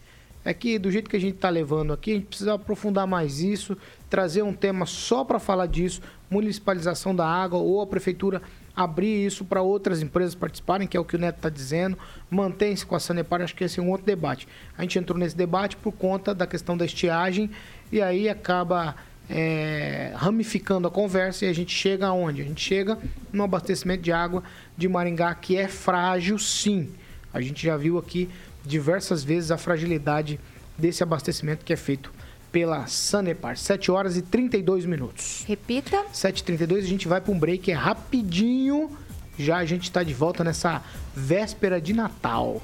É 0.45 0.55
que 0.55 0.79
do 0.79 0.93
jeito 0.93 1.11
que 1.11 1.17
a 1.17 1.21
gente 1.21 1.35
está 1.35 1.49
levando 1.49 1.93
aqui, 1.93 2.13
a 2.13 2.15
gente 2.15 2.27
precisa 2.27 2.55
aprofundar 2.55 3.05
mais 3.05 3.41
isso, 3.41 3.77
trazer 4.09 4.43
um 4.43 4.53
tema 4.53 4.87
só 4.87 5.25
para 5.25 5.41
falar 5.41 5.67
disso, 5.67 6.01
municipalização 6.31 7.13
da 7.13 7.27
água 7.27 7.59
ou 7.59 7.81
a 7.81 7.87
prefeitura 7.87 8.41
abrir 8.77 9.27
isso 9.27 9.45
para 9.45 9.61
outras 9.61 10.03
empresas 10.03 10.37
participarem, 10.37 10.87
que 10.87 10.97
é 10.97 11.01
o 11.01 11.05
que 11.05 11.17
o 11.17 11.19
Neto 11.19 11.37
está 11.37 11.49
dizendo, 11.49 11.99
mantém-se 12.31 12.87
com 12.87 12.95
a 12.95 13.01
Sanepar, 13.01 13.41
acho 13.41 13.57
que 13.57 13.65
esse 13.65 13.81
é 13.81 13.83
um 13.83 13.91
outro 13.91 14.07
debate. 14.07 14.47
A 14.79 14.83
gente 14.83 14.99
entrou 14.99 15.19
nesse 15.19 15.37
debate 15.37 15.77
por 15.77 15.93
conta 15.93 16.33
da 16.33 16.47
questão 16.47 16.77
da 16.77 16.85
estiagem 16.85 17.51
e 17.91 18.01
aí 18.01 18.29
acaba 18.29 18.95
é, 19.29 20.13
ramificando 20.15 20.87
a 20.89 20.91
conversa 20.91 21.45
e 21.45 21.49
a 21.49 21.53
gente 21.53 21.75
chega 21.75 22.07
aonde? 22.07 22.43
A 22.43 22.45
gente 22.45 22.61
chega 22.61 22.99
no 23.33 23.45
abastecimento 23.45 24.03
de 24.03 24.13
água 24.13 24.43
de 24.77 24.89
Maringá, 24.89 25.35
que 25.35 25.57
é 25.57 25.69
frágil 25.69 26.39
sim. 26.39 26.91
A 27.33 27.41
gente 27.41 27.65
já 27.65 27.77
viu 27.77 27.99
aqui 27.99 28.29
diversas 28.65 29.23
vezes 29.23 29.51
a 29.51 29.57
fragilidade 29.57 30.41
desse 30.77 31.03
abastecimento 31.03 31.65
que 31.65 31.73
é 31.73 31.77
feito 31.77 32.13
pela 32.51 32.87
Sanepar. 32.87 33.57
7 33.57 33.91
horas 33.91 34.17
e 34.17 34.23
32 34.23 34.87
minutos. 34.87 35.45
Repita. 35.47 36.05
7h32, 36.13 36.79
a 36.79 36.81
gente 36.83 37.09
vai 37.09 37.21
para 37.21 37.33
um 37.33 37.39
break, 37.39 37.71
é 37.71 37.75
rapidinho. 37.75 38.91
Já 39.39 39.59
a 39.59 39.65
gente 39.65 39.85
está 39.85 40.03
de 40.03 40.15
volta 40.15 40.43
nessa 40.43 40.83
véspera 41.15 41.81
de 41.81 41.93
Natal. 41.93 42.63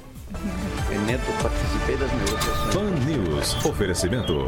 É, 0.90 0.98
Neto, 0.98 1.30
participei 1.42 1.96
das 1.96 2.10
negociações. 2.10 2.74
Pan 2.74 2.90
News. 3.04 3.64
Oferecimento. 3.66 4.46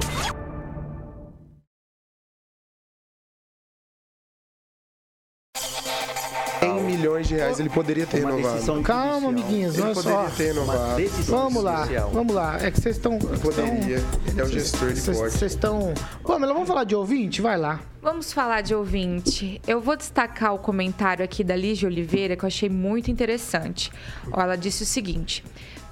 Milhões 7.24 7.28
de 7.28 7.34
reais 7.34 7.60
ele 7.60 7.68
poderia 7.70 8.06
ter 8.06 8.24
Uma 8.24 8.32
renovado. 8.32 8.82
Calma, 8.82 9.12
judicial. 9.12 9.30
amiguinhos, 9.30 9.78
olha 9.78 9.94
poderia 9.94 10.18
só. 10.18 10.30
ter 10.36 10.46
renovado. 10.48 11.02
Vamos 11.26 11.62
lá, 11.62 11.76
judicial. 11.78 12.10
vamos 12.10 12.34
lá. 12.34 12.58
É 12.60 12.70
que 12.70 12.80
vocês 12.80 12.96
estão. 12.96 13.18
Poderia. 13.18 14.02
Ele 14.26 14.40
é 14.40 14.44
o 14.44 14.46
gestor 14.46 14.92
de 14.92 15.00
pode. 15.00 15.16
vocês 15.18 15.52
estão. 15.52 15.94
Pamela, 16.22 16.52
vamos 16.52 16.68
falar 16.68 16.84
de 16.84 16.94
ouvinte? 16.94 17.40
Vai 17.42 17.56
lá. 17.56 17.80
Vamos 18.02 18.32
falar 18.32 18.60
de 18.60 18.74
ouvinte. 18.74 19.60
Eu 19.66 19.80
vou 19.80 19.96
destacar 19.96 20.54
o 20.54 20.58
comentário 20.58 21.24
aqui 21.24 21.42
da 21.42 21.56
Lígia 21.56 21.88
Oliveira 21.88 22.36
que 22.36 22.44
eu 22.44 22.46
achei 22.48 22.68
muito 22.68 23.10
interessante. 23.10 23.90
Ela 24.32 24.56
disse 24.56 24.82
o 24.82 24.86
seguinte: 24.86 25.42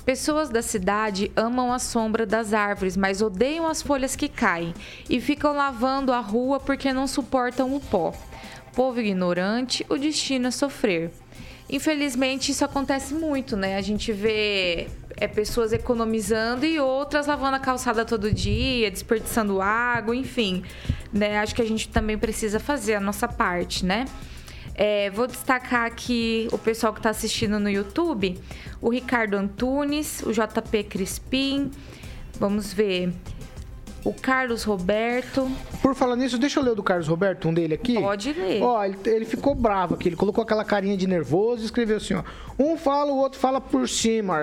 Pessoas 0.05 0.51
da 0.51 0.62
cidade 0.62 1.33
amam 1.37 1.73
a 1.73 1.79
sombra 1.79 2.27
das 2.27 2.53
árvores, 2.53 2.97
mas 2.97 3.23
odeiam 3.23 3.66
as 3.66 3.81
folhas 3.81 4.14
que 4.16 4.29
caem 4.29 4.75
e 5.09 5.21
ficam 5.21 5.55
lavando 5.55 6.12
a 6.12 6.21
rua 6.21 6.61
porque 6.61 6.92
não 6.92 7.07
suportam 7.07 7.75
o 7.75 7.81
pó. 7.81 8.12
Povo 8.75 9.01
ignorante, 9.01 9.85
o 9.88 9.99
destino 9.99 10.49
é 10.49 10.51
sofrer. 10.51 11.11
Infelizmente, 11.72 12.52
isso 12.52 12.62
acontece 12.66 13.14
muito, 13.14 13.56
né? 13.56 13.78
A 13.78 13.80
gente 13.80 14.12
vê 14.12 14.88
é, 15.16 15.26
pessoas 15.26 15.72
economizando 15.72 16.66
e 16.66 16.78
outras 16.78 17.26
lavando 17.26 17.56
a 17.56 17.58
calçada 17.58 18.04
todo 18.04 18.30
dia, 18.30 18.90
desperdiçando 18.90 19.58
água, 19.62 20.14
enfim. 20.14 20.62
Né? 21.11 21.38
Acho 21.38 21.54
que 21.54 21.62
a 21.62 21.64
gente 21.64 21.88
também 21.88 22.18
precisa 22.18 22.61
fazer 22.61 22.94
a 22.96 23.00
nossa 23.00 23.26
parte, 23.26 23.87
né? 23.87 24.04
É, 24.74 25.08
vou 25.11 25.26
destacar 25.26 25.87
aqui 25.87 26.46
o 26.52 26.58
pessoal 26.58 26.92
que 26.92 26.98
está 26.98 27.08
assistindo 27.08 27.58
no 27.58 27.70
YouTube: 27.70 28.38
o 28.78 28.90
Ricardo 28.90 29.38
Antunes, 29.38 30.22
o 30.22 30.30
JP 30.30 30.85
Crispim. 30.85 31.70
Vamos 32.38 32.70
ver. 32.70 33.14
O 34.04 34.12
Carlos 34.12 34.64
Roberto. 34.64 35.50
Por 35.80 35.94
falar 35.94 36.16
nisso, 36.16 36.38
deixa 36.38 36.58
eu 36.60 36.64
ler 36.64 36.70
o 36.70 36.74
do 36.74 36.82
Carlos 36.82 37.08
Roberto, 37.08 37.48
um 37.48 37.54
dele 37.54 37.74
aqui. 37.74 37.94
Pode 37.94 38.32
ler. 38.32 38.62
Ó, 38.62 38.84
ele, 38.84 38.96
ele 39.06 39.24
ficou 39.24 39.54
bravo 39.54 39.94
aqui. 39.94 40.08
Ele 40.08 40.16
colocou 40.16 40.42
aquela 40.42 40.64
carinha 40.64 40.96
de 40.96 41.06
nervoso 41.06 41.62
e 41.62 41.64
escreveu 41.64 41.96
assim, 41.96 42.14
ó. 42.14 42.22
Um 42.58 42.76
fala, 42.76 43.12
o 43.12 43.16
outro 43.16 43.38
fala 43.38 43.60
por 43.60 43.88
cima. 43.88 44.38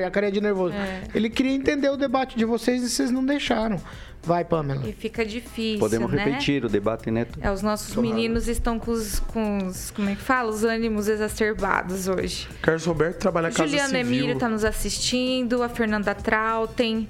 E 0.00 0.04
a 0.04 0.10
carinha 0.10 0.32
de 0.32 0.40
nervoso. 0.40 0.74
É. 0.74 1.02
Ele 1.14 1.30
queria 1.30 1.52
entender 1.52 1.88
o 1.88 1.96
debate 1.96 2.36
de 2.36 2.44
vocês 2.44 2.82
e 2.82 2.88
vocês 2.88 3.10
não 3.10 3.24
deixaram. 3.24 3.80
Vai, 4.24 4.42
Pamela. 4.42 4.88
E 4.88 4.92
fica 4.92 5.24
difícil, 5.24 5.78
Podemos 5.78 6.10
né? 6.10 6.24
repetir 6.24 6.64
o 6.64 6.68
debate, 6.68 7.10
Neto? 7.10 7.38
É, 7.42 7.50
os 7.50 7.60
nossos 7.60 7.94
meninos 7.94 8.48
estão 8.48 8.78
com 8.78 8.90
os, 8.90 9.20
com 9.20 9.66
os, 9.66 9.90
como 9.90 10.08
é 10.08 10.14
que 10.14 10.22
fala? 10.22 10.48
Os 10.48 10.64
ânimos 10.64 11.08
exacerbados 11.08 12.08
hoje. 12.08 12.48
Carlos 12.62 12.86
Roberto 12.86 13.18
trabalha 13.18 13.48
na 13.48 13.54
Casa 13.54 13.68
Juliana. 13.68 13.98
Emílio 13.98 14.38
tá 14.38 14.48
nos 14.48 14.64
assistindo, 14.64 15.62
a 15.62 15.68
Fernanda 15.68 16.14
Trau, 16.14 16.66
tem 16.66 17.06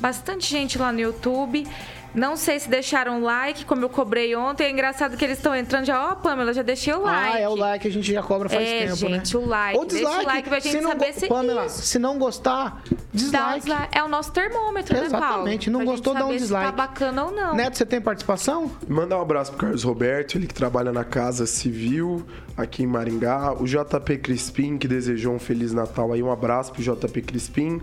bastante 0.00 0.50
gente 0.50 0.78
lá 0.78 0.92
no 0.92 1.00
YouTube. 1.00 1.66
Não 2.14 2.36
sei 2.36 2.60
se 2.60 2.68
deixaram 2.70 3.20
like, 3.24 3.64
como 3.64 3.82
eu 3.84 3.88
cobrei 3.88 4.36
ontem. 4.36 4.62
É 4.66 4.70
engraçado 4.70 5.16
que 5.16 5.24
eles 5.24 5.36
estão 5.36 5.52
entrando 5.52 5.84
já. 5.86 6.12
Ó, 6.12 6.14
Pamela, 6.14 6.54
já 6.54 6.62
deixei 6.62 6.94
o 6.94 7.02
like. 7.02 7.36
Ah, 7.38 7.40
é 7.40 7.48
o 7.48 7.56
like, 7.56 7.88
a 7.88 7.90
gente 7.90 8.12
já 8.12 8.22
cobra 8.22 8.48
faz 8.48 8.62
É, 8.68 8.82
tempo, 8.84 8.94
gente, 8.94 9.36
né? 9.36 9.42
o 9.42 9.48
like. 9.48 9.78
Ou 9.80 9.84
Deixa 9.84 10.04
o 10.04 10.08
dislike. 10.10 10.26
like 10.26 10.48
pra 10.48 10.60
gente 10.60 10.70
se 10.76 10.80
não 10.80 10.90
saber 10.90 11.12
se- 11.12 11.26
Pamela, 11.26 11.66
Isso. 11.66 11.82
se 11.82 11.98
não 11.98 12.16
gostar, 12.16 12.54
Dá 12.88 12.92
um 12.92 12.96
dislike. 13.12 13.54
dislike. 13.62 13.98
É 13.98 14.04
o 14.04 14.06
nosso 14.06 14.30
termômetro, 14.30 14.94
né, 14.94 15.08
Paulo? 15.10 15.24
Exatamente. 15.26 15.68
Não 15.70 15.80
Pra 15.80 15.90
gostou, 15.90 16.12
gente 16.12 16.20
dá 16.20 16.24
um 16.24 16.28
saber 16.28 16.38
se 16.38 16.44
dislike. 16.44 16.66
tá 16.66 16.72
bacana 16.72 17.24
ou 17.24 17.32
não. 17.32 17.54
Neto, 17.56 17.76
você 17.78 17.84
tem 17.84 18.00
participação? 18.00 18.70
Mandar 18.86 19.18
um 19.18 19.22
abraço 19.22 19.50
pro 19.50 19.60
Carlos 19.62 19.82
Roberto, 19.82 20.36
ele 20.38 20.46
que 20.46 20.54
trabalha 20.54 20.92
na 20.92 21.02
Casa 21.02 21.46
Civil 21.46 22.24
aqui 22.56 22.84
em 22.84 22.86
Maringá. 22.86 23.54
O 23.54 23.64
JP 23.66 24.18
Crispim, 24.18 24.78
que 24.78 24.86
desejou 24.86 25.34
um 25.34 25.40
Feliz 25.40 25.72
Natal 25.72 26.12
aí. 26.12 26.22
Um 26.22 26.30
abraço 26.30 26.70
pro 26.72 26.80
JP 26.80 27.22
Crispim. 27.22 27.80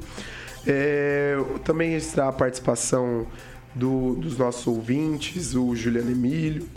É, 0.66 1.36
também 1.64 1.96
está 1.96 2.28
a 2.28 2.32
participação 2.32 3.26
do- 3.74 4.16
dos 4.16 4.38
nossos 4.38 4.66
ouvintes, 4.68 5.56
o 5.56 5.76
Juliano 5.76 6.12
Emílio, 6.12 6.68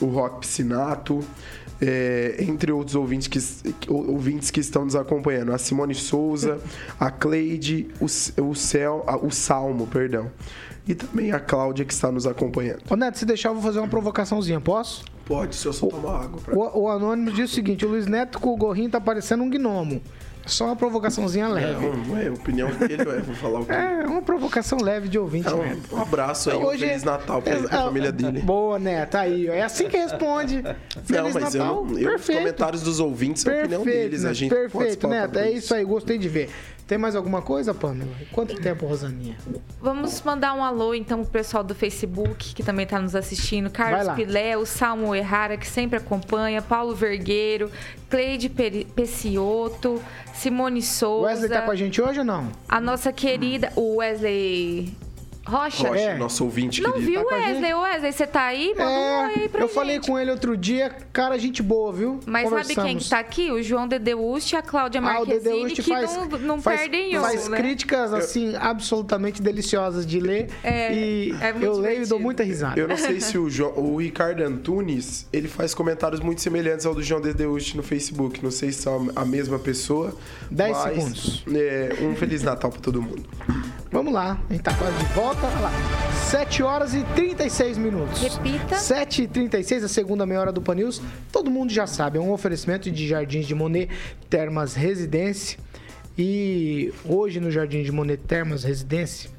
o 0.00 0.06
Rock 0.06 0.40
Piscinato, 0.40 1.20
é, 1.80 2.36
entre 2.40 2.72
outros 2.72 2.96
ouvintes 2.96 3.28
que, 3.28 3.38
ouvintes 3.90 4.50
que 4.50 4.58
estão 4.60 4.84
nos 4.84 4.96
acompanhando. 4.96 5.52
A 5.52 5.58
Simone 5.58 5.94
Souza, 5.94 6.58
a 6.98 7.10
Cleide, 7.10 7.88
o, 8.00 8.06
o, 8.42 8.54
Cel, 8.54 9.04
a- 9.06 9.16
o 9.16 9.30
Salmo, 9.30 9.86
perdão. 9.86 10.30
E 10.86 10.94
também 10.94 11.32
a 11.32 11.38
Cláudia 11.38 11.84
que 11.84 11.92
está 11.92 12.10
nos 12.10 12.26
acompanhando. 12.26 12.80
Ô, 12.88 12.96
Neto, 12.96 13.18
se 13.18 13.26
deixar, 13.26 13.50
eu 13.50 13.54
vou 13.54 13.62
fazer 13.62 13.78
uma 13.78 13.86
provocaçãozinha, 13.88 14.58
posso? 14.58 15.04
Pode, 15.26 15.54
se 15.54 15.66
eu 15.66 15.72
só 15.74 15.86
tomar 15.86 16.22
água. 16.22 16.40
Pra... 16.40 16.56
O, 16.56 16.84
o 16.84 16.88
Anônimo 16.88 17.30
diz 17.30 17.50
o 17.50 17.54
seguinte: 17.54 17.84
o 17.84 17.88
Luiz 17.90 18.06
Neto 18.06 18.40
com 18.40 18.54
o 18.54 18.56
gorrinho 18.56 18.88
tá 18.88 18.98
parecendo 18.98 19.42
um 19.42 19.50
gnomo. 19.50 20.00
Só 20.48 20.64
uma 20.66 20.76
provocaçãozinha 20.76 21.46
leve. 21.48 21.86
Não, 21.86 21.96
não 21.96 22.18
é 22.18 22.30
opinião 22.30 22.68
dele, 22.70 23.02
ué, 23.06 23.18
vou 23.20 23.34
falar 23.34 23.60
o 23.60 23.66
quê? 23.66 23.72
É, 23.72 24.06
uma 24.06 24.22
provocação 24.22 24.78
leve 24.82 25.08
de 25.08 25.18
ouvinte, 25.18 25.46
Então, 25.46 25.62
Neto. 25.62 25.94
um 25.94 26.00
abraço 26.00 26.50
aí, 26.50 26.56
um 26.56 26.64
Hoje 26.64 26.86
Feliz 26.86 27.02
é- 27.02 27.06
Natal 27.06 27.42
pra 27.42 27.52
é- 27.54 27.62
pra 27.62 27.82
família 27.84 28.08
é- 28.08 28.12
dele. 28.12 28.40
Boa, 28.40 28.78
Neto, 28.78 29.14
aí, 29.16 29.48
ó. 29.48 29.52
É 29.52 29.62
assim 29.62 29.88
que 29.88 29.96
responde. 29.96 30.62
Feliz 31.04 31.34
não, 31.34 31.40
mas 31.40 31.54
Natal. 31.54 31.76
eu, 31.76 31.90
eu, 31.90 31.94
os 31.96 32.02
Perfeito. 32.04 32.38
comentários 32.38 32.82
dos 32.82 32.98
ouvintes 32.98 33.42
são 33.42 33.52
a 33.52 33.58
opinião 33.58 33.82
Perfeito, 33.82 34.04
deles. 34.10 34.24
A 34.24 34.32
gente 34.32 34.50
pode 34.50 34.68
perfeito, 34.70 35.06
Neto. 35.08 35.32
por 35.32 35.38
É 35.42 35.50
isso 35.50 35.74
aí, 35.74 35.84
gostei 35.84 36.18
de 36.18 36.28
ver. 36.28 36.50
Tem 36.86 36.96
mais 36.96 37.14
alguma 37.14 37.42
coisa, 37.42 37.74
Pamela? 37.74 38.10
Quanto 38.32 38.56
tempo, 38.58 38.86
Rosaninha? 38.86 39.36
Vamos 39.78 40.22
mandar 40.22 40.54
um 40.54 40.64
alô, 40.64 40.94
então, 40.94 41.20
pro 41.22 41.30
pessoal 41.30 41.62
do 41.62 41.74
Facebook, 41.74 42.54
que 42.54 42.62
também 42.62 42.86
tá 42.86 42.98
nos 42.98 43.14
assistindo. 43.14 43.68
Carlos. 43.68 44.14
Pilé, 44.14 44.56
o 44.56 44.64
Salmo 44.64 45.14
Errara, 45.14 45.58
que 45.58 45.66
sempre 45.66 45.98
acompanha. 45.98 46.62
Paulo 46.62 46.94
Vergueiro, 46.94 47.70
Cleide 48.08 48.48
Pecioto, 48.48 50.00
Simone 50.38 50.80
O 50.80 50.82
Souza. 50.82 51.26
Wesley 51.26 51.50
tá 51.50 51.62
com 51.62 51.70
a 51.72 51.76
gente 51.76 52.00
hoje 52.00 52.20
ou 52.20 52.24
não? 52.24 52.48
A 52.68 52.80
nossa 52.80 53.12
querida... 53.12 53.72
O 53.74 53.96
Wesley 53.96 54.92
Rocha. 55.48 55.88
Rocha, 55.88 56.00
É. 56.00 56.16
nosso 56.18 56.44
ouvinte 56.44 56.82
Não 56.82 56.92
querido. 56.92 57.10
viu, 57.10 57.24
com 57.24 57.34
a 57.34 57.38
gente? 57.40 57.52
Wesley? 57.54 57.74
Ô, 57.74 57.80
Wesley, 57.82 58.12
você 58.12 58.26
tá 58.26 58.42
aí? 58.42 58.74
Manda 58.76 58.90
um 58.90 59.18
oi 59.24 59.32
aí 59.36 59.48
pra 59.48 59.60
eu 59.62 59.66
gente. 59.66 59.74
falei 59.74 59.98
com 60.00 60.18
ele 60.18 60.30
outro 60.30 60.56
dia, 60.56 60.90
cara, 61.12 61.38
gente 61.38 61.62
boa, 61.62 61.92
viu? 61.92 62.20
Mas 62.26 62.48
sabe 62.50 62.74
quem 62.74 62.98
tá 62.98 63.18
aqui? 63.18 63.50
O 63.50 63.62
João 63.62 63.88
Dedeuste 63.88 64.54
e 64.54 64.58
a 64.58 64.62
Cláudia 64.62 64.98
Ah, 65.00 65.02
Marquezine, 65.02 65.64
Ust 65.66 65.74
que 65.76 65.82
faz, 65.82 66.14
não, 66.16 66.26
não 66.38 66.62
faz, 66.62 66.80
perdem 66.80 67.16
um, 67.18 67.20
faz 67.22 67.48
né? 67.48 67.56
críticas, 67.56 68.12
assim, 68.12 68.54
absolutamente 68.56 69.40
deliciosas 69.42 70.06
de 70.06 70.20
ler. 70.20 70.48
É, 70.62 70.92
e 70.94 71.32
é 71.40 71.52
muito 71.52 71.64
eu 71.64 71.78
leio 71.78 72.02
e 72.02 72.06
dou 72.06 72.20
muita 72.20 72.42
risada. 72.44 72.78
Eu 72.78 72.86
não 72.86 72.96
sei 72.96 73.20
se 73.20 73.38
o, 73.38 73.48
Jo- 73.48 73.72
o 73.76 73.96
Ricardo 73.96 74.42
Antunes, 74.42 75.26
ele 75.32 75.48
faz 75.48 75.74
comentários 75.74 76.20
muito 76.20 76.40
semelhantes 76.40 76.84
ao 76.86 76.94
do 76.94 77.02
João 77.02 77.20
Dedeuste 77.20 77.76
no 77.76 77.82
Facebook. 77.82 78.42
Não 78.44 78.50
sei 78.50 78.70
se 78.72 78.82
são 78.82 79.10
a 79.16 79.24
mesma 79.24 79.58
pessoa. 79.58 80.14
Dez 80.50 80.76
mas, 80.76 80.94
segundos. 80.94 81.44
é, 81.54 81.94
um 82.02 82.14
Feliz 82.14 82.42
Natal 82.42 82.70
pra 82.70 82.80
todo 82.80 83.00
mundo. 83.00 83.22
Vamos 83.90 84.12
lá, 84.12 84.38
a 84.48 84.52
gente 84.52 84.62
tá 84.62 84.74
quase 84.74 84.96
de 84.98 85.04
volta. 85.14 85.37
Olha 85.40 85.60
lá. 85.60 85.70
7 86.30 86.64
horas 86.64 86.94
e 86.94 87.04
36 87.14 87.78
minutos. 87.78 88.20
Repita. 88.20 88.74
7 88.74 89.22
e 89.22 89.28
36, 89.28 89.84
a 89.84 89.88
segunda 89.88 90.26
meia 90.26 90.40
hora 90.40 90.52
do 90.52 90.60
Pan 90.60 90.74
News. 90.74 91.00
Todo 91.30 91.48
mundo 91.48 91.72
já 91.72 91.86
sabe, 91.86 92.18
é 92.18 92.20
um 92.20 92.32
oferecimento 92.32 92.90
de 92.90 93.06
Jardins 93.06 93.46
de 93.46 93.54
Monet 93.54 93.88
Termas 94.28 94.74
Residência. 94.74 95.58
E 96.18 96.92
hoje 97.04 97.38
no 97.38 97.52
Jardim 97.52 97.84
de 97.84 97.92
Monet 97.92 98.20
Termas 98.26 98.64
Residência 98.64 99.30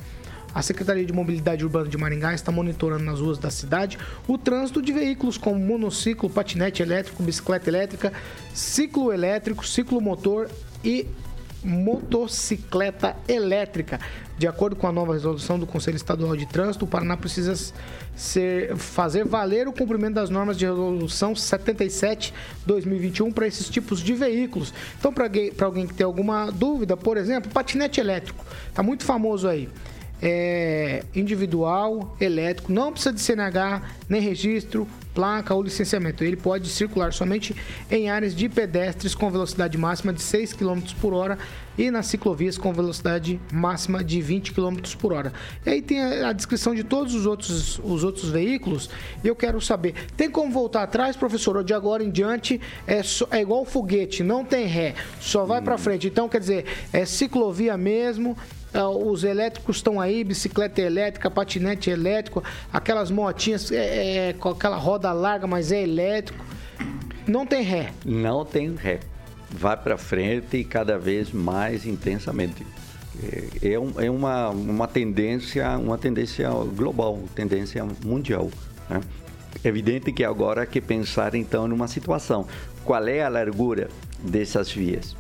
A 0.54 0.60
Secretaria 0.60 1.04
de 1.04 1.12
Mobilidade 1.12 1.64
Urbana 1.64 1.88
de 1.88 1.96
Maringá 1.96 2.34
está 2.34 2.52
monitorando 2.52 3.04
nas 3.04 3.20
ruas 3.20 3.38
da 3.38 3.50
cidade 3.50 3.98
o 4.28 4.36
trânsito 4.36 4.82
de 4.82 4.92
veículos 4.92 5.38
como 5.38 5.58
monociclo, 5.58 6.28
patinete 6.28 6.82
elétrico, 6.82 7.22
bicicleta 7.22 7.70
elétrica, 7.70 8.12
ciclo 8.52 9.12
elétrico, 9.12 9.66
ciclo 9.66 10.00
motor 10.00 10.50
e 10.84 11.06
motocicleta 11.64 13.16
elétrica. 13.28 14.00
De 14.38 14.46
acordo 14.46 14.74
com 14.74 14.86
a 14.86 14.92
nova 14.92 15.12
resolução 15.12 15.58
do 15.58 15.66
Conselho 15.66 15.96
Estadual 15.96 16.36
de 16.36 16.46
Trânsito, 16.46 16.84
o 16.84 16.88
Paraná 16.88 17.16
precisa 17.16 17.54
ser, 18.16 18.76
fazer 18.76 19.24
valer 19.24 19.68
o 19.68 19.72
cumprimento 19.72 20.14
das 20.14 20.30
normas 20.30 20.58
de 20.58 20.64
resolução 20.64 21.34
77/2021 21.34 23.32
para 23.32 23.46
esses 23.46 23.68
tipos 23.68 24.00
de 24.00 24.14
veículos. 24.14 24.74
Então, 24.98 25.12
para 25.12 25.26
alguém, 25.64 25.86
que 25.86 25.94
tem 25.94 26.04
alguma 26.04 26.50
dúvida, 26.50 26.96
por 26.96 27.16
exemplo, 27.16 27.50
patinete 27.52 28.00
elétrico, 28.00 28.44
tá 28.74 28.82
muito 28.82 29.04
famoso 29.04 29.46
aí. 29.46 29.68
é, 30.22 31.02
individual, 31.14 32.16
elétrico, 32.20 32.72
não 32.72 32.92
precisa 32.92 33.12
de 33.12 33.20
CNH, 33.20 33.82
nem 34.08 34.20
registro, 34.20 34.86
placa 35.14 35.54
ou 35.54 35.62
licenciamento. 35.62 36.24
Ele 36.24 36.36
pode 36.36 36.68
circular 36.68 37.12
somente 37.12 37.54
em 37.90 38.10
áreas 38.10 38.34
de 38.34 38.48
pedestres 38.48 39.14
com 39.14 39.30
velocidade 39.30 39.76
máxima 39.78 40.12
de 40.12 40.22
6 40.22 40.52
km 40.52 40.80
por 41.00 41.12
hora 41.12 41.38
e 41.76 41.90
nas 41.90 42.06
ciclovias 42.06 42.58
com 42.58 42.72
velocidade 42.72 43.40
máxima 43.52 44.04
de 44.04 44.20
20 44.20 44.52
km 44.52 44.76
por 44.98 45.12
hora. 45.12 45.32
E 45.64 45.70
aí 45.70 45.82
tem 45.82 46.02
a, 46.02 46.28
a 46.28 46.32
descrição 46.32 46.74
de 46.74 46.84
todos 46.84 47.14
os 47.14 47.26
outros, 47.26 47.78
os 47.82 48.04
outros 48.04 48.28
veículos. 48.28 48.90
E 49.22 49.28
eu 49.28 49.34
quero 49.34 49.60
saber, 49.60 49.94
tem 50.16 50.30
como 50.30 50.52
voltar 50.52 50.82
atrás, 50.82 51.16
professor? 51.16 51.56
Ou 51.56 51.62
de 51.62 51.72
agora 51.72 52.02
em 52.02 52.10
diante 52.10 52.60
é, 52.86 53.02
só, 53.02 53.26
é 53.30 53.40
igual 53.40 53.64
foguete, 53.64 54.22
não 54.22 54.44
tem 54.44 54.66
ré, 54.66 54.94
só 55.20 55.44
vai 55.44 55.60
hum. 55.60 55.64
para 55.64 55.78
frente. 55.78 56.06
Então, 56.06 56.28
quer 56.28 56.40
dizer, 56.40 56.66
é 56.92 57.04
ciclovia 57.04 57.76
mesmo 57.76 58.36
os 58.80 59.22
elétricos 59.24 59.76
estão 59.76 60.00
aí, 60.00 60.24
bicicleta 60.24 60.80
elétrica, 60.80 61.30
patinete 61.30 61.90
elétrico, 61.90 62.42
aquelas 62.72 63.10
motinhas 63.10 63.70
é, 63.70 64.28
é, 64.28 64.32
com 64.32 64.48
aquela 64.48 64.76
roda 64.76 65.12
larga, 65.12 65.46
mas 65.46 65.70
é 65.70 65.82
elétrico. 65.82 66.44
Não 67.26 67.46
tem 67.46 67.62
ré. 67.62 67.92
Não 68.04 68.44
tem 68.44 68.74
ré. 68.74 69.00
Vai 69.50 69.76
para 69.76 69.98
frente 69.98 70.56
e 70.56 70.64
cada 70.64 70.98
vez 70.98 71.30
mais 71.30 71.84
intensamente. 71.84 72.66
É, 73.22 73.68
é, 73.68 74.04
é 74.06 74.10
uma, 74.10 74.48
uma 74.48 74.88
tendência, 74.88 75.68
uma 75.78 75.98
tendência 75.98 76.48
global, 76.74 77.20
tendência 77.34 77.86
mundial. 78.04 78.50
Né? 78.88 79.00
É 79.62 79.68
evidente 79.68 80.10
que 80.12 80.24
agora 80.24 80.64
que 80.64 80.80
pensar 80.80 81.34
então 81.34 81.68
numa 81.68 81.86
situação, 81.86 82.46
qual 82.84 83.06
é 83.06 83.22
a 83.22 83.28
largura 83.28 83.88
dessas 84.18 84.72
vias? 84.72 85.14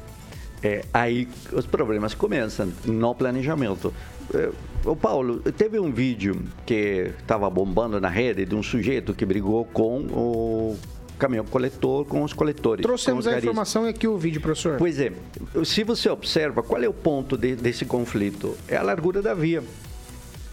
É, 0.62 0.84
aí 0.92 1.28
os 1.52 1.66
problemas 1.66 2.14
começam 2.14 2.72
no 2.84 3.14
planejamento. 3.14 3.92
É, 4.32 4.50
o 4.84 4.94
Paulo, 4.94 5.40
teve 5.56 5.78
um 5.78 5.92
vídeo 5.92 6.42
que 6.64 7.12
estava 7.18 7.48
bombando 7.50 8.00
na 8.00 8.08
rede 8.08 8.44
de 8.44 8.54
um 8.54 8.62
sujeito 8.62 9.12
que 9.12 9.24
brigou 9.24 9.64
com 9.64 10.00
o 10.06 10.78
caminhão 11.18 11.44
coletor, 11.44 12.04
com 12.04 12.22
os 12.22 12.32
coletores. 12.32 12.82
Trouxemos 12.82 13.26
os 13.26 13.32
a 13.32 13.38
informação 13.38 13.84
aqui 13.84 14.08
o 14.08 14.16
vídeo, 14.16 14.40
professor. 14.40 14.76
Pois 14.78 14.98
é, 14.98 15.12
se 15.64 15.84
você 15.84 16.08
observa, 16.08 16.62
qual 16.62 16.82
é 16.82 16.88
o 16.88 16.92
ponto 16.92 17.36
de, 17.36 17.54
desse 17.54 17.84
conflito? 17.84 18.56
É 18.68 18.76
a 18.76 18.82
largura 18.82 19.22
da 19.22 19.34
via. 19.34 19.62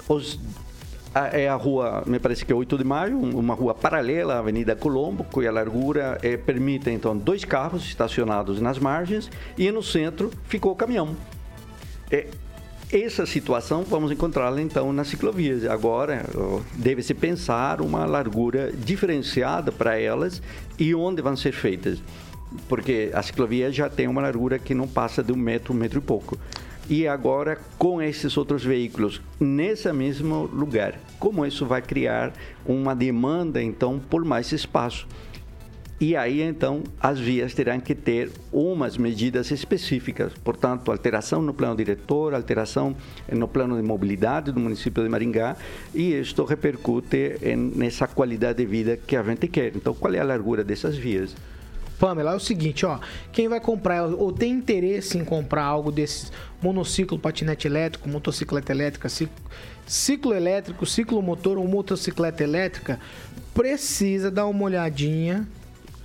Os 0.08 0.40
é 1.14 1.48
a 1.48 1.56
rua, 1.56 2.04
me 2.06 2.20
parece 2.20 2.46
que 2.46 2.52
é 2.52 2.56
8 2.56 2.78
de 2.78 2.84
maio, 2.84 3.18
uma 3.18 3.54
rua 3.54 3.74
paralela 3.74 4.36
à 4.36 4.40
Avenida 4.40 4.76
Colombo, 4.76 5.24
cuja 5.24 5.52
largura 5.52 6.18
é, 6.22 6.38
permite 6.38 6.90
então 6.90 7.18
dois 7.18 7.44
carros 7.44 7.84
estacionados 7.86 8.62
nas 8.62 8.78
margens 8.78 9.30
e 9.58 9.72
no 9.72 9.82
centro 9.82 10.32
ficou 10.46 10.72
o 10.72 10.76
caminhão. 10.76 11.16
É, 12.12 12.28
essa 12.92 13.26
situação 13.26 13.84
vamos 13.84 14.12
encontrá-la 14.12 14.62
então 14.62 14.92
nas 14.92 15.08
ciclovias. 15.08 15.64
Agora 15.66 16.26
deve-se 16.74 17.14
pensar 17.14 17.82
uma 17.82 18.06
largura 18.06 18.72
diferenciada 18.72 19.72
para 19.72 20.00
elas 20.00 20.42
e 20.78 20.94
onde 20.96 21.22
vão 21.22 21.36
ser 21.36 21.52
feitas. 21.52 22.02
Porque 22.68 23.12
a 23.14 23.22
ciclovia 23.22 23.72
já 23.72 23.88
tem 23.90 24.08
uma 24.08 24.22
largura 24.22 24.58
que 24.58 24.74
não 24.74 24.88
passa 24.88 25.22
de 25.22 25.32
um 25.32 25.36
metro, 25.36 25.72
um 25.72 25.78
metro 25.78 26.00
e 26.00 26.02
pouco 26.02 26.36
e 26.90 27.08
agora 27.08 27.60
com 27.78 28.02
esses 28.02 28.36
outros 28.36 28.66
veículos 28.66 29.22
nesse 29.40 29.92
mesmo 29.94 30.46
lugar. 30.46 31.00
Como 31.20 31.46
isso 31.46 31.66
vai 31.66 31.82
criar 31.82 32.34
uma 32.66 32.96
demanda 32.96 33.62
então 33.62 34.00
por 34.00 34.26
mais 34.26 34.52
espaço? 34.52 35.08
E 36.02 36.16
aí 36.16 36.42
então 36.42 36.82
as 37.00 37.20
vias 37.20 37.54
terão 37.54 37.78
que 37.80 37.94
ter 37.94 38.32
umas 38.54 38.98
medidas 38.98 39.52
específicas, 39.52 40.32
portanto, 40.44 40.90
alteração 40.90 41.42
no 41.42 41.54
plano 41.54 41.76
diretor, 41.76 42.34
alteração 42.34 42.96
no 43.30 43.50
plano 43.50 43.76
de 43.76 43.84
mobilidade 43.84 44.52
do 44.52 44.62
município 44.62 45.04
de 45.04 45.10
Maringá, 45.10 45.58
e 45.94 46.14
isto 46.14 46.46
repercute 46.46 47.36
nessa 47.76 48.08
qualidade 48.08 48.60
de 48.60 48.66
vida 48.66 48.96
que 48.96 49.16
a 49.16 49.22
gente 49.22 49.50
quer. 49.50 49.76
Então, 49.76 49.94
qual 49.94 50.14
é 50.14 50.20
a 50.20 50.24
largura 50.24 50.64
dessas 50.64 50.96
vias? 50.96 51.36
Pamela, 52.00 52.32
é 52.32 52.36
o 52.36 52.40
seguinte, 52.40 52.86
ó. 52.86 52.98
Quem 53.32 53.50
vai 53.50 53.60
comprar 53.60 54.06
ou 54.06 54.32
tem 54.32 54.54
interesse 54.54 55.18
em 55.18 55.26
comprar 55.26 55.64
algo 55.64 55.92
desses 55.92 56.32
monociclo, 56.62 57.20
patinete 57.20 57.68
elétrico, 57.68 58.08
motocicleta 58.08 58.72
elétrica, 58.72 59.10
ciclo, 59.10 59.36
ciclo 59.86 60.34
elétrico, 60.34 60.86
ciclo 60.86 61.22
motor 61.22 61.58
ou 61.58 61.68
motocicleta 61.68 62.44
elétrica, 62.44 63.00
precisa 63.54 64.32
dar 64.32 64.46
uma 64.46 64.64
olhadinha 64.64 65.46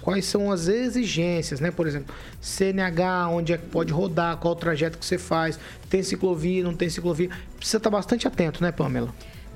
quais 0.03 0.27
são 0.27 0.53
as 0.53 0.69
exigências, 0.69 1.61
né? 1.61 1.71
Por 1.71 1.87
exemplo, 1.87 2.15
CNH, 2.41 3.29
onde 3.31 3.55
é 3.55 3.57
que 3.57 3.67
pode 3.67 3.91
rodar, 3.91 4.37
qual 4.37 4.53
o 4.53 4.57
trajeto 4.57 4.99
que 4.99 5.07
você 5.07 5.17
faz, 5.17 5.59
tem 5.89 6.03
ciclovia, 6.03 6.63
não 6.63 6.75
tem 6.75 6.91
ciclovia. 6.91 7.31
Precisa 7.57 7.79
estar 7.79 7.89
bastante 7.89 8.29
atento, 8.29 8.63
né, 8.63 8.71
Pamela? 8.71 9.15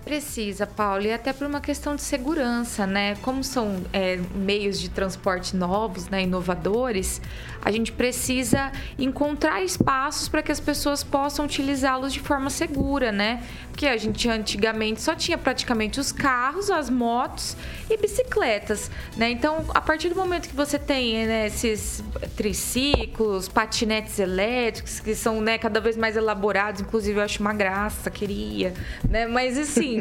Precisa, 0.09 0.67
Paulo, 0.67 1.03
e 1.03 1.13
até 1.13 1.35
por 1.35 1.47
uma 1.47 1.61
questão 1.61 1.95
de 1.95 2.01
segurança, 2.01 2.87
né? 2.87 3.15
Como 3.17 3.45
são 3.45 3.85
é, 3.93 4.17
meios 4.35 4.81
de 4.81 4.89
transporte 4.89 5.55
novos, 5.55 6.09
né, 6.09 6.23
inovadores, 6.23 7.21
a 7.61 7.71
gente 7.71 7.93
precisa 7.93 8.73
encontrar 8.99 9.63
espaços 9.63 10.27
para 10.27 10.41
que 10.41 10.51
as 10.51 10.61
pessoas 10.61 11.05
possam 11.05 11.45
utilizá-los 11.45 12.15
de 12.15 12.21
forma 12.21 12.49
segura, 12.49 13.13
né? 13.13 13.43
Porque 13.71 13.87
a 13.87 13.99
gente 13.99 14.27
antigamente 14.31 15.03
só 15.03 15.15
tinha 15.15 15.37
praticamente 15.37 16.01
os 16.01 16.11
carros, 16.11 16.71
as 16.71 16.89
motos 16.89 17.55
e 17.91 17.97
bicicletas, 17.99 18.91
né? 19.15 19.31
Então, 19.31 19.67
a 19.75 19.81
partir 19.81 20.09
do 20.09 20.17
momento 20.17 20.49
que 20.49 20.57
você 20.57 20.79
tem 20.79 21.27
né, 21.27 21.47
esses 21.49 22.03
triciclos, 22.35 23.47
patinetes 23.47 24.19
elétricos, 24.19 25.01
que 25.01 25.15
são 25.15 25.41
né, 25.41 25.59
cada 25.59 25.81
vez 25.81 25.99
mais 25.99 26.17
elaborados, 26.17 26.81
inclusive 26.81 27.19
eu 27.19 27.23
acho 27.23 27.41
uma 27.41 27.53
graça, 27.53 28.11
queria, 28.11 28.73
né? 29.07 29.27
Mas 29.27 29.59
assim, 29.59 29.98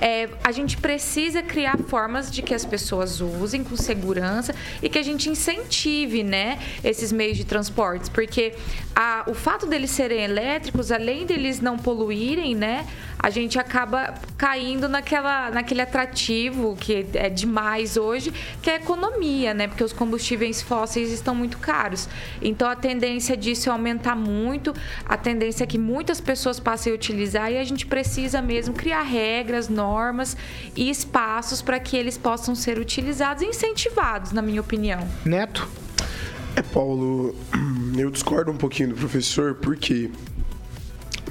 é, 0.00 0.28
a 0.42 0.52
gente 0.52 0.76
precisa 0.76 1.42
criar 1.42 1.78
formas 1.78 2.30
de 2.30 2.42
que 2.42 2.54
as 2.54 2.64
pessoas 2.64 3.20
usem 3.20 3.62
com 3.62 3.76
segurança 3.76 4.54
e 4.82 4.88
que 4.88 4.98
a 4.98 5.02
gente 5.02 5.28
incentive, 5.28 6.22
né, 6.22 6.58
esses 6.82 7.12
meios 7.12 7.36
de 7.36 7.44
transportes, 7.44 8.08
porque 8.08 8.54
a, 8.94 9.24
o 9.26 9.34
fato 9.34 9.66
deles 9.66 9.90
serem 9.90 10.22
elétricos, 10.22 10.90
além 10.90 11.26
deles 11.26 11.60
não 11.60 11.78
poluírem, 11.78 12.54
né, 12.54 12.86
a 13.18 13.30
gente 13.30 13.58
acaba 13.58 14.14
caindo 14.40 14.88
naquela, 14.88 15.50
naquele 15.50 15.82
atrativo 15.82 16.74
que 16.74 17.06
é 17.12 17.28
demais 17.28 17.98
hoje, 17.98 18.32
que 18.62 18.70
é 18.70 18.72
a 18.72 18.76
economia, 18.76 19.52
né? 19.52 19.68
Porque 19.68 19.84
os 19.84 19.92
combustíveis 19.92 20.62
fósseis 20.62 21.10
estão 21.10 21.34
muito 21.34 21.58
caros. 21.58 22.08
Então 22.40 22.66
a 22.66 22.74
tendência 22.74 23.36
disso 23.36 23.68
é 23.68 23.72
aumentar 23.72 24.16
muito, 24.16 24.74
a 25.04 25.14
tendência 25.18 25.64
é 25.64 25.66
que 25.66 25.76
muitas 25.76 26.22
pessoas 26.22 26.58
passem 26.58 26.90
a 26.90 26.94
utilizar 26.94 27.52
e 27.52 27.58
a 27.58 27.64
gente 27.64 27.84
precisa 27.84 28.40
mesmo 28.40 28.72
criar 28.72 29.02
regras, 29.02 29.68
normas 29.68 30.34
e 30.74 30.88
espaços 30.88 31.60
para 31.60 31.78
que 31.78 31.94
eles 31.94 32.16
possam 32.16 32.54
ser 32.54 32.78
utilizados 32.78 33.42
e 33.42 33.46
incentivados, 33.46 34.32
na 34.32 34.40
minha 34.40 34.62
opinião. 34.62 35.06
Neto? 35.22 35.68
É, 36.56 36.62
Paulo, 36.62 37.34
eu 37.94 38.10
discordo 38.10 38.50
um 38.50 38.56
pouquinho 38.56 38.88
do 38.88 38.94
professor, 38.94 39.56
porque 39.56 40.10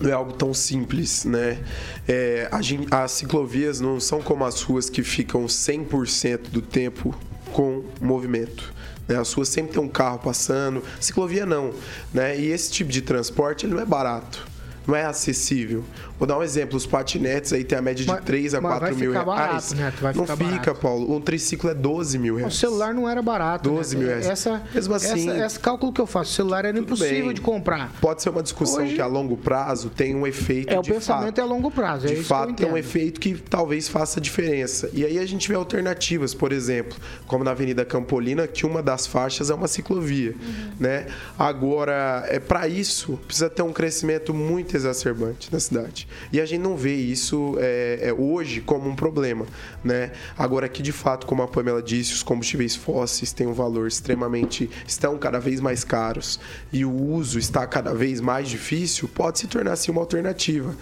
não 0.01 0.09
é 0.09 0.13
algo 0.13 0.33
tão 0.33 0.53
simples, 0.53 1.25
né? 1.25 1.59
É, 2.07 2.49
as 2.91 3.11
ciclovias 3.11 3.79
não 3.79 3.99
são 3.99 4.21
como 4.21 4.45
as 4.45 4.61
ruas 4.61 4.89
que 4.89 5.03
ficam 5.03 5.45
100% 5.45 6.49
do 6.49 6.61
tempo 6.61 7.15
com 7.51 7.83
movimento. 7.99 8.73
Né? 9.07 9.17
As 9.17 9.33
ruas 9.33 9.49
sempre 9.49 9.73
tem 9.73 9.81
um 9.81 9.89
carro 9.89 10.19
passando, 10.19 10.83
ciclovia 10.99 11.45
não, 11.45 11.73
né? 12.13 12.39
E 12.39 12.47
esse 12.47 12.71
tipo 12.71 12.91
de 12.91 13.01
transporte 13.01 13.65
ele 13.65 13.73
não 13.73 13.81
é 13.81 13.85
barato 13.85 14.47
não 14.89 14.95
é 14.95 15.05
acessível. 15.05 15.83
Vou 16.17 16.27
dar 16.27 16.37
um 16.37 16.43
exemplo, 16.43 16.75
os 16.75 16.85
patinetes 16.85 17.53
aí 17.53 17.63
tem 17.63 17.77
a 17.77 17.81
média 17.81 18.03
de 18.03 18.11
mas, 18.11 18.25
3 18.25 18.55
a 18.55 18.61
4 18.61 18.95
mil 18.95 19.11
reais. 19.11 19.25
Barato, 19.25 19.75
né? 19.75 19.93
não 20.15 20.25
fica, 20.25 20.35
barato. 20.35 20.75
Paulo. 20.75 21.15
Um 21.15 21.21
triciclo 21.21 21.69
é 21.69 21.73
12 21.73 22.17
mil 22.17 22.35
reais. 22.35 22.53
O 22.53 22.57
celular 22.57 22.93
não 22.93 23.07
era 23.07 23.21
barato. 23.21 23.69
12 23.69 23.95
né? 23.95 23.99
mil 23.99 24.09
reais. 24.09 24.27
Essa, 24.27 24.61
Mesmo 24.73 24.93
assim. 24.95 25.29
Essa, 25.29 25.45
esse 25.45 25.59
cálculo 25.59 25.93
que 25.93 26.01
eu 26.01 26.05
faço, 26.05 26.31
o 26.31 26.33
celular 26.33 26.65
era 26.65 26.77
impossível 26.77 27.27
bem. 27.27 27.33
de 27.33 27.41
comprar. 27.41 27.93
Pode 28.01 28.21
ser 28.21 28.29
uma 28.31 28.43
discussão 28.43 28.83
Hoje, 28.83 28.95
que 28.95 29.01
a 29.01 29.05
longo 29.05 29.37
prazo 29.37 29.89
tem 29.89 30.13
um 30.15 30.27
efeito. 30.27 30.73
É, 30.73 30.79
o 30.79 30.81
pensamento 30.81 31.25
fato, 31.27 31.39
é 31.39 31.41
a 31.41 31.45
longo 31.45 31.71
prazo. 31.71 32.07
É 32.07 32.09
de 32.09 32.23
fato, 32.23 32.53
tem 32.53 32.69
um 32.69 32.77
efeito 32.77 33.19
que 33.19 33.35
talvez 33.35 33.87
faça 33.87 34.19
diferença. 34.19 34.89
E 34.93 35.05
aí 35.05 35.19
a 35.19 35.25
gente 35.25 35.47
vê 35.47 35.55
alternativas, 35.55 36.33
por 36.33 36.51
exemplo, 36.51 36.97
como 37.27 37.43
na 37.43 37.51
Avenida 37.51 37.85
Campolina, 37.85 38.45
que 38.45 38.65
uma 38.65 38.83
das 38.83 39.07
faixas 39.07 39.49
é 39.49 39.53
uma 39.53 39.67
ciclovia. 39.67 40.31
Uhum. 40.31 40.71
Né? 40.79 41.07
Agora, 41.37 42.25
é 42.27 42.39
para 42.39 42.67
isso, 42.67 43.17
precisa 43.25 43.49
ter 43.49 43.61
um 43.61 43.71
crescimento 43.71 44.33
muito 44.33 44.75
exacerbante 44.79 45.51
na 45.51 45.59
cidade. 45.59 46.07
E 46.31 46.39
a 46.39 46.45
gente 46.45 46.61
não 46.61 46.75
vê 46.75 46.95
isso 46.95 47.55
é, 47.59 47.99
é, 48.01 48.13
hoje 48.13 48.61
como 48.61 48.89
um 48.89 48.95
problema, 48.95 49.45
né? 49.83 50.11
Agora 50.37 50.67
que 50.67 50.81
de 50.81 50.91
fato, 50.91 51.25
como 51.25 51.41
a 51.41 51.47
Pamela 51.47 51.81
disse, 51.81 52.13
os 52.13 52.23
combustíveis 52.23 52.75
fósseis 52.75 53.31
têm 53.31 53.47
um 53.47 53.53
valor 53.53 53.87
extremamente 53.87 54.69
estão 54.87 55.17
cada 55.17 55.39
vez 55.39 55.59
mais 55.59 55.83
caros 55.83 56.39
e 56.71 56.85
o 56.85 56.91
uso 56.91 57.39
está 57.39 57.65
cada 57.67 57.93
vez 57.93 58.21
mais 58.21 58.47
difícil, 58.47 59.07
pode 59.07 59.39
se 59.39 59.47
tornar 59.47 59.73
assim 59.73 59.91
uma 59.91 60.01
alternativa. 60.01 60.75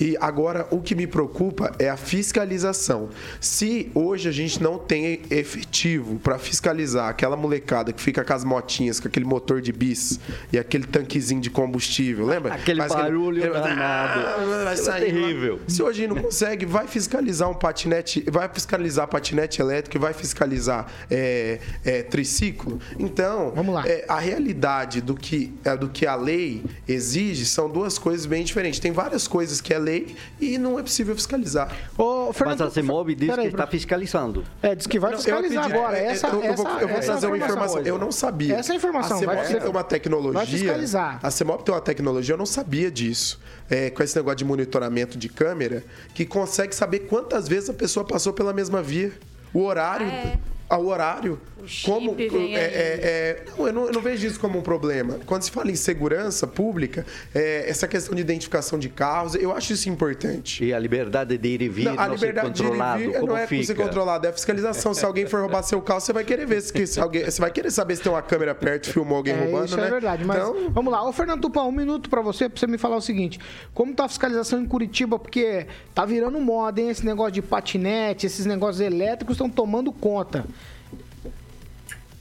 E 0.00 0.16
agora 0.20 0.66
o 0.70 0.80
que 0.80 0.94
me 0.94 1.06
preocupa 1.06 1.72
é 1.78 1.88
a 1.88 1.96
fiscalização. 1.96 3.08
Se 3.40 3.90
hoje 3.94 4.28
a 4.28 4.32
gente 4.32 4.62
não 4.62 4.78
tem 4.78 5.22
efetivo 5.30 6.18
para 6.18 6.38
fiscalizar 6.38 7.08
aquela 7.08 7.36
molecada 7.36 7.92
que 7.92 8.02
fica 8.02 8.24
com 8.24 8.32
as 8.32 8.44
motinhas, 8.44 8.98
com 9.00 9.08
aquele 9.08 9.24
motor 9.24 9.60
de 9.60 9.72
bis 9.72 10.18
e 10.52 10.58
aquele 10.58 10.86
tanquezinho 10.86 11.40
de 11.40 11.50
combustível, 11.50 12.26
lembra? 12.26 12.54
Aquele 12.54 12.86
barulho 12.86 13.43
Ah, 13.54 14.36
vai 14.64 14.76
sair. 14.76 15.04
terrível. 15.06 15.60
Se 15.68 15.82
hoje 15.82 16.06
não 16.06 16.16
consegue, 16.16 16.64
vai 16.66 16.86
fiscalizar 16.86 17.48
um 17.50 17.54
patinete, 17.54 18.24
vai 18.30 18.48
fiscalizar 18.48 19.06
patinete 19.08 19.60
elétrico, 19.60 19.98
vai 19.98 20.12
fiscalizar 20.12 20.86
é, 21.10 21.58
é, 21.84 22.02
triciclo. 22.02 22.78
Então, 22.98 23.52
Vamos 23.54 23.74
lá. 23.74 23.86
é, 23.86 24.04
a 24.08 24.18
realidade 24.18 25.00
do 25.00 25.14
que, 25.14 25.52
é, 25.64 25.76
do 25.76 25.88
que 25.88 26.06
a 26.06 26.14
lei 26.14 26.64
exige 26.86 27.44
são 27.44 27.68
duas 27.68 27.98
coisas 27.98 28.26
bem 28.26 28.44
diferentes. 28.44 28.78
Tem 28.80 28.92
várias 28.92 29.26
coisas 29.28 29.60
que 29.60 29.72
é 29.74 29.78
lei 29.78 30.14
e 30.40 30.58
não 30.58 30.78
é 30.78 30.82
possível 30.82 31.14
fiscalizar. 31.14 31.70
Ô, 31.98 32.26
Mas 32.26 32.36
Fernando, 32.36 32.62
a 32.64 32.70
CEMOB 32.70 33.14
diz 33.14 33.28
peraí, 33.28 33.48
que 33.48 33.54
está 33.54 33.66
fiscalizando. 33.66 34.44
É, 34.62 34.74
diz 34.74 34.86
que 34.86 34.98
vai 34.98 35.14
fiscalizar 35.16 35.64
agora. 35.66 35.98
É, 35.98 36.06
Essa, 36.06 36.28
eu, 36.28 36.42
eu 36.42 36.54
vou, 36.54 36.66
essa, 36.66 36.78
eu 36.80 36.88
vou 36.88 36.96
essa 36.98 37.06
trazer 37.12 37.26
uma 37.26 37.36
informação. 37.36 37.64
informação. 37.80 37.86
Eu 37.94 37.98
não 37.98 38.12
sabia. 38.12 38.56
Essa 38.56 38.72
é 38.72 38.74
a 38.74 38.76
informação, 38.76 39.16
A 39.16 39.20
CEMOB 39.20 39.36
vai- 39.36 39.60
tem 39.60 39.70
uma 39.70 39.84
tecnologia. 39.84 40.32
vai 40.32 40.46
fiscalizar. 40.46 41.18
A 41.22 41.30
CEMOB 41.30 41.62
tem 41.64 41.74
uma 41.74 41.80
tecnologia, 41.80 42.34
eu 42.34 42.38
não 42.38 42.46
sabia 42.46 42.90
disso. 42.90 43.23
É, 43.70 43.88
com 43.88 44.02
esse 44.02 44.14
negócio 44.14 44.36
de 44.36 44.44
monitoramento 44.44 45.16
de 45.16 45.28
câmera, 45.28 45.82
que 46.14 46.26
consegue 46.26 46.74
saber 46.74 47.00
quantas 47.00 47.48
vezes 47.48 47.70
a 47.70 47.72
pessoa 47.72 48.06
passou 48.06 48.32
pela 48.32 48.52
mesma 48.52 48.82
via. 48.82 49.10
O 49.54 49.62
horário. 49.62 50.06
É. 50.06 50.38
Ao 50.74 50.86
horário. 50.86 51.40
Como 51.82 52.14
é, 52.18 52.24
é, 52.24 52.28
é, 52.58 53.44
não, 53.56 53.66
eu, 53.66 53.72
não, 53.72 53.86
eu 53.86 53.92
não 53.92 54.02
vejo 54.02 54.26
isso 54.26 54.38
como 54.38 54.58
um 54.58 54.62
problema. 54.62 55.18
Quando 55.24 55.44
se 55.44 55.50
fala 55.50 55.70
em 55.70 55.74
segurança 55.74 56.46
pública, 56.46 57.06
é, 57.34 57.64
essa 57.70 57.88
questão 57.88 58.14
de 58.14 58.20
identificação 58.20 58.78
de 58.78 58.90
carros, 58.90 59.34
eu 59.34 59.50
acho 59.50 59.72
isso 59.72 59.88
importante. 59.88 60.62
E 60.62 60.74
a 60.74 60.78
liberdade 60.78 61.38
de 61.38 61.48
ir 61.48 61.62
e 61.62 61.68
vir 61.70 61.84
Não, 61.84 61.92
a 61.98 62.08
não 62.08 62.18
ser 62.18 62.26
liberdade 62.26 62.50
de 62.54 62.62
ir 62.62 62.66
e 62.66 62.68
controlado, 62.68 62.98
vir 62.98 63.12
como 63.14 63.26
não 63.28 63.36
é 63.38 63.46
fica? 63.46 63.64
ser 63.64 63.74
controlado, 63.76 64.26
é 64.26 64.30
a 64.30 64.32
fiscalização. 64.34 64.92
Se 64.92 65.06
alguém 65.06 65.26
for 65.26 65.40
roubar 65.40 65.62
seu 65.62 65.80
carro, 65.80 66.00
você 66.00 66.12
vai 66.12 66.22
querer 66.22 66.46
ver 66.46 66.60
se, 66.60 66.86
se 66.86 67.00
alguém, 67.00 67.24
você 67.24 67.40
vai 67.40 67.50
querer 67.50 67.70
saber 67.70 67.96
se 67.96 68.02
tem 68.02 68.12
uma 68.12 68.20
câmera 68.20 68.54
perto 68.54 68.90
e 68.90 68.92
filmou 68.92 69.16
alguém 69.16 69.32
É, 69.32 69.38
roubando, 69.44 69.64
isso 69.66 69.76
né? 69.78 69.86
é 69.86 69.90
verdade, 69.90 70.22
mas 70.22 70.36
Então, 70.36 70.70
vamos 70.70 70.92
lá. 70.92 71.02
Ô, 71.08 71.12
Fernando 71.12 71.40
Tupã, 71.40 71.62
um 71.62 71.72
minuto 71.72 72.10
pra 72.10 72.20
você, 72.20 72.46
pra 72.46 72.60
você 72.60 72.66
me 72.66 72.76
falar 72.76 72.96
o 72.96 73.00
seguinte. 73.00 73.40
Como 73.72 73.94
tá 73.94 74.04
a 74.04 74.08
fiscalização 74.08 74.60
em 74.60 74.66
Curitiba? 74.66 75.18
Porque 75.18 75.66
tá 75.94 76.04
virando 76.04 76.38
moda, 76.40 76.78
hein? 76.78 76.90
Esse 76.90 77.06
negócio 77.06 77.32
de 77.32 77.40
patinete, 77.40 78.26
esses 78.26 78.44
negócios 78.44 78.80
elétricos 78.80 79.36
estão 79.36 79.48
tomando 79.48 79.90
conta. 79.90 80.44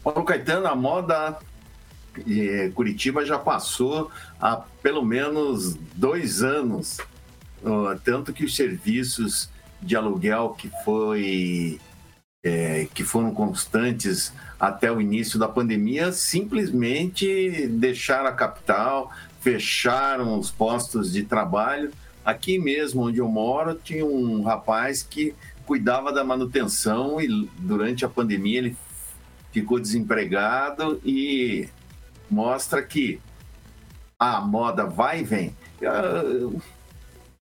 Paulo 0.04 0.26
Caetano, 0.26 0.68
a 0.68 0.76
moda 0.76 1.40
eh, 2.30 2.70
Curitiba 2.76 3.26
já 3.26 3.40
passou 3.40 4.12
há 4.40 4.58
pelo 4.58 5.04
menos 5.04 5.76
dois 5.96 6.44
anos. 6.44 7.00
Ah, 7.66 7.98
tanto 8.04 8.34
que 8.34 8.44
os 8.44 8.54
serviços 8.56 9.50
de 9.82 9.96
aluguel 9.96 10.50
que 10.58 10.70
foi 10.84 11.80
eh, 12.44 12.88
que 12.94 13.04
foram 13.06 13.34
constantes 13.34 14.34
até 14.60 14.92
o 14.92 15.00
início 15.00 15.40
da 15.40 15.48
pandemia 15.48 16.12
simplesmente 16.12 17.68
deixaram 17.68 18.28
a 18.28 18.34
capital, 18.34 19.10
fecharam 19.40 20.38
os 20.38 20.52
postos 20.52 21.14
de 21.14 21.24
trabalho. 21.24 21.92
Aqui 22.26 22.60
mesmo 22.60 23.04
onde 23.04 23.20
eu 23.20 23.28
moro 23.30 23.76
tinha 23.76 24.06
um 24.06 24.44
rapaz 24.44 25.02
que 25.02 25.34
cuidava 25.66 26.12
da 26.12 26.26
manutenção 26.26 27.22
e 27.22 27.50
durante 27.58 28.04
a 28.04 28.10
pandemia 28.10 28.58
ele 28.58 28.78
ficou 29.54 29.80
desempregado 29.80 31.00
e 31.06 31.70
mostra 32.30 32.82
que 32.82 33.22
a 34.20 34.42
moda 34.42 34.86
vai 34.86 35.22
e 35.22 35.24
vem. 35.24 35.56
Eu- 35.80 36.60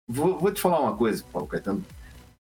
vou, 0.09 0.39
vou 0.39 0.53
te 0.53 0.61
falar 0.61 0.81
uma 0.81 0.97
coisa, 0.97 1.25
Paulo 1.33 1.47
Caetano. 1.49 1.85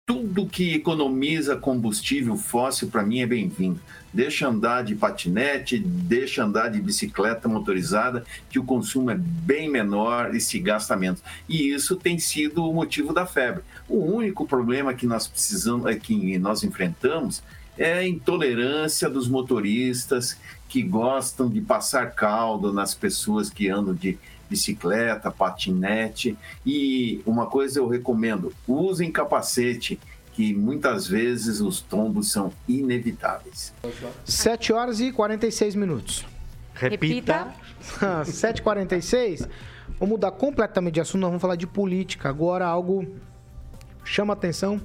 Tudo 0.05 0.47
que 0.47 0.75
economiza 0.75 1.57
combustível 1.57 2.37
fóssil, 2.37 2.89
para 2.89 3.05
mim, 3.05 3.21
é 3.21 3.27
bem-vindo. 3.27 3.81
Deixa 4.13 4.49
andar 4.49 4.83
de 4.83 4.97
patinete, 4.97 5.79
deixa 5.79 6.43
andar 6.45 6.69
de 6.71 6.81
bicicleta 6.81 7.49
motorizada, 7.49 8.25
que 8.51 8.59
o 8.59 8.65
consumo 8.65 9.13
é 9.13 9.15
bem 9.15 9.71
menor 9.71 10.35
e 10.35 10.41
se 10.41 10.59
gasta 10.59 10.97
menos. 10.97 11.23
E 11.49 11.73
isso 11.73 11.95
tem 11.95 12.19
sido 12.19 12.69
o 12.69 12.75
motivo 12.75 13.13
da 13.13 13.25
febre. 13.25 13.63
O 13.89 13.99
único 13.99 14.45
problema 14.45 14.93
que 14.93 15.07
nós 15.07 15.29
precisamos, 15.29 15.87
é 15.87 15.95
que 15.95 16.37
nós 16.37 16.65
enfrentamos 16.65 17.43
é 17.77 17.95
a 17.95 18.07
intolerância 18.07 19.09
dos 19.09 19.29
motoristas 19.29 20.39
que 20.69 20.83
gostam 20.83 21.49
de 21.49 21.61
passar 21.61 22.13
caldo 22.13 22.73
nas 22.73 22.95
pessoas 22.95 23.51
que 23.51 23.69
andam 23.69 23.95
de 23.95 24.19
bicicleta, 24.49 25.31
patinete. 25.31 26.37
E 26.65 27.23
uma 27.27 27.47
coisa 27.47 27.79
eu 27.79 27.89
recomendo: 27.89 28.53
usem 28.67 29.11
capacete, 29.11 29.99
que 30.35 30.55
muitas 30.55 31.07
vezes 31.07 31.61
os 31.61 31.81
tombos 31.81 32.31
são 32.31 32.53
inevitáveis. 32.69 33.73
7 34.25 34.73
horas 34.73 35.01
e 35.01 35.13
46 35.13 35.75
minutos. 35.75 36.25
Repita. 36.75 37.53
7h46. 38.01 39.49
Vamos 39.99 40.15
mudar 40.15 40.33
completamente 40.33 40.95
de 40.95 41.01
assunto, 41.01 41.21
nós 41.21 41.29
vamos 41.29 41.41
falar 41.41 41.55
de 41.55 41.67
política. 41.67 42.29
Agora 42.29 42.67
algo 42.67 43.07
chama 44.05 44.33
atenção. 44.33 44.81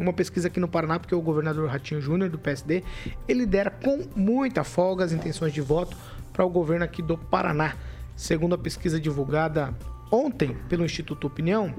Uma 0.00 0.12
pesquisa 0.14 0.48
aqui 0.48 0.58
no 0.58 0.66
Paraná, 0.66 0.98
porque 0.98 1.14
o 1.14 1.20
governador 1.20 1.68
Ratinho 1.68 2.00
Júnior, 2.00 2.30
do 2.30 2.38
PSD, 2.38 2.82
ele 3.28 3.44
dera 3.44 3.70
com 3.70 4.02
muita 4.16 4.64
folga 4.64 5.04
as 5.04 5.12
intenções 5.12 5.52
de 5.52 5.60
voto 5.60 5.94
para 6.32 6.42
o 6.42 6.48
governo 6.48 6.86
aqui 6.86 7.02
do 7.02 7.18
Paraná. 7.18 7.74
Segundo 8.16 8.54
a 8.54 8.58
pesquisa 8.58 8.98
divulgada 8.98 9.74
ontem 10.10 10.56
pelo 10.70 10.86
Instituto 10.86 11.26
Opinião, 11.26 11.74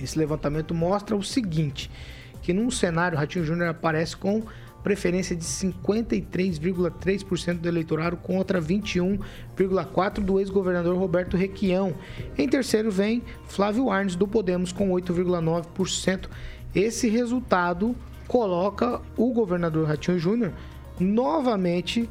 esse 0.00 0.18
levantamento 0.18 0.74
mostra 0.74 1.14
o 1.14 1.22
seguinte, 1.22 1.90
que 2.40 2.54
num 2.54 2.70
cenário 2.70 3.18
Ratinho 3.18 3.44
Júnior 3.44 3.68
aparece 3.68 4.16
com 4.16 4.42
preferência 4.82 5.36
de 5.36 5.44
53,3% 5.44 7.58
do 7.58 7.68
eleitorado 7.68 8.16
contra 8.16 8.62
21,4% 8.62 10.20
do 10.20 10.40
ex-governador 10.40 10.96
Roberto 10.96 11.36
Requião. 11.36 11.92
Em 12.38 12.48
terceiro 12.48 12.90
vem 12.90 13.22
Flávio 13.46 13.90
Arnes 13.90 14.16
do 14.16 14.26
Podemos 14.26 14.72
com 14.72 14.88
8,9%. 14.90 16.30
Esse 16.76 17.08
resultado 17.08 17.96
coloca 18.28 19.00
o 19.16 19.32
governador 19.32 19.88
Ratinho 19.88 20.18
Júnior 20.18 20.52
novamente 21.00 22.06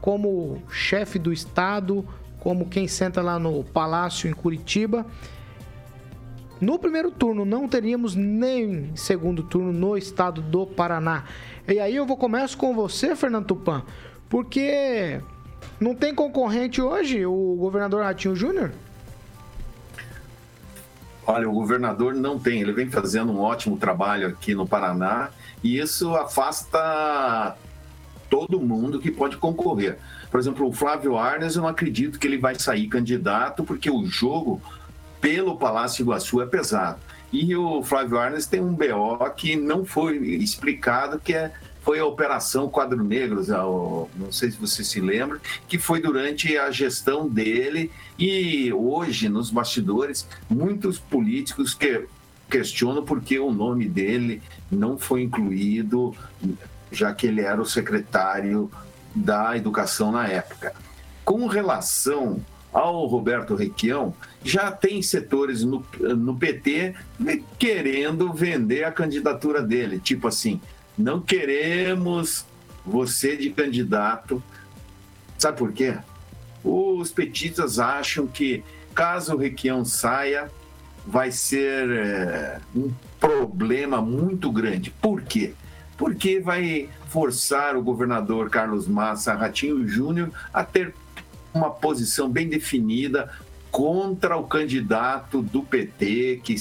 como 0.00 0.62
chefe 0.70 1.18
do 1.18 1.32
estado, 1.32 2.06
como 2.38 2.68
quem 2.68 2.86
senta 2.86 3.20
lá 3.20 3.40
no 3.40 3.64
palácio 3.64 4.30
em 4.30 4.32
Curitiba. 4.32 5.04
No 6.60 6.78
primeiro 6.78 7.10
turno 7.10 7.44
não 7.44 7.66
teríamos 7.66 8.14
nem 8.14 8.94
segundo 8.94 9.42
turno 9.42 9.72
no 9.72 9.96
estado 9.96 10.40
do 10.40 10.64
Paraná. 10.64 11.24
E 11.66 11.80
aí 11.80 11.96
eu 11.96 12.06
vou 12.06 12.16
começo 12.16 12.56
com 12.56 12.72
você, 12.72 13.16
Fernando 13.16 13.46
Tupan, 13.46 13.82
porque 14.28 15.20
não 15.80 15.92
tem 15.92 16.14
concorrente 16.14 16.80
hoje 16.80 17.26
o 17.26 17.56
governador 17.58 18.04
Ratinho 18.04 18.36
Júnior? 18.36 18.70
Olha, 21.26 21.48
o 21.48 21.52
governador 21.52 22.14
não 22.14 22.38
tem, 22.38 22.60
ele 22.60 22.72
vem 22.72 22.90
fazendo 22.90 23.32
um 23.32 23.40
ótimo 23.40 23.76
trabalho 23.76 24.28
aqui 24.28 24.54
no 24.54 24.66
Paraná 24.66 25.30
e 25.62 25.78
isso 25.78 26.14
afasta 26.14 27.56
todo 28.28 28.60
mundo 28.60 28.98
que 28.98 29.10
pode 29.10 29.36
concorrer. 29.36 29.98
Por 30.30 30.38
exemplo, 30.38 30.66
o 30.66 30.72
Flávio 30.72 31.16
Arnes, 31.16 31.56
eu 31.56 31.62
não 31.62 31.68
acredito 31.68 32.18
que 32.18 32.26
ele 32.26 32.36
vai 32.36 32.56
sair 32.56 32.88
candidato, 32.88 33.64
porque 33.64 33.90
o 33.90 34.04
jogo 34.04 34.60
pelo 35.20 35.56
Palácio 35.56 36.02
Iguaçu 36.02 36.42
é 36.42 36.46
pesado. 36.46 36.98
E 37.32 37.56
o 37.56 37.82
Flávio 37.82 38.18
Arnes 38.18 38.46
tem 38.46 38.60
um 38.60 38.74
BO 38.74 39.30
que 39.36 39.56
não 39.56 39.84
foi 39.84 40.16
explicado, 40.18 41.18
que 41.18 41.32
é, 41.32 41.52
foi 41.84 41.98
a 42.00 42.06
Operação 42.06 42.68
Quadro 42.68 43.04
Negros, 43.04 43.48
não 43.48 44.32
sei 44.32 44.50
se 44.50 44.56
você 44.56 44.82
se 44.82 45.00
lembra, 45.00 45.38
que 45.68 45.78
foi 45.78 46.00
durante 46.00 46.56
a 46.56 46.70
gestão 46.70 47.28
dele 47.28 47.90
e 48.18 48.72
hoje, 48.72 49.28
nos 49.28 49.50
bastidores, 49.50 50.26
muitos 50.48 50.98
políticos 50.98 51.74
que 51.74 52.06
questionam 52.48 53.04
porque 53.04 53.38
o 53.38 53.52
nome 53.52 53.86
dele 53.86 54.40
não 54.70 54.96
foi 54.96 55.22
incluído, 55.22 56.14
já 56.90 57.12
que 57.12 57.26
ele 57.26 57.42
era 57.42 57.60
o 57.60 57.66
secretário 57.66 58.70
da 59.14 59.54
Educação 59.54 60.10
na 60.10 60.26
época. 60.26 60.72
Com 61.22 61.46
relação 61.46 62.42
ao 62.72 63.06
Roberto 63.06 63.54
Requião, 63.54 64.14
já 64.42 64.72
tem 64.72 65.02
setores 65.02 65.62
no, 65.62 65.84
no 66.00 66.34
PT 66.34 66.94
querendo 67.58 68.32
vender 68.32 68.84
a 68.84 68.90
candidatura 68.90 69.62
dele. 69.62 70.00
Tipo 70.00 70.28
assim, 70.28 70.60
não 70.96 71.20
queremos 71.20 72.44
você 72.84 73.36
de 73.36 73.50
candidato. 73.50 74.42
Sabe 75.38 75.58
por 75.58 75.72
quê? 75.72 75.96
Os 76.62 77.10
petistas 77.10 77.78
acham 77.78 78.26
que 78.26 78.62
caso 78.94 79.34
o 79.34 79.38
Requião 79.38 79.84
saia, 79.84 80.50
vai 81.06 81.30
ser 81.30 81.90
é, 81.90 82.60
um 82.74 82.90
problema 83.20 84.00
muito 84.00 84.50
grande. 84.50 84.90
Por 84.90 85.22
quê? 85.22 85.52
Porque 85.98 86.40
vai 86.40 86.88
forçar 87.08 87.76
o 87.76 87.82
governador 87.82 88.48
Carlos 88.48 88.88
Massa 88.88 89.34
Ratinho 89.34 89.86
Júnior 89.86 90.30
a 90.52 90.64
ter 90.64 90.94
uma 91.52 91.70
posição 91.70 92.28
bem 92.28 92.48
definida 92.48 93.30
contra 93.70 94.36
o 94.36 94.44
candidato 94.44 95.42
do 95.42 95.62
PT, 95.62 96.40
que 96.42 96.54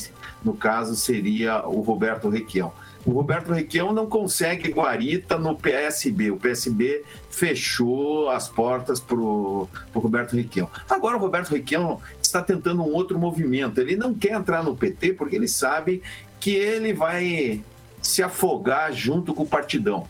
no 0.43 0.53
caso 0.53 0.95
seria 0.95 1.65
o 1.65 1.81
Roberto 1.81 2.27
Requião. 2.27 2.73
O 3.05 3.11
Roberto 3.11 3.51
Requião 3.51 3.91
não 3.91 4.07
consegue 4.07 4.71
guarita 4.71 5.37
no 5.37 5.55
PSB. 5.55 6.31
O 6.31 6.37
PSB 6.37 7.03
fechou 7.29 8.29
as 8.29 8.47
portas 8.47 8.99
para 8.99 9.17
o 9.17 9.67
Roberto 9.93 10.35
Requião. 10.35 10.69
Agora 10.89 11.17
o 11.17 11.19
Roberto 11.19 11.49
Requião 11.51 11.99
está 12.21 12.41
tentando 12.41 12.81
um 12.81 12.93
outro 12.93 13.19
movimento. 13.19 13.79
Ele 13.81 13.97
não 13.97 14.13
quer 14.13 14.33
entrar 14.33 14.63
no 14.63 14.75
PT 14.75 15.13
porque 15.13 15.35
ele 15.35 15.49
sabe 15.49 16.01
que 16.39 16.51
ele 16.51 16.93
vai 16.93 17.61
se 18.01 18.23
afogar 18.23 18.93
junto 18.93 19.33
com 19.33 19.43
o 19.43 19.47
partidão. 19.47 20.07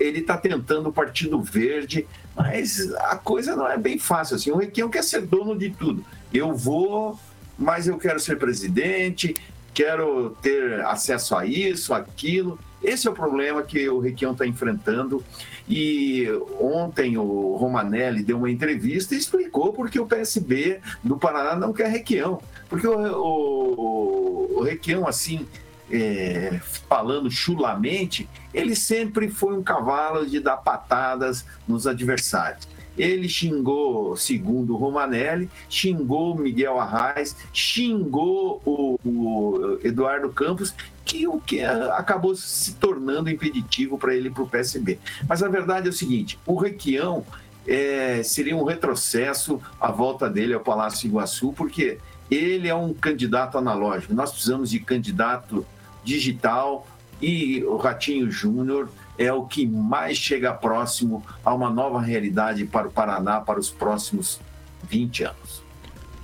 Ele 0.00 0.20
está 0.20 0.36
tentando 0.36 0.88
o 0.88 0.92
Partido 0.92 1.40
Verde, 1.42 2.06
mas 2.34 2.90
a 2.94 3.16
coisa 3.16 3.54
não 3.54 3.68
é 3.68 3.76
bem 3.76 3.98
fácil 3.98 4.36
assim. 4.36 4.50
O 4.50 4.56
Requião 4.56 4.88
quer 4.88 5.04
ser 5.04 5.22
dono 5.22 5.56
de 5.56 5.70
tudo. 5.70 6.04
Eu 6.32 6.54
vou, 6.54 7.18
mas 7.58 7.86
eu 7.86 7.98
quero 7.98 8.18
ser 8.18 8.38
presidente, 8.38 9.34
quero 9.74 10.36
ter 10.42 10.80
acesso 10.84 11.36
a 11.36 11.46
isso, 11.46 11.94
aquilo. 11.94 12.58
Esse 12.82 13.06
é 13.06 13.10
o 13.10 13.14
problema 13.14 13.62
que 13.62 13.88
o 13.88 14.00
Requião 14.00 14.32
está 14.32 14.46
enfrentando. 14.46 15.24
E 15.68 16.26
ontem 16.60 17.16
o 17.16 17.56
Romanelli 17.56 18.22
deu 18.22 18.36
uma 18.36 18.50
entrevista 18.50 19.14
e 19.14 19.18
explicou 19.18 19.72
porque 19.72 20.00
o 20.00 20.06
PSB 20.06 20.80
do 21.02 21.16
Paraná 21.16 21.54
não 21.54 21.72
quer 21.72 21.88
Requião. 21.88 22.40
Porque 22.68 22.86
o, 22.86 22.98
o, 22.98 24.58
o 24.58 24.62
Requião, 24.62 25.06
assim, 25.06 25.46
é, 25.90 26.58
falando 26.88 27.30
chulamente, 27.30 28.28
ele 28.52 28.74
sempre 28.74 29.28
foi 29.28 29.54
um 29.54 29.62
cavalo 29.62 30.26
de 30.26 30.40
dar 30.40 30.56
patadas 30.56 31.44
nos 31.68 31.86
adversários. 31.86 32.66
Ele 32.96 33.28
xingou, 33.28 34.16
segundo 34.16 34.74
o 34.74 34.76
Romanelli, 34.76 35.48
xingou 35.68 36.34
o 36.34 36.38
Miguel 36.38 36.78
Arraes, 36.78 37.36
xingou 37.52 38.60
o, 38.64 38.98
o 39.04 39.78
Eduardo 39.82 40.28
Campos, 40.30 40.74
que 41.04 41.26
o 41.26 41.40
que 41.40 41.62
acabou 41.62 42.34
se 42.34 42.74
tornando 42.74 43.30
impeditivo 43.30 43.98
para 43.98 44.14
ele 44.14 44.30
para 44.30 44.42
o 44.42 44.48
PSB. 44.48 44.98
Mas 45.28 45.42
a 45.42 45.48
verdade 45.48 45.86
é 45.86 45.90
o 45.90 45.92
seguinte: 45.92 46.38
o 46.46 46.56
Requião 46.56 47.24
é, 47.66 48.22
seria 48.22 48.56
um 48.56 48.64
retrocesso 48.64 49.60
à 49.80 49.90
volta 49.90 50.28
dele 50.28 50.54
ao 50.54 50.60
Palácio 50.60 51.06
Iguaçu, 51.06 51.52
porque 51.52 51.98
ele 52.30 52.68
é 52.68 52.74
um 52.74 52.94
candidato 52.94 53.58
analógico. 53.58 54.14
Nós 54.14 54.30
precisamos 54.30 54.70
de 54.70 54.80
candidato 54.80 55.66
digital 56.04 56.86
e 57.20 57.62
o 57.64 57.76
Ratinho 57.76 58.30
Júnior 58.30 58.88
é 59.22 59.32
o 59.32 59.44
que 59.44 59.66
mais 59.66 60.16
chega 60.16 60.52
próximo 60.52 61.24
a 61.44 61.54
uma 61.54 61.70
nova 61.70 62.00
realidade 62.00 62.64
para 62.64 62.88
o 62.88 62.90
Paraná 62.90 63.40
para 63.40 63.58
os 63.58 63.70
próximos 63.70 64.40
20 64.88 65.24
anos. 65.24 65.62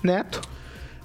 Neto? 0.03 0.41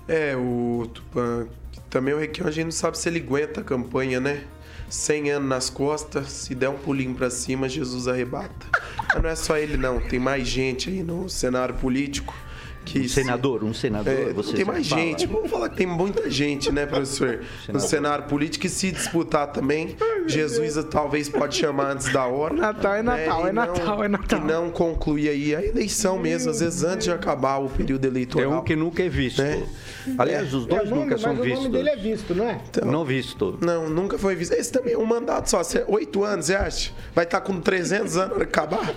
É, 0.08 0.36
o 0.36 0.89
Tupan, 0.94 1.48
também 1.89 2.14
o 2.14 2.20
Requião 2.20 2.48
a 2.48 2.52
gente 2.52 2.66
não 2.66 2.72
sabe 2.72 2.98
se 2.98 3.08
ele 3.08 3.20
aguenta 3.20 3.62
a 3.62 3.64
campanha, 3.64 4.20
né? 4.20 4.44
100 4.89 5.32
anos 5.32 5.50
nas 5.50 5.70
costas, 5.70 6.32
se 6.32 6.54
der 6.54 6.70
um 6.70 6.78
pulinho 6.78 7.16
para 7.16 7.30
cima, 7.30 7.68
Jesus 7.68 8.08
arrebata. 8.08 8.68
Mas 9.14 9.24
não 9.24 9.30
é 9.30 9.36
só 9.36 9.58
ele 9.58 9.78
não, 9.78 10.00
tem 10.00 10.20
mais 10.20 10.48
gente 10.48 10.89
aí 10.89 11.02
no 11.02 11.28
cenário 11.28 11.74
político 11.76 12.34
que 12.84 12.99
um 12.99 13.07
senador, 13.07 13.63
um 13.63 13.73
senador. 13.73 14.13
É, 14.13 14.34
você 14.34 14.53
tem 14.53 14.65
mais 14.65 14.88
fala. 14.88 15.01
gente. 15.01 15.25
Vamos 15.25 15.49
falar 15.49 15.69
que 15.69 15.77
tem 15.77 15.88
muita 15.88 16.29
gente, 16.29 16.71
né, 16.71 16.86
professor? 16.86 17.41
no 17.71 17.79
cenário 17.79 18.25
político 18.25 18.65
e 18.65 18.69
se 18.69 18.91
disputar 18.91 19.47
também, 19.47 19.95
Jesus 20.27 20.84
talvez 20.86 21.29
pode 21.29 21.55
chamar 21.55 21.91
antes 21.93 22.11
da 22.11 22.25
hora. 22.25 22.53
Natal 22.53 22.95
é 22.95 23.03
né? 23.03 23.25
Natal, 23.25 23.43
né? 23.43 23.49
é 23.49 23.53
Natal, 23.53 24.03
é 24.03 24.07
Natal. 24.07 24.39
E 24.39 24.43
não 24.43 24.69
concluir 24.69 25.29
aí 25.29 25.55
a 25.55 25.63
eleição 25.63 26.17
mesmo, 26.17 26.51
às 26.51 26.59
vezes 26.59 26.84
antes 26.84 27.05
de 27.05 27.11
acabar 27.11 27.57
o 27.57 27.69
período 27.69 28.05
eleitoral. 28.05 28.53
É 28.53 28.55
um 28.57 28.63
que 28.63 28.75
nunca 28.75 29.03
é 29.03 29.09
visto. 29.09 29.41
Né? 29.41 29.63
Aliás, 30.17 30.53
os 30.53 30.65
dois 30.65 30.88
é, 30.88 30.93
nunca 30.93 31.17
são 31.17 31.36
vistos. 31.36 31.59
o 31.59 31.63
nome 31.63 31.77
dele 31.77 31.89
é 31.89 31.95
visto, 31.95 32.36
não 32.36 32.49
é? 32.49 32.61
Então, 32.69 32.91
não 32.91 33.05
visto. 33.05 33.57
Não, 33.61 33.89
nunca 33.89 34.17
foi 34.17 34.36
visto. 34.36 34.53
Esse 34.53 34.71
também 34.71 34.93
é 34.93 34.97
um 34.97 35.05
mandato 35.05 35.49
só. 35.49 35.61
Oito 35.88 36.23
anos, 36.23 36.47
você 36.47 36.55
acha? 36.55 36.91
Vai 37.13 37.25
estar 37.25 37.41
com 37.41 37.59
300 37.59 38.17
anos 38.17 38.34
para 38.34 38.43
acabar? 38.43 38.93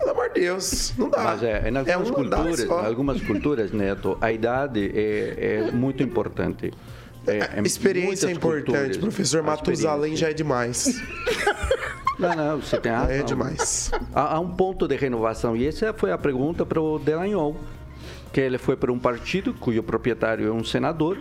Pelo 0.00 0.10
amor 0.10 0.30
de 0.30 0.40
Deus, 0.40 0.92
não 0.98 1.08
dá. 1.08 1.22
Mas 1.22 1.42
é, 1.42 1.68
em 1.68 1.76
algumas, 1.76 1.88
é 1.88 1.96
um 1.96 2.04
culturas, 2.04 2.70
algumas 2.70 3.22
culturas, 3.22 3.70
Neto, 3.70 4.18
a 4.20 4.32
idade 4.32 4.90
é, 4.94 5.68
é 5.68 5.70
muito 5.70 6.02
importante. 6.02 6.72
É, 7.26 7.58
é 7.58 7.62
experiência 7.62 8.26
é 8.26 8.32
importante, 8.32 8.64
culturas, 8.64 8.96
professor 8.96 9.42
Matusalém 9.42 10.16
já 10.16 10.30
é 10.30 10.32
demais. 10.32 10.86
Não, 12.18 12.36
não, 12.36 12.60
você 12.60 12.78
tem 12.78 12.92
razão. 12.92 13.14
É 13.14 13.22
demais. 13.22 13.90
Há, 14.14 14.34
há 14.34 14.40
um 14.40 14.50
ponto 14.50 14.86
de 14.86 14.94
renovação, 14.94 15.56
e 15.56 15.66
essa 15.66 15.94
foi 15.94 16.12
a 16.12 16.18
pergunta 16.18 16.66
para 16.66 16.78
o 16.78 16.98
Delanhol 16.98 17.56
que 18.32 18.40
ele 18.40 18.58
foi 18.58 18.76
para 18.76 18.92
um 18.92 18.98
partido 18.98 19.52
cujo 19.54 19.82
proprietário 19.82 20.46
é 20.46 20.52
um 20.52 20.64
senador, 20.64 21.18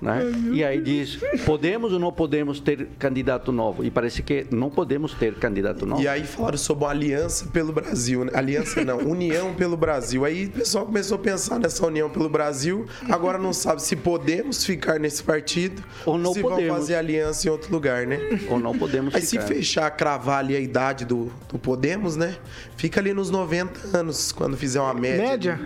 né? 0.00 0.22
E 0.52 0.64
aí 0.64 0.80
diz, 0.80 1.18
podemos 1.44 1.92
ou 1.92 1.98
não 1.98 2.12
podemos 2.12 2.60
ter 2.60 2.88
candidato 2.98 3.52
novo? 3.52 3.84
E 3.84 3.90
parece 3.90 4.22
que 4.22 4.46
não 4.50 4.70
podemos 4.70 5.14
ter 5.14 5.34
candidato 5.34 5.84
novo. 5.84 6.02
E 6.02 6.08
aí 6.08 6.24
falaram 6.24 6.56
sobre 6.58 6.84
uma 6.84 6.90
aliança 6.90 7.46
pelo 7.46 7.72
Brasil, 7.72 8.24
né? 8.24 8.32
aliança 8.34 8.84
não, 8.84 8.98
união 9.06 9.54
pelo 9.54 9.76
Brasil. 9.76 10.24
Aí 10.24 10.46
o 10.46 10.50
pessoal 10.50 10.86
começou 10.86 11.16
a 11.16 11.20
pensar 11.20 11.58
nessa 11.58 11.86
união 11.86 12.08
pelo 12.08 12.28
Brasil, 12.28 12.86
agora 13.08 13.38
não 13.38 13.52
sabe 13.52 13.82
se 13.82 13.94
podemos 13.96 14.64
ficar 14.64 14.98
nesse 14.98 15.22
partido 15.22 15.82
ou 16.06 16.16
não 16.16 16.32
se 16.32 16.40
podemos. 16.40 16.66
vão 16.66 16.76
fazer 16.76 16.94
aliança 16.94 17.48
em 17.48 17.50
outro 17.50 17.70
lugar, 17.72 18.06
né? 18.06 18.18
Ou 18.48 18.58
não 18.58 18.76
podemos 18.76 19.14
Aí 19.14 19.20
ficar. 19.20 19.42
se 19.42 19.54
fechar, 19.54 19.90
cravar 19.90 20.38
ali 20.38 20.56
a 20.56 20.60
idade 20.60 21.04
do, 21.04 21.30
do 21.48 21.58
Podemos, 21.58 22.16
né? 22.16 22.36
Fica 22.80 22.98
ali 22.98 23.12
nos 23.12 23.28
90 23.28 23.94
anos, 23.94 24.32
quando 24.32 24.56
fizer 24.56 24.80
uma 24.80 24.94
média. 24.94 25.58
Média? 25.58 25.60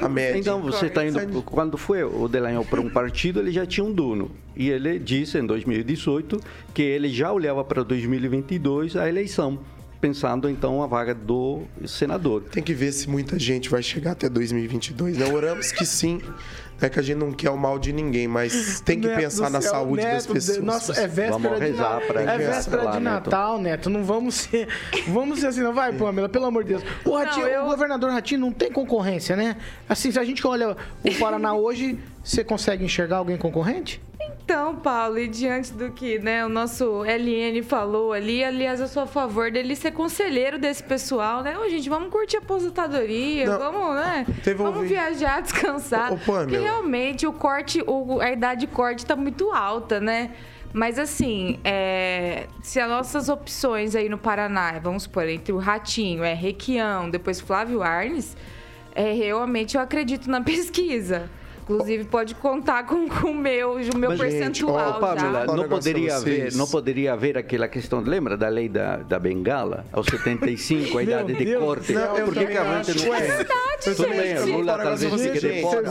A 0.00 0.08
média. 0.08 0.38
Então 0.38 0.62
você 0.62 0.86
está 0.86 1.04
indo, 1.04 1.42
quando 1.42 1.76
foi 1.76 2.04
o 2.04 2.28
Delanhol 2.28 2.64
para 2.64 2.80
um 2.80 2.88
partido, 2.88 3.40
ele 3.40 3.50
já 3.50 3.66
tinha 3.66 3.82
um 3.82 3.92
dono. 3.92 4.30
E 4.54 4.70
ele 4.70 4.96
disse 5.00 5.36
em 5.36 5.44
2018 5.44 6.40
que 6.72 6.80
ele 6.80 7.08
já 7.08 7.32
olhava 7.32 7.64
para 7.64 7.82
2022 7.82 8.94
a 8.94 9.08
eleição 9.08 9.58
pensando 10.00 10.48
então 10.48 10.82
a 10.82 10.86
vaga 10.86 11.14
do 11.14 11.64
senador. 11.86 12.44
Tem 12.44 12.62
que 12.62 12.72
ver 12.72 12.92
se 12.92 13.10
muita 13.10 13.38
gente 13.38 13.68
vai 13.68 13.82
chegar 13.82 14.12
até 14.12 14.28
2022. 14.28 15.18
Né? 15.18 15.26
Oramos 15.26 15.72
que 15.72 15.84
sim. 15.84 16.22
É 16.80 16.88
que 16.88 16.98
a 16.98 17.02
gente 17.02 17.18
não 17.18 17.32
quer 17.32 17.50
o 17.50 17.56
mal 17.56 17.78
de 17.78 17.92
ninguém, 17.92 18.26
mas 18.26 18.80
tem 18.84 19.00
que 19.00 19.06
Neto 19.06 19.20
pensar 19.20 19.50
na 19.50 19.60
céu, 19.60 19.72
saúde 19.72 20.02
Neto, 20.02 20.14
das 20.14 20.26
pessoas. 20.26 20.58
Nossa, 20.58 20.92
é 20.92 21.06
véspera 21.06 21.30
vamos 21.30 21.58
rezar 21.58 22.00
de, 22.00 22.16
é 22.16 22.38
véspera 22.38 22.82
lá, 22.82 22.90
de 22.92 23.00
Natal, 23.00 23.58
Neto. 23.58 23.62
Neto. 23.62 23.90
Não 23.90 24.04
vamos 24.04 24.34
ser, 24.34 24.68
vamos 25.08 25.40
ser 25.40 25.48
assim, 25.48 25.60
não 25.60 25.74
vai, 25.74 25.92
Pamela, 25.92 26.28
pelo 26.28 26.46
amor 26.46 26.64
de 26.64 26.70
Deus. 26.70 26.82
O, 27.04 27.16
Ratinho, 27.16 27.46
não, 27.46 27.52
eu... 27.52 27.64
o 27.64 27.66
governador 27.66 28.10
Ratinho 28.10 28.40
não 28.40 28.52
tem 28.52 28.72
concorrência, 28.72 29.36
né? 29.36 29.56
Assim, 29.88 30.10
se 30.10 30.18
a 30.18 30.24
gente 30.24 30.46
olha 30.46 30.76
o 31.04 31.14
Paraná 31.18 31.54
hoje, 31.54 31.98
você 32.22 32.42
consegue 32.42 32.84
enxergar 32.84 33.18
alguém 33.18 33.36
concorrente? 33.36 34.00
Então, 34.44 34.74
Paulo, 34.74 35.18
e 35.18 35.28
diante 35.28 35.72
do 35.72 35.90
que 35.92 36.18
né, 36.18 36.44
o 36.44 36.48
nosso 36.48 37.02
LN 37.04 37.62
falou 37.62 38.12
ali, 38.12 38.42
aliás, 38.42 38.80
eu 38.80 38.88
sou 38.88 39.04
a 39.04 39.06
favor 39.06 39.50
dele 39.50 39.76
ser 39.76 39.92
conselheiro 39.92 40.58
desse 40.58 40.82
pessoal, 40.82 41.42
né? 41.42 41.56
Ô, 41.56 41.68
gente, 41.68 41.88
vamos 41.88 42.10
curtir 42.10 42.36
a 42.36 42.40
aposentadoria, 42.40 43.46
Não, 43.46 43.58
vamos, 43.58 43.94
né? 43.94 44.26
Vamos 44.56 44.88
viajar, 44.88 45.40
descansar. 45.40 46.12
Ô, 46.12 46.16
porque 46.16 46.58
realmente 46.58 47.26
o 47.26 47.32
corte, 47.32 47.82
o, 47.86 48.20
a 48.20 48.32
idade 48.32 48.62
de 48.62 48.66
corte 48.66 49.06
tá 49.06 49.14
muito 49.14 49.52
alta, 49.52 50.00
né? 50.00 50.32
Mas 50.72 50.98
assim, 50.98 51.58
é, 51.64 52.46
se 52.62 52.78
as 52.78 52.88
nossas 52.88 53.28
opções 53.28 53.94
aí 53.96 54.08
no 54.08 54.18
Paraná, 54.18 54.78
vamos 54.78 55.04
supor, 55.04 55.28
entre 55.28 55.52
o 55.52 55.58
Ratinho, 55.58 56.22
é 56.22 56.32
Requião, 56.32 57.10
depois 57.10 57.40
Flávio 57.40 57.82
Arnes, 57.82 58.36
é, 58.94 59.12
realmente 59.12 59.76
eu 59.76 59.80
acredito 59.82 60.30
na 60.30 60.40
pesquisa. 60.42 61.28
Inclusive, 61.70 62.04
pode 62.04 62.34
contar 62.34 62.84
com, 62.84 63.08
com 63.08 63.30
o 63.30 63.34
meu, 63.34 63.74
o 63.74 63.96
meu 63.96 64.10
Mas, 64.10 64.20
percentual. 64.20 64.92
Gente, 64.92 65.00
Pamela, 65.00 65.46
não 65.46 65.68
poderia, 65.68 66.16
haver, 66.16 66.52
não 66.54 66.66
poderia 66.66 67.12
haver 67.12 67.38
aquela 67.38 67.68
questão, 67.68 68.00
lembra 68.00 68.36
da 68.36 68.48
lei 68.48 68.68
da, 68.68 68.96
da 68.96 69.18
bengala? 69.18 69.84
Aos 69.92 70.06
75, 70.06 70.98
a 70.98 71.02
idade 71.02 71.32
de 71.32 71.44
Deus 71.44 71.64
corte. 71.64 71.92
Não, 71.92 72.14
porque 72.24 72.44
realmente 72.44 73.06
não 73.06 73.14
é. 73.14 73.20
verdade, 73.20 73.84
Tudo 73.84 74.08
bem, 74.08 74.38
Lula 74.40 74.78
talvez 74.78 75.12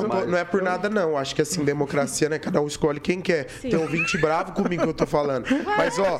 mas... 0.08 0.28
Não 0.28 0.38
é 0.38 0.44
por 0.44 0.62
nada, 0.62 0.90
não. 0.90 1.18
Acho 1.18 1.34
que 1.34 1.42
assim, 1.42 1.64
democracia, 1.64 2.28
né? 2.28 2.38
Cada 2.38 2.62
um 2.62 2.68
escolhe 2.68 3.00
quem 3.00 3.22
quer. 3.22 3.50
Sim. 3.62 3.70
Tem 3.70 3.86
20 3.86 4.18
bravo 4.18 4.52
comigo 4.52 4.84
que 4.84 4.90
eu 4.90 4.94
tô 4.94 5.06
falando. 5.06 5.46
Mas, 5.78 5.98
ó, 5.98 6.20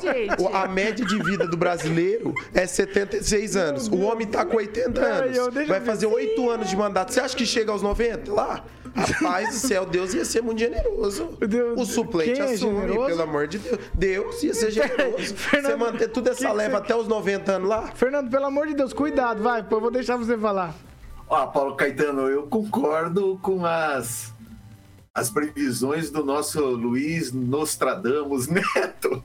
a 0.54 0.66
média 0.66 1.04
de 1.04 1.22
vida 1.22 1.46
do 1.46 1.56
brasileiro 1.56 2.32
é 2.54 2.66
76 2.66 3.56
anos. 3.56 3.88
O 3.88 4.00
homem 4.00 4.26
tá 4.26 4.44
com 4.44 4.56
80 4.56 5.00
anos. 5.00 5.68
Vai 5.68 5.80
fazer 5.80 6.06
8 6.06 6.50
anos 6.50 6.70
de 6.70 6.76
mandato. 6.76 7.12
Você 7.12 7.20
acha 7.20 7.36
que 7.36 7.44
chega 7.44 7.70
aos 7.70 7.82
90 7.82 8.32
lá? 8.32 8.64
Rapaz 8.94 9.48
do 9.50 9.54
céu, 9.54 9.86
Deus 9.86 10.14
ia 10.14 10.24
ser 10.24 10.42
muito 10.42 10.58
generoso. 10.58 11.36
Deus, 11.38 11.80
o 11.80 11.84
suplente 11.84 12.40
é 12.40 12.44
assume, 12.54 12.80
generoso? 12.80 13.06
pelo 13.06 13.22
amor 13.22 13.46
de 13.46 13.58
Deus. 13.58 13.78
Deus 13.94 14.42
ia 14.42 14.54
ser 14.54 14.70
generoso. 14.72 15.34
Fernando, 15.34 15.72
você 15.72 15.76
manter 15.76 16.08
toda 16.08 16.30
essa 16.30 16.52
leva 16.52 16.78
você... 16.78 16.84
até 16.84 16.96
os 16.96 17.08
90 17.08 17.52
anos 17.52 17.68
lá? 17.68 17.88
Fernando, 17.88 18.30
pelo 18.30 18.46
amor 18.46 18.66
de 18.66 18.74
Deus, 18.74 18.92
cuidado, 18.92 19.42
vai, 19.42 19.64
eu 19.68 19.80
vou 19.80 19.90
deixar 19.90 20.16
você 20.16 20.36
falar. 20.36 20.74
Ó, 21.28 21.46
Paulo 21.46 21.76
Caetano, 21.76 22.22
eu 22.22 22.44
concordo 22.44 23.38
com 23.40 23.64
as 23.64 24.34
as 25.12 25.28
previsões 25.28 26.10
do 26.10 26.24
nosso 26.24 26.64
Luiz 26.64 27.32
Nostradamus 27.32 28.46
Neto, 28.48 29.22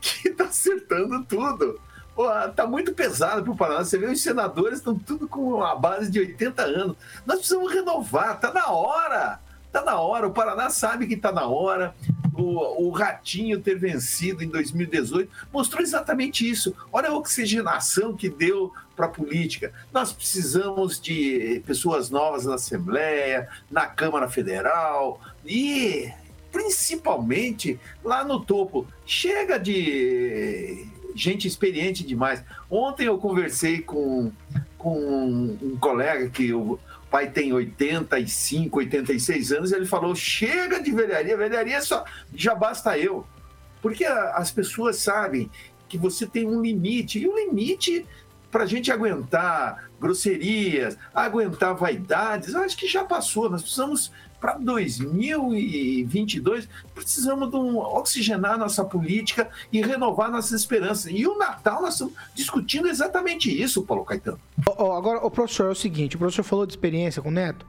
que 0.00 0.30
tá 0.30 0.44
acertando 0.44 1.24
tudo. 1.24 1.78
Pô, 2.14 2.28
tá 2.54 2.66
muito 2.66 2.94
pesado 2.94 3.42
pro 3.42 3.56
Paraná. 3.56 3.84
Você 3.84 3.98
vê, 3.98 4.06
os 4.06 4.22
senadores 4.22 4.78
estão 4.78 4.96
tudo 4.96 5.26
com 5.26 5.62
a 5.62 5.74
base 5.74 6.10
de 6.10 6.20
80 6.20 6.62
anos. 6.62 6.96
Nós 7.26 7.38
precisamos 7.38 7.72
renovar, 7.72 8.38
tá 8.38 8.52
na 8.52 8.70
hora. 8.70 9.40
Tá 9.72 9.82
na 9.82 9.98
hora. 9.98 10.28
O 10.28 10.32
Paraná 10.32 10.70
sabe 10.70 11.08
que 11.08 11.16
tá 11.16 11.32
na 11.32 11.46
hora. 11.46 11.92
O, 12.32 12.86
o 12.86 12.90
Ratinho 12.90 13.60
ter 13.60 13.76
vencido 13.76 14.44
em 14.44 14.48
2018 14.48 15.28
mostrou 15.52 15.82
exatamente 15.82 16.48
isso. 16.48 16.74
Olha 16.92 17.08
a 17.08 17.16
oxigenação 17.16 18.16
que 18.16 18.28
deu 18.28 18.72
para 18.94 19.06
a 19.06 19.08
política. 19.08 19.72
Nós 19.92 20.12
precisamos 20.12 21.00
de 21.00 21.60
pessoas 21.66 22.10
novas 22.10 22.44
na 22.44 22.54
Assembleia, 22.54 23.48
na 23.68 23.86
Câmara 23.86 24.28
Federal 24.28 25.20
e 25.44 26.12
principalmente 26.52 27.80
lá 28.04 28.24
no 28.24 28.38
topo. 28.38 28.86
Chega 29.04 29.58
de 29.58 30.86
gente 31.14 31.46
experiente 31.46 32.04
demais. 32.04 32.42
Ontem 32.70 33.06
eu 33.06 33.18
conversei 33.18 33.80
com, 33.80 34.32
com 34.76 35.56
um 35.60 35.76
colega 35.80 36.28
que 36.28 36.52
o 36.52 36.78
pai 37.10 37.30
tem 37.30 37.52
85, 37.52 38.78
86 38.78 39.52
anos, 39.52 39.70
e 39.70 39.76
ele 39.76 39.86
falou: 39.86 40.14
chega 40.14 40.82
de 40.82 40.90
velharia, 40.90 41.36
velharia 41.36 41.80
só 41.80 42.04
já 42.34 42.54
basta 42.54 42.98
eu. 42.98 43.26
Porque 43.80 44.04
as 44.04 44.50
pessoas 44.50 44.96
sabem 44.96 45.50
que 45.88 45.98
você 45.98 46.26
tem 46.26 46.46
um 46.46 46.60
limite, 46.60 47.18
e 47.18 47.28
o 47.28 47.36
limite 47.36 48.06
para 48.50 48.64
a 48.64 48.66
gente 48.66 48.90
aguentar 48.90 49.90
grosserias, 50.00 50.96
aguentar 51.12 51.74
vaidades, 51.74 52.54
acho 52.54 52.76
que 52.76 52.86
já 52.86 53.04
passou. 53.04 53.50
Nós 53.50 53.62
precisamos 53.62 54.12
para 54.44 54.58
2022, 54.58 56.68
precisamos 56.94 57.48
de 57.48 57.56
um, 57.56 57.78
oxigenar 57.78 58.58
nossa 58.58 58.84
política 58.84 59.48
e 59.72 59.80
renovar 59.80 60.30
nossas 60.30 60.60
esperanças. 60.60 61.10
E 61.10 61.26
o 61.26 61.38
Natal, 61.38 61.80
nós 61.80 61.94
estamos 61.94 62.12
discutindo 62.34 62.86
exatamente 62.86 63.50
isso, 63.50 63.82
Paulo 63.84 64.04
Caetano. 64.04 64.38
Oh, 64.66 64.84
oh, 64.84 64.92
agora, 64.92 65.24
o 65.24 65.30
professor, 65.30 65.68
é 65.68 65.70
o 65.70 65.74
seguinte: 65.74 66.16
o 66.16 66.18
professor 66.18 66.42
falou 66.42 66.66
de 66.66 66.74
experiência 66.74 67.22
com 67.22 67.30
o 67.30 67.32
Neto. 67.32 67.64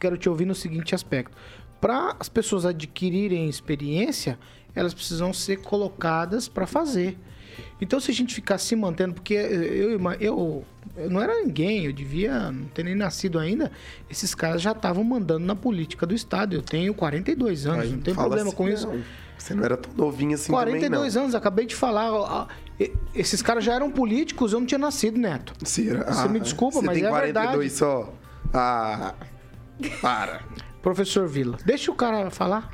Quero 0.00 0.16
te 0.16 0.26
ouvir 0.26 0.46
no 0.46 0.54
seguinte 0.54 0.94
aspecto. 0.94 1.36
Para 1.78 2.16
as 2.18 2.30
pessoas 2.30 2.64
adquirirem 2.64 3.46
experiência, 3.46 4.38
elas 4.74 4.94
precisam 4.94 5.30
ser 5.30 5.58
colocadas 5.58 6.48
para 6.48 6.66
fazer. 6.66 7.18
Então, 7.82 8.00
se 8.00 8.10
a 8.10 8.14
gente 8.14 8.34
ficar 8.34 8.56
se 8.56 8.74
mantendo, 8.74 9.12
porque 9.12 9.34
eu, 9.34 10.00
eu, 10.18 10.64
eu 10.96 11.10
não 11.10 11.20
era 11.20 11.34
ninguém, 11.42 11.86
eu 11.86 11.92
devia 11.92 12.52
não 12.52 12.66
ter 12.66 12.84
nem 12.84 12.94
nascido 12.94 13.38
ainda, 13.38 13.70
esses 14.08 14.34
caras 14.34 14.62
já 14.62 14.72
estavam 14.72 15.02
mandando 15.02 15.44
na 15.44 15.56
política 15.56 16.06
do 16.06 16.14
Estado. 16.14 16.54
Eu 16.54 16.62
tenho 16.62 16.94
42 16.94 17.66
anos, 17.66 17.90
não 17.90 18.00
tem 18.00 18.14
problema 18.14 18.48
assim, 18.48 18.56
com 18.56 18.68
isso. 18.68 18.86
Não. 18.86 19.02
Você 19.36 19.54
não 19.54 19.64
era 19.64 19.76
tão 19.76 19.92
novinho 19.94 20.34
assim 20.34 20.52
42 20.52 21.12
também, 21.12 21.22
anos, 21.22 21.34
acabei 21.34 21.66
de 21.66 21.74
falar. 21.74 22.48
Esses 23.14 23.42
caras 23.42 23.64
já 23.64 23.74
eram 23.74 23.90
políticos, 23.90 24.52
eu 24.52 24.60
não 24.60 24.66
tinha 24.66 24.78
nascido, 24.78 25.18
Neto. 25.18 25.52
Cira, 25.64 26.04
Você 26.04 26.26
ah, 26.26 26.28
me 26.28 26.40
desculpa, 26.40 26.80
você 26.80 26.86
mas 26.86 26.98
tem 26.98 27.06
é 27.06 27.10
42 27.10 27.58
verdade. 27.58 27.70
só. 27.70 28.14
Ah, 28.52 29.14
para. 30.00 30.42
Professor 30.80 31.26
Vila, 31.26 31.58
deixa 31.64 31.90
o 31.90 31.94
cara 31.94 32.30
falar. 32.30 32.70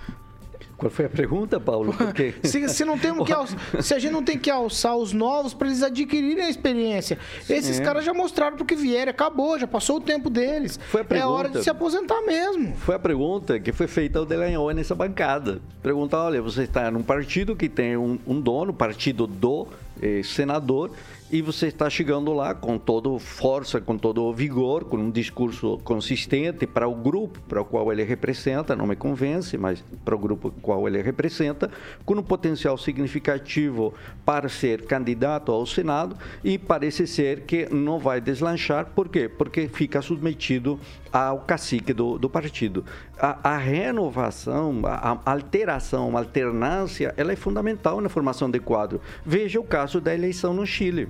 Qual 0.80 0.90
foi 0.90 1.04
a 1.04 1.10
pergunta, 1.10 1.60
Paulo? 1.60 1.92
Porque... 1.92 2.34
se, 2.42 2.66
se, 2.70 2.84
não 2.86 2.98
que 2.98 3.06
alçar, 3.30 3.58
se 3.82 3.92
a 3.92 3.98
gente 3.98 4.12
não 4.12 4.22
tem 4.22 4.38
que 4.38 4.50
alçar 4.50 4.96
os 4.96 5.12
novos 5.12 5.52
para 5.52 5.66
eles 5.66 5.82
adquirirem 5.82 6.44
a 6.44 6.48
experiência. 6.48 7.18
Esses 7.48 7.78
é. 7.78 7.84
caras 7.84 8.02
já 8.02 8.14
mostraram 8.14 8.56
porque 8.56 8.74
vieram, 8.74 9.10
acabou, 9.10 9.58
já 9.58 9.66
passou 9.66 9.98
o 9.98 10.00
tempo 10.00 10.30
deles. 10.30 10.80
Foi 10.88 11.02
a 11.02 11.04
pergunta, 11.04 11.28
é 11.28 11.30
hora 11.30 11.48
de 11.50 11.62
se 11.62 11.68
aposentar 11.68 12.22
mesmo. 12.22 12.74
Foi 12.76 12.94
a 12.94 12.98
pergunta 12.98 13.60
que 13.60 13.72
foi 13.72 13.86
feita 13.86 14.18
ao 14.18 14.24
Delanhol 14.24 14.70
nessa 14.70 14.94
bancada. 14.94 15.60
Perguntar, 15.82 16.24
olha, 16.24 16.40
você 16.40 16.62
está 16.62 16.90
num 16.90 17.02
partido 17.02 17.54
que 17.54 17.68
tem 17.68 17.98
um, 17.98 18.18
um 18.26 18.40
dono, 18.40 18.72
partido 18.72 19.26
do 19.26 19.68
eh, 20.00 20.22
senador, 20.24 20.92
e 21.32 21.40
você 21.40 21.68
está 21.68 21.88
chegando 21.88 22.32
lá 22.32 22.54
com 22.54 22.76
toda 22.76 23.16
força, 23.20 23.80
com 23.80 23.96
todo 23.96 24.32
vigor, 24.32 24.84
com 24.84 24.96
um 24.96 25.10
discurso 25.10 25.78
consistente 25.84 26.66
para 26.66 26.88
o 26.88 26.94
grupo 26.94 27.38
para 27.48 27.60
o 27.60 27.64
qual 27.64 27.92
ele 27.92 28.02
representa, 28.02 28.74
não 28.74 28.86
me 28.86 28.96
convence, 28.96 29.56
mas 29.56 29.82
para 30.04 30.14
o 30.14 30.18
grupo 30.18 30.52
qual 30.60 30.88
ele 30.88 31.00
representa, 31.00 31.70
com 32.04 32.14
um 32.14 32.22
potencial 32.22 32.76
significativo 32.76 33.94
para 34.24 34.48
ser 34.48 34.86
candidato 34.86 35.52
ao 35.52 35.64
Senado 35.64 36.16
e 36.42 36.58
parece 36.58 37.06
ser 37.06 37.42
que 37.42 37.72
não 37.72 38.00
vai 38.00 38.20
deslanchar. 38.20 38.86
Por 38.86 39.08
quê? 39.08 39.28
Porque 39.28 39.68
fica 39.68 40.02
submetido 40.02 40.80
ao 41.12 41.40
cacique 41.40 41.92
do, 41.92 42.18
do 42.18 42.28
partido. 42.28 42.84
A, 43.16 43.50
a 43.54 43.56
renovação, 43.56 44.80
a, 44.84 45.18
a 45.24 45.32
alteração, 45.32 46.16
a 46.16 46.20
alternância, 46.20 47.14
ela 47.16 47.32
é 47.32 47.36
fundamental 47.36 48.00
na 48.00 48.08
formação 48.08 48.50
de 48.50 48.58
quadro. 48.58 49.00
Veja 49.24 49.60
o 49.60 49.64
caso 49.64 50.00
da 50.00 50.12
eleição 50.12 50.52
no 50.52 50.66
Chile. 50.66 51.08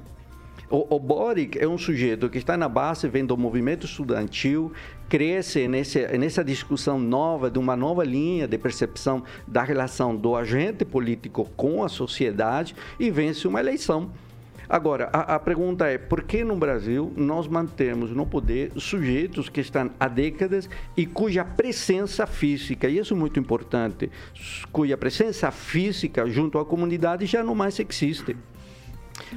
O, 0.70 0.94
o 0.94 1.00
Boric 1.00 1.58
é 1.58 1.66
um 1.66 1.76
sujeito 1.76 2.28
que 2.30 2.38
está 2.38 2.56
na 2.56 2.68
base, 2.68 3.08
vem 3.08 3.26
do 3.26 3.36
movimento 3.36 3.86
estudantil, 3.86 4.72
cresce 5.08 5.66
nessa 5.66 6.44
discussão 6.44 6.96
nova, 6.96 7.50
de 7.50 7.58
uma 7.58 7.74
nova 7.74 8.04
linha 8.04 8.46
de 8.46 8.56
percepção 8.56 9.24
da 9.48 9.64
relação 9.64 10.14
do 10.14 10.36
agente 10.36 10.84
político 10.84 11.50
com 11.56 11.82
a 11.82 11.88
sociedade 11.88 12.76
e 13.00 13.10
vence 13.10 13.48
uma 13.48 13.58
eleição. 13.58 14.12
Agora, 14.68 15.10
a, 15.12 15.34
a, 15.34 15.38
pergunta 15.40 15.88
é: 15.88 15.98
por 15.98 16.22
que 16.22 16.44
no 16.44 16.54
Brasil 16.54 17.12
nós 17.16 17.48
mantemos 17.48 18.12
no 18.12 18.24
poder 18.24 18.70
sujeitos 18.76 19.48
que 19.48 19.60
estão 19.60 19.90
há 19.98 20.06
décadas 20.06 20.70
e 20.96 21.04
cuja 21.04 21.44
presença 21.44 22.28
física, 22.28 22.88
e 22.88 22.98
isso 22.98 23.12
é 23.12 23.16
muito 23.16 23.40
importante, 23.40 24.08
cuja 24.70 24.96
presença 24.96 25.50
física 25.50 26.30
junto 26.30 26.60
à 26.60 26.64
comunidade 26.64 27.26
já 27.26 27.42
não 27.42 27.56
mais 27.56 27.80
existe? 27.80 28.36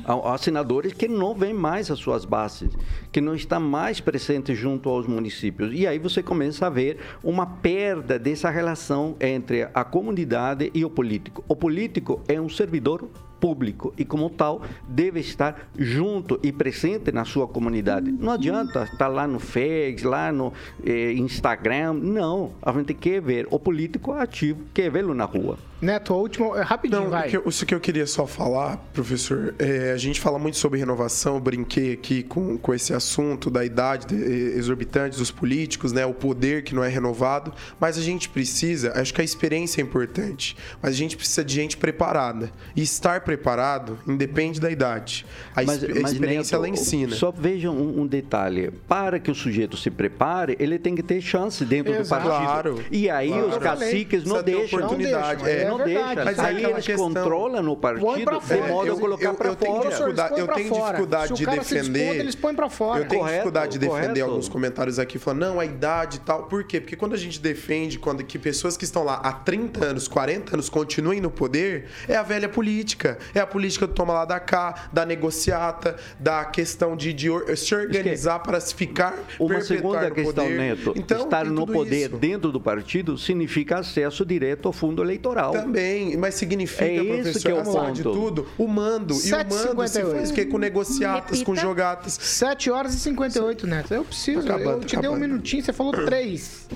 Há, 0.06 0.38
senadores 0.38 0.94
que 0.94 1.08
não 1.08 1.34
vêm 1.34 1.54
mais 1.54 1.90
às 1.90 2.00
suas 2.00 2.26
bases, 2.26 2.72
que 3.12 3.22
não 3.22 3.36
estão 3.36 3.60
mais 3.60 4.00
presentes 4.00 4.58
junto 4.58 4.90
aos 4.90 5.08
municípios. 5.08 5.72
E 5.74 5.88
aí 5.88 6.00
você 6.00 6.22
começa 6.22 6.68
a 6.68 6.70
ver 6.70 6.98
uma 7.24 7.46
perda 7.46 8.20
dessa 8.20 8.50
relação 8.50 9.16
entre 9.20 9.68
a 9.74 9.84
comunidade 9.84 10.72
e 10.74 10.84
o 10.84 10.90
político. 10.90 11.44
O 11.48 11.56
político 11.56 12.22
é 12.28 12.40
um 12.40 12.50
servidor 12.50 13.08
público 13.44 13.94
e, 13.98 14.06
como 14.06 14.30
tal, 14.30 14.62
deve 14.88 15.20
estar 15.20 15.68
junto 15.78 16.40
e 16.42 16.50
presente 16.50 17.12
na 17.12 17.26
sua 17.26 17.46
comunidade. 17.46 18.10
Não 18.10 18.32
adianta 18.32 18.84
estar 18.86 19.10
lá 19.10 19.28
no 19.28 19.38
Face, 19.38 20.06
lá 20.06 20.32
no 20.32 20.54
eh, 20.82 21.12
Instagram. 21.12 21.94
Não, 21.96 22.54
a 22.62 22.72
gente 22.72 22.94
quer 22.94 23.22
ver 23.22 23.46
o 23.52 23.60
político 23.60 24.14
ativo, 24.14 24.62
quer 24.74 24.90
vê-lo 24.90 25.14
na 25.14 25.26
rua. 25.26 25.58
Neto, 25.84 26.14
a 26.14 26.18
última, 26.18 26.58
é 26.58 26.62
rapidinho, 26.62 27.02
Não, 27.02 27.10
vai. 27.10 27.28
O 27.28 27.42
que, 27.42 27.50
isso 27.50 27.66
que 27.66 27.76
eu 27.76 27.80
queria 27.80 28.08
só 28.08 28.26
falar, 28.26 28.78
professor, 28.94 29.54
é, 29.60 29.92
a 29.92 29.98
gente 29.98 30.22
fala 30.22 30.40
muito 30.40 30.58
sobre 30.58 30.80
renovação, 30.80 31.42
brinquei 31.42 31.92
aqui 31.94 32.24
com, 32.24 32.58
com 32.58 32.74
esse 32.74 32.94
assunto 32.94 33.50
da 33.50 33.66
idade 33.66 34.08
de, 34.08 34.16
exorbitante 34.16 35.18
dos 35.18 35.30
políticos, 35.30 35.92
né, 35.92 36.06
o 36.06 36.14
poder 36.14 36.64
que 36.64 36.74
não 36.74 36.84
é 36.84 36.88
renovado, 36.88 37.54
mas 37.80 37.98
a 37.98 38.02
gente 38.02 38.30
precisa, 38.30 38.94
acho 38.96 39.14
que 39.14 39.20
a 39.20 39.24
experiência 39.24 39.82
é 39.82 39.84
importante, 39.84 40.56
mas 40.82 40.94
a 40.94 40.98
gente 40.98 41.18
precisa 41.18 41.44
de 41.44 41.54
gente 41.54 41.76
preparada. 41.76 42.50
E 42.76 42.82
estar 42.82 43.22
preparado 43.22 44.00
independe 44.08 44.62
da 44.62 44.72
idade. 44.72 45.26
A, 45.54 45.64
mas, 45.64 45.84
a 45.84 45.88
mas 45.88 46.14
experiência, 46.14 46.58
Neto, 46.58 46.66
ela 46.66 46.70
ensina. 46.70 47.16
Só 47.16 47.30
vejam 47.30 47.76
um, 47.76 48.02
um, 48.02 48.08
detalhe, 48.08 48.72
para 48.88 49.20
que 49.20 49.30
o 49.30 49.36
sujeito 49.36 49.76
se 49.76 49.92
prepare, 49.92 50.56
ele 50.60 50.80
tem 50.80 50.96
que 50.96 51.04
ter 51.04 51.20
chance 51.20 51.66
dentro 51.66 51.94
Exato. 51.94 52.24
do 52.24 52.30
partido. 52.30 52.48
Claro. 52.48 52.86
E 52.90 53.10
aí 53.10 53.28
claro. 53.28 53.50
os 53.50 53.58
caciques 53.58 54.24
não 54.24 54.42
deixam. 54.42 54.80
Oportunidade. 54.80 55.42
Não, 55.42 55.46
deixam. 55.46 55.73
É, 55.73 55.73
não 55.78 55.86
deixa. 55.86 56.26
Mas 56.26 56.40
aí 56.40 56.64
eles 56.64 56.86
questão... 56.86 57.08
controlam 57.08 57.68
o 57.72 57.78
partido 57.78 58.40
de 58.40 58.62
modo 58.68 58.92
a 58.92 59.00
colocar 59.00 59.34
para 59.34 59.56
fora. 59.56 59.90
Dificuldade, 59.90 60.40
eu 60.40 60.48
tenho 60.48 60.74
dificuldade 60.74 61.34
de 61.34 61.46
defender. 61.46 62.16
eles 62.20 62.36
põem 62.36 62.56
para 62.56 62.70
fora. 62.70 63.02
Eu 63.02 63.08
tenho 63.08 63.26
dificuldade 63.26 63.74
de 63.74 63.80
defender 63.80 64.22
alguns 64.22 64.50
comentários 64.50 65.00
aqui 65.00 65.18
falando, 65.18 65.42
não, 65.42 65.60
a 65.60 65.66
idade 65.66 66.18
e 66.18 66.20
tal. 66.20 66.44
Por 66.44 66.64
quê? 66.64 66.80
Porque 66.80 66.96
quando 66.96 67.14
a 67.14 67.18
gente 67.18 67.40
defende 67.40 67.98
quando 68.00 68.24
que 68.24 68.38
pessoas 68.38 68.78
que 68.78 68.84
estão 68.84 69.04
lá 69.04 69.16
há 69.16 69.32
30 69.32 69.86
anos, 69.86 70.08
40 70.08 70.56
anos 70.56 70.70
continuem 70.70 71.20
no 71.20 71.32
poder, 71.32 71.86
é 72.08 72.16
a 72.16 72.24
velha 72.24 72.50
política. 72.50 73.18
É 73.34 73.40
a 73.40 73.48
política 73.48 73.88
do 73.88 73.94
toma 73.94 74.14
lá 74.14 74.26
da 74.26 74.40
cá, 74.40 74.90
da 74.92 75.06
negociata, 75.06 75.96
da 76.20 76.46
questão 76.46 76.96
de, 76.96 77.14
de 77.14 77.30
se 77.56 77.74
organizar 77.74 78.40
para 78.40 78.60
se 78.60 78.74
ficar 78.76 79.18
Uma 79.40 79.62
segunda 79.62 80.12
questão, 80.12 80.46
poder. 80.46 80.58
Neto, 80.58 80.94
então, 80.96 81.24
estar 81.24 81.46
no 81.46 81.66
poder 81.66 82.10
isso. 82.10 82.18
dentro 82.18 82.52
do 82.52 82.60
partido 82.60 83.18
significa 83.18 83.80
acesso 83.80 84.26
direto 84.26 84.68
ao 84.68 84.74
fundo 84.74 85.02
eleitoral. 85.02 85.53
Também, 85.62 86.18
mas 86.18 86.36
significa, 86.36 86.86
é 86.86 87.04
professor, 87.04 87.42
que 87.42 87.52
o 87.52 87.64
ponto. 87.64 87.92
de 87.94 88.04
tudo, 88.04 88.48
o 88.58 88.68
mando. 88.68 89.14
E 89.14 89.34
o 89.34 89.38
mando 89.38 89.88
se 89.88 90.04
faz 90.04 90.32
que 90.32 90.46
com 90.46 90.58
negociatas, 90.58 91.40
Repita. 91.40 91.46
com 91.46 91.56
jogatas. 91.56 92.14
7 92.14 92.72
horas 92.72 92.94
e 92.94 93.00
58, 93.00 93.68
Neto. 93.68 93.94
Eu 93.94 94.04
preciso, 94.04 94.48
tá 94.48 94.56
acabando, 94.56 94.82
eu 94.84 94.86
te 94.86 94.98
dei 94.98 95.10
um 95.10 95.16
minutinho, 95.16 95.64
você 95.64 95.74
falou 95.74 95.94
3. 95.94 96.68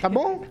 Tá 0.00 0.08
bom? 0.08 0.44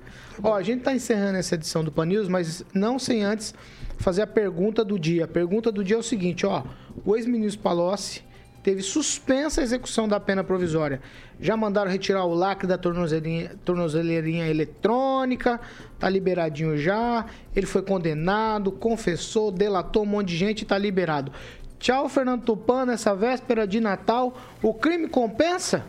Ó, 0.44 0.54
a 0.56 0.62
gente 0.62 0.84
tá 0.84 0.94
encerrando 0.94 1.38
essa 1.38 1.56
edição 1.56 1.84
do 1.84 1.92
Pan 1.92 2.06
News, 2.06 2.28
mas 2.28 2.64
não 2.74 3.00
sem 3.00 3.24
antes 3.24 3.54
fazer 3.98 4.22
a 4.22 4.28
pergunta 4.28 4.84
do 4.84 5.00
dia. 5.00 5.26
A 5.26 5.28
pergunta 5.28 5.72
do 5.72 5.84
dia 5.84 5.96
é 5.96 6.00
o 6.00 6.04
seguinte, 6.04 6.46
ó. 6.46 6.64
O 7.06 7.16
ex-ministro 7.16 7.62
Palocci 7.62 8.24
teve 8.68 8.84
suspensa 8.84 9.62
a 9.62 9.64
execução 9.64 10.10
da 10.10 10.20
pena 10.20 10.44
provisória. 10.44 11.00
Já 11.40 11.56
mandaram 11.56 11.90
retirar 11.90 12.26
o 12.26 12.34
lacre 12.34 12.68
da 12.68 12.78
tornozelinha, 12.78 13.56
tornozeleirinha 13.64 14.46
eletrônica, 14.46 15.58
tá 15.98 16.10
liberadinho 16.10 16.78
já. 16.78 17.26
Ele 17.56 17.66
foi 17.66 17.82
condenado, 17.82 18.70
confessou, 18.70 19.54
delatou 19.54 20.04
um 20.04 20.08
monte 20.08 20.28
de 20.28 20.36
gente 20.36 20.62
e 20.64 20.66
tá 20.66 20.78
liberado. 20.78 21.32
Tchau, 21.80 22.10
Fernando 22.10 22.44
Tupan, 22.44 22.88
nessa 22.88 23.16
véspera 23.16 23.66
de 23.66 23.80
Natal. 23.80 24.38
O 24.62 24.74
crime 24.74 25.08
compensa? 25.08 25.86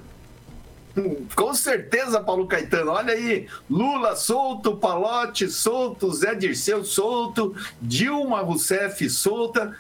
Com 1.34 1.54
certeza, 1.54 2.20
Paulo 2.20 2.46
Caetano. 2.46 2.92
Olha 2.92 3.12
aí, 3.12 3.48
Lula 3.68 4.14
solto, 4.14 4.76
Palote 4.76 5.48
solto, 5.48 6.12
Zé 6.14 6.32
Dirceu 6.36 6.84
solto, 6.84 7.56
Dilma 7.82 8.40
Rousseff 8.40 9.10
solta. 9.10 9.76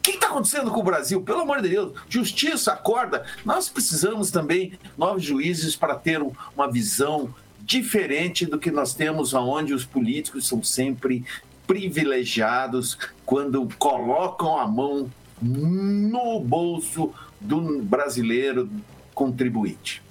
O 0.00 0.02
que 0.02 0.12
está 0.12 0.28
acontecendo 0.28 0.70
com 0.70 0.80
o 0.80 0.82
Brasil? 0.82 1.20
Pelo 1.20 1.40
amor 1.40 1.60
de 1.60 1.68
Deus, 1.68 1.92
justiça, 2.08 2.72
acorda. 2.72 3.22
Nós 3.44 3.68
precisamos 3.68 4.30
também 4.30 4.72
novos 4.96 5.22
juízes 5.22 5.76
para 5.76 5.94
ter 5.94 6.22
uma 6.56 6.70
visão 6.72 7.28
diferente 7.60 8.46
do 8.46 8.58
que 8.58 8.70
nós 8.70 8.94
temos, 8.94 9.34
onde 9.34 9.74
os 9.74 9.84
políticos 9.84 10.48
são 10.48 10.62
sempre 10.62 11.22
privilegiados 11.66 12.96
quando 13.26 13.68
colocam 13.78 14.58
a 14.58 14.66
mão 14.66 15.10
no 15.40 16.40
bolso 16.40 17.12
do 17.38 17.82
brasileiro 17.82 18.70
contribuinte. 19.14 20.02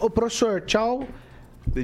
Ô, 0.00 0.10
professor, 0.10 0.60
tchau. 0.62 1.06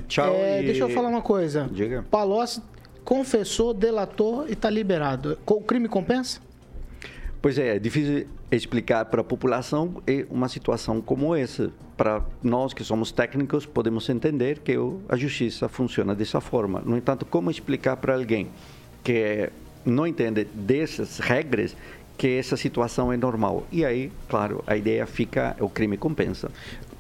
Tchau. 0.09 0.34
É, 0.34 0.61
e- 0.61 0.66
Deixa 0.66 0.82
eu 0.82 0.91
falar 0.91 1.09
uma 1.09 1.22
coisa. 1.22 1.68
Diga. 1.72 2.05
Palocci 2.11 2.61
confessou, 3.05 3.72
delatou 3.72 4.45
e 4.49 4.55
está 4.55 4.68
liberado. 4.68 5.39
O 5.47 5.61
crime 5.61 5.89
compensa? 5.89 6.41
Pois 7.41 7.57
é, 7.57 7.76
é 7.76 7.78
difícil 7.78 8.26
explicar 8.51 9.05
para 9.05 9.20
a 9.20 9.24
população 9.24 10.03
uma 10.28 10.49
situação 10.49 11.01
como 11.01 11.34
essa. 11.34 11.70
Para 11.97 12.22
nós 12.43 12.72
que 12.72 12.84
somos 12.84 13.11
técnicos, 13.11 13.66
podemos 13.66 14.09
entender 14.09 14.61
que 14.61 14.76
a 15.09 15.16
justiça 15.16 15.68
funciona 15.68 16.14
dessa 16.14 16.41
forma. 16.41 16.80
No 16.84 16.97
entanto, 16.97 17.26
como 17.26 17.51
explicar 17.51 17.97
para 17.97 18.14
alguém 18.14 18.49
que 19.03 19.51
não 19.84 20.07
entende 20.07 20.45
dessas 20.45 21.18
regras 21.18 21.76
que 22.16 22.36
essa 22.36 22.57
situação 22.57 23.12
é 23.12 23.16
normal? 23.16 23.66
E 23.72 23.84
aí, 23.84 24.12
claro, 24.28 24.62
a 24.66 24.76
ideia 24.76 25.07
fica, 25.07 25.57
o 25.59 25.68
crime 25.68 25.97
compensa. 25.97 26.51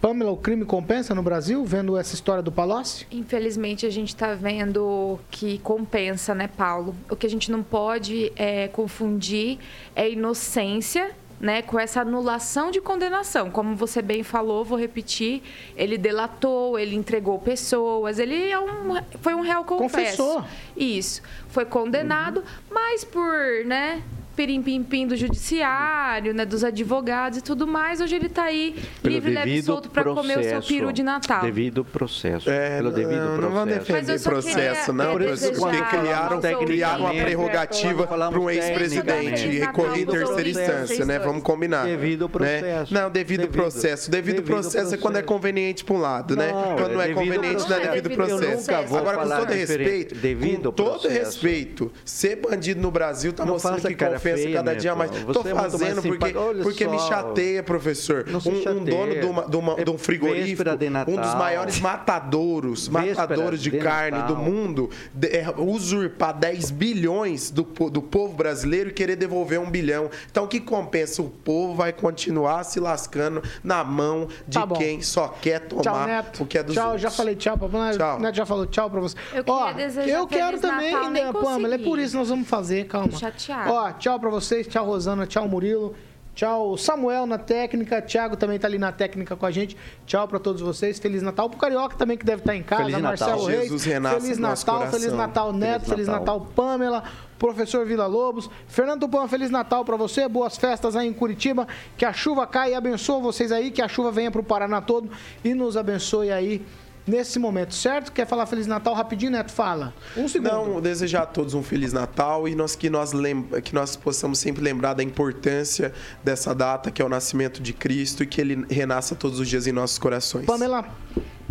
Pamela, 0.00 0.30
o 0.30 0.36
crime 0.36 0.64
compensa 0.64 1.14
no 1.14 1.22
Brasil, 1.22 1.64
vendo 1.64 1.96
essa 1.96 2.14
história 2.14 2.42
do 2.42 2.52
Palocci? 2.52 3.06
Infelizmente, 3.10 3.84
a 3.84 3.90
gente 3.90 4.08
está 4.08 4.34
vendo 4.34 5.18
que 5.30 5.58
compensa, 5.58 6.34
né, 6.34 6.48
Paulo? 6.48 6.94
O 7.10 7.16
que 7.16 7.26
a 7.26 7.30
gente 7.30 7.50
não 7.50 7.62
pode 7.62 8.32
é, 8.36 8.68
confundir 8.68 9.58
é 9.96 10.08
inocência 10.08 11.10
né, 11.40 11.62
com 11.62 11.78
essa 11.78 12.00
anulação 12.00 12.70
de 12.70 12.80
condenação. 12.80 13.50
Como 13.50 13.74
você 13.74 14.02
bem 14.02 14.22
falou, 14.22 14.64
vou 14.64 14.78
repetir, 14.78 15.42
ele 15.76 15.96
delatou, 15.96 16.78
ele 16.78 16.96
entregou 16.96 17.38
pessoas, 17.38 18.18
ele 18.18 18.50
é 18.50 18.58
um, 18.58 19.00
foi 19.20 19.34
um 19.34 19.40
réu 19.40 19.64
confesso. 19.64 20.22
Confessou. 20.22 20.44
Isso. 20.76 21.22
Foi 21.48 21.64
condenado, 21.64 22.42
mas 22.70 23.04
por, 23.04 23.64
né, 23.64 24.02
pirim-pim-pim 24.38 25.04
do 25.04 25.16
judiciário, 25.16 26.32
né, 26.32 26.44
dos 26.44 26.62
advogados 26.62 27.38
e 27.38 27.42
tudo 27.42 27.66
mais, 27.66 28.00
hoje 28.00 28.14
ele 28.14 28.26
está 28.26 28.44
aí 28.44 28.76
Pelo 29.02 29.16
livre, 29.16 29.32
leve 29.32 29.56
e 29.56 29.62
solto 29.64 29.90
para 29.90 30.04
comer 30.04 30.38
o 30.38 30.42
seu 30.42 30.52
processo. 30.52 30.68
peru 30.68 30.92
de 30.92 31.02
Natal. 31.02 31.40
Devido 31.42 31.84
processo. 31.84 32.48
É, 32.48 32.76
pelo 32.76 32.92
devido 32.92 33.16
não, 33.16 33.36
processo. 33.36 33.42
não 33.42 33.50
vão 33.50 33.66
Mas 33.66 33.74
defender 33.78 34.22
processo, 34.22 34.92
não, 34.92 35.18
é, 35.18 35.36
porque 35.38 35.82
criaram, 35.82 36.40
criaram 36.64 37.04
uma 37.06 37.14
prerrogativa 37.14 38.06
para 38.06 38.38
um 38.38 38.48
ex-presidente 38.48 39.48
e 39.48 39.58
recorrer 39.58 40.02
em 40.02 40.06
terceira 40.06 40.26
processo. 40.34 40.48
instância, 40.48 41.04
né? 41.04 41.18
Vamos 41.18 41.42
combinar. 41.42 41.84
Devido 41.84 42.26
né? 42.26 42.28
processo. 42.28 42.94
Não, 42.94 43.10
devido, 43.10 43.40
Devido. 43.40 43.52
processo. 43.52 44.08
Devido, 44.08 44.36
Devido 44.36 44.46
processo 44.46 44.94
é 44.94 44.98
quando 44.98 45.16
é 45.16 45.22
processo. 45.22 45.26
conveniente 45.26 45.84
para 45.84 45.94
um 45.96 45.98
lado, 45.98 46.36
né? 46.36 46.52
Não, 46.52 46.76
Quando 46.76 46.92
não 46.92 47.02
é 47.02 47.10
é 47.10 47.14
conveniente, 47.14 47.42
não 47.42 47.76
é 47.76 47.80
processo. 47.80 47.90
devido 48.02 48.14
processo. 48.14 48.70
Agora, 48.70 49.18
com 49.18 49.28
todo 49.28 49.52
respeito, 49.52 50.14
Devido 50.14 50.62
com 50.70 50.72
todo 50.72 51.00
processo. 51.00 51.08
respeito, 51.08 51.92
ser 52.04 52.36
bandido 52.36 52.80
no 52.80 52.92
Brasil 52.92 53.32
tá 53.32 53.44
Não 53.44 53.54
mostrando 53.54 53.82
que 53.88 53.94
cara 53.94 54.18
confessa 54.30 54.42
feia, 54.44 54.56
cada 54.56 54.74
dia 54.76 54.94
Neto. 54.94 54.98
mais. 54.98 55.10
Você 55.22 55.32
Tô 55.42 55.48
é 55.48 55.54
fazendo 55.54 56.02
porque, 56.02 56.32
porque 56.62 56.86
me 56.86 56.98
chateia, 56.98 57.62
professor. 57.62 58.24
Um, 58.28 58.36
um 58.36 58.40
chateia. 58.40 58.74
dono 58.74 59.14
de, 59.20 59.26
uma, 59.26 59.42
de, 59.48 59.56
uma- 59.56 59.74
de 59.84 59.90
um 59.90 59.94
É 59.94 59.98
frigorífico, 59.98 60.62
um 61.08 61.16
dos 61.16 61.34
maiores 61.34 61.80
matadouros, 61.80 62.88
Véspera 62.88 63.14
matadores 63.22 63.60
de, 63.62 63.70
de 63.70 63.78
carne 63.78 64.18
Natal. 64.18 64.36
do 64.36 64.42
mundo, 64.42 64.90
de- 65.14 65.28
é, 65.28 65.46
usurpar 65.56 66.32
10 66.36 66.70
bilhões 66.70 67.50
do, 67.50 67.62
do 67.90 68.02
povo 68.02 68.34
brasileiro 68.34 68.90
e 68.90 68.92
querer 68.92 69.16
devolver 69.16 69.60
um 69.60 69.70
bilhão. 69.70 70.10
Então, 70.30 70.44
o 70.44 70.48
que 70.48 70.60
compensa? 70.60 71.22
O 71.22 71.28
povo 71.30 71.74
vai 71.74 71.92
continuar 71.92 72.64
se 72.64 72.80
lascando 72.80 73.42
na 73.62 73.82
mão 73.84 74.28
de 74.46 74.58
Tá 74.58 74.66
quem 74.76 75.00
só 75.00 75.28
quer 75.28 75.60
tomar 75.60 75.82
Tchau, 75.82 76.06
Neto. 76.06 76.42
o 76.42 76.46
que 76.46 76.58
é 76.58 76.62
dos 76.62 76.74
tchau, 76.74 76.84
outros. 76.86 77.02
já 77.02 77.10
falei 77.10 77.36
tchau 77.36 77.56
pra 77.58 77.68
Pamela. 77.68 77.96
Tchau. 77.96 78.20
Neto 78.20 78.34
já 78.34 78.46
falou 78.46 78.66
tchau 78.66 78.90
pra 78.90 79.00
você. 79.00 79.16
Eu 79.32 79.44
Ó, 79.46 79.70
eu 80.06 80.26
quero 80.26 80.58
também, 80.60 80.92
Natal, 80.92 81.10
nem 81.10 81.24
né, 81.24 81.32
Pamela? 81.32 81.74
É 81.74 81.78
por 81.78 81.98
isso 81.98 82.12
que 82.12 82.16
nós 82.18 82.28
vamos 82.28 82.48
fazer, 82.48 82.86
calma. 82.86 83.08
Tô 83.08 83.16
chateada. 83.18 83.72
Ó, 83.72 83.92
tchau 83.92 84.17
pra 84.18 84.30
vocês, 84.30 84.66
tchau, 84.66 84.86
Rosana, 84.86 85.26
tchau, 85.26 85.48
Murilo. 85.48 85.94
Tchau, 86.38 86.76
Samuel 86.76 87.26
na 87.26 87.36
técnica. 87.36 88.00
Thiago 88.00 88.36
também 88.36 88.60
tá 88.60 88.68
ali 88.68 88.78
na 88.78 88.92
técnica 88.92 89.34
com 89.34 89.44
a 89.44 89.50
gente. 89.50 89.76
Tchau 90.06 90.28
pra 90.28 90.38
todos 90.38 90.62
vocês. 90.62 90.96
Feliz 90.96 91.20
Natal 91.20 91.50
pro 91.50 91.58
Carioca 91.58 91.96
também, 91.96 92.16
que 92.16 92.24
deve 92.24 92.42
estar 92.42 92.54
em 92.54 92.62
casa. 92.62 92.84
Feliz 92.84 93.02
Natal. 93.02 93.28
Marcelo 93.28 93.44
Reis. 93.46 93.62
Jesus 93.62 93.82
renasce 93.82 94.20
Feliz 94.20 94.38
Natal, 94.38 94.76
coração. 94.76 95.00
Feliz 95.00 95.12
Natal, 95.12 95.52
Neto. 95.52 95.72
Feliz, 95.72 95.88
Feliz 95.88 96.06
Natal. 96.06 96.38
Natal. 96.38 96.52
Pamela. 96.54 97.02
Professor 97.40 97.84
Vila 97.84 98.06
Lobos. 98.06 98.48
Fernando 98.68 99.00
Tupan, 99.00 99.26
Feliz 99.26 99.50
Natal 99.50 99.84
pra 99.84 99.96
você. 99.96 100.28
Boas 100.28 100.56
festas 100.56 100.94
aí 100.94 101.08
em 101.08 101.12
Curitiba. 101.12 101.66
Que 101.96 102.04
a 102.04 102.12
chuva 102.12 102.46
caia 102.46 102.70
e 102.70 102.74
abençoe 102.76 103.20
vocês 103.20 103.50
aí. 103.50 103.72
Que 103.72 103.82
a 103.82 103.88
chuva 103.88 104.12
venha 104.12 104.30
pro 104.30 104.44
Paraná 104.44 104.80
todo 104.80 105.10
e 105.44 105.54
nos 105.54 105.76
abençoe 105.76 106.30
aí 106.30 106.64
nesse 107.08 107.38
momento, 107.38 107.74
certo? 107.74 108.12
Quer 108.12 108.26
falar 108.26 108.46
Feliz 108.46 108.66
Natal 108.66 108.94
rapidinho, 108.94 109.32
Neto? 109.32 109.50
Fala. 109.50 109.94
Um 110.16 110.28
segundo. 110.28 110.50
Não, 110.52 110.80
desejar 110.80 111.22
a 111.22 111.26
todos 111.26 111.54
um 111.54 111.62
Feliz 111.62 111.92
Natal 111.92 112.46
e 112.48 112.54
nós, 112.54 112.76
que, 112.76 112.88
nós 112.90 113.12
lem- 113.12 113.42
que 113.64 113.74
nós 113.74 113.96
possamos 113.96 114.38
sempre 114.38 114.62
lembrar 114.62 114.94
da 114.94 115.02
importância 115.02 115.92
dessa 116.22 116.54
data, 116.54 116.90
que 116.90 117.00
é 117.00 117.04
o 117.04 117.08
nascimento 117.08 117.62
de 117.62 117.72
Cristo, 117.72 118.22
e 118.22 118.26
que 118.26 118.40
ele 118.40 118.64
renasça 118.70 119.14
todos 119.14 119.40
os 119.40 119.48
dias 119.48 119.66
em 119.66 119.72
nossos 119.72 119.98
corações. 119.98 120.46
Pamela, 120.46 120.84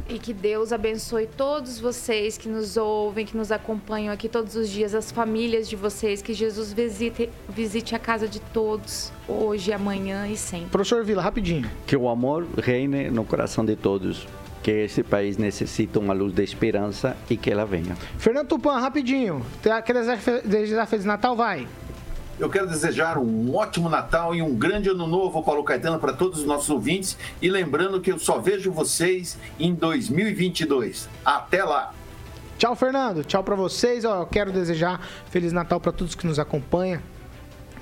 E 0.09 0.17
que 0.19 0.33
Deus 0.33 0.71
abençoe 0.71 1.27
todos 1.27 1.79
vocês 1.81 2.37
que 2.37 2.47
nos 2.47 2.77
ouvem, 2.77 3.25
que 3.25 3.35
nos 3.35 3.51
acompanham 3.51 4.13
aqui 4.13 4.29
todos 4.29 4.55
os 4.55 4.69
dias, 4.69 4.95
as 4.95 5.11
famílias 5.11 5.67
de 5.67 5.75
vocês, 5.75 6.21
que 6.21 6.33
Jesus 6.33 6.71
visite, 6.71 7.29
visite 7.49 7.93
a 7.93 7.99
casa 7.99 8.25
de 8.25 8.39
todos, 8.39 9.11
hoje, 9.27 9.73
amanhã 9.73 10.25
e 10.27 10.37
sempre. 10.37 10.69
professor 10.69 11.03
Vila, 11.03 11.21
rapidinho. 11.21 11.69
Que 11.85 11.97
o 11.97 12.07
amor 12.07 12.47
reine 12.57 13.09
no 13.09 13.25
coração 13.25 13.65
de 13.65 13.75
todos. 13.75 14.25
Que 14.67 14.71
esse 14.71 15.01
país 15.01 15.37
necessita 15.37 15.97
uma 15.97 16.13
luz 16.13 16.33
de 16.33 16.43
esperança 16.43 17.15
e 17.29 17.37
que 17.37 17.49
ela 17.49 17.65
venha. 17.65 17.95
Fernando 18.17 18.49
Tupan, 18.49 18.77
rapidinho. 18.79 19.41
Quer 19.63 19.93
desejar, 19.93 20.41
desejar 20.41 20.85
Feliz 20.85 21.05
Natal? 21.05 21.37
Vai. 21.37 21.65
Eu 22.37 22.49
quero 22.49 22.67
desejar 22.67 23.17
um 23.17 23.55
ótimo 23.55 23.87
Natal 23.87 24.35
e 24.35 24.41
um 24.41 24.53
grande 24.53 24.89
ano 24.89 25.07
novo, 25.07 25.41
Paulo 25.41 25.63
Caetano, 25.63 25.99
para 25.99 26.11
todos 26.11 26.39
os 26.39 26.45
nossos 26.45 26.69
ouvintes. 26.69 27.17
E 27.41 27.49
lembrando 27.49 28.01
que 28.01 28.11
eu 28.11 28.19
só 28.19 28.39
vejo 28.39 28.69
vocês 28.69 29.37
em 29.57 29.73
2022. 29.73 31.07
Até 31.23 31.63
lá! 31.63 31.93
Tchau, 32.57 32.75
Fernando. 32.75 33.23
Tchau 33.23 33.45
pra 33.45 33.55
vocês. 33.55 34.03
Eu 34.03 34.25
quero 34.25 34.51
desejar 34.51 34.99
Feliz 35.29 35.53
Natal 35.53 35.79
pra 35.79 35.93
todos 35.93 36.13
que 36.13 36.27
nos 36.27 36.39
acompanham. 36.39 37.01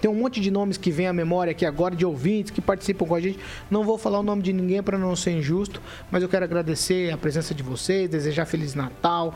Tem 0.02 0.10
um 0.10 0.16
monte 0.16 0.40
de 0.40 0.52
nomes 0.52 0.78
que 0.78 0.92
vem 0.92 1.08
à 1.08 1.14
memória 1.14 1.52
aqui 1.52 1.66
agora, 1.66 1.96
de 1.96 2.06
ouvintes 2.06 2.52
que 2.52 2.62
participam 2.62 3.06
com 3.06 3.16
a 3.16 3.22
gente. 3.22 3.40
Não 3.70 3.84
vou 3.84 3.98
falar 3.98 4.20
o 4.20 4.24
nome 4.24 4.42
de 4.42 4.54
ninguém 4.54 4.82
para 4.82 4.98
não 4.98 5.16
ser 5.16 5.32
injusto, 5.32 5.82
mas 6.12 6.24
eu 6.24 6.30
quero 6.30 6.46
agradecer 6.46 7.12
a 7.14 7.18
presença 7.18 7.54
de 7.54 7.64
vocês, 7.64 8.10
desejar 8.10 8.46
Feliz 8.46 8.76
Natal, 8.76 9.34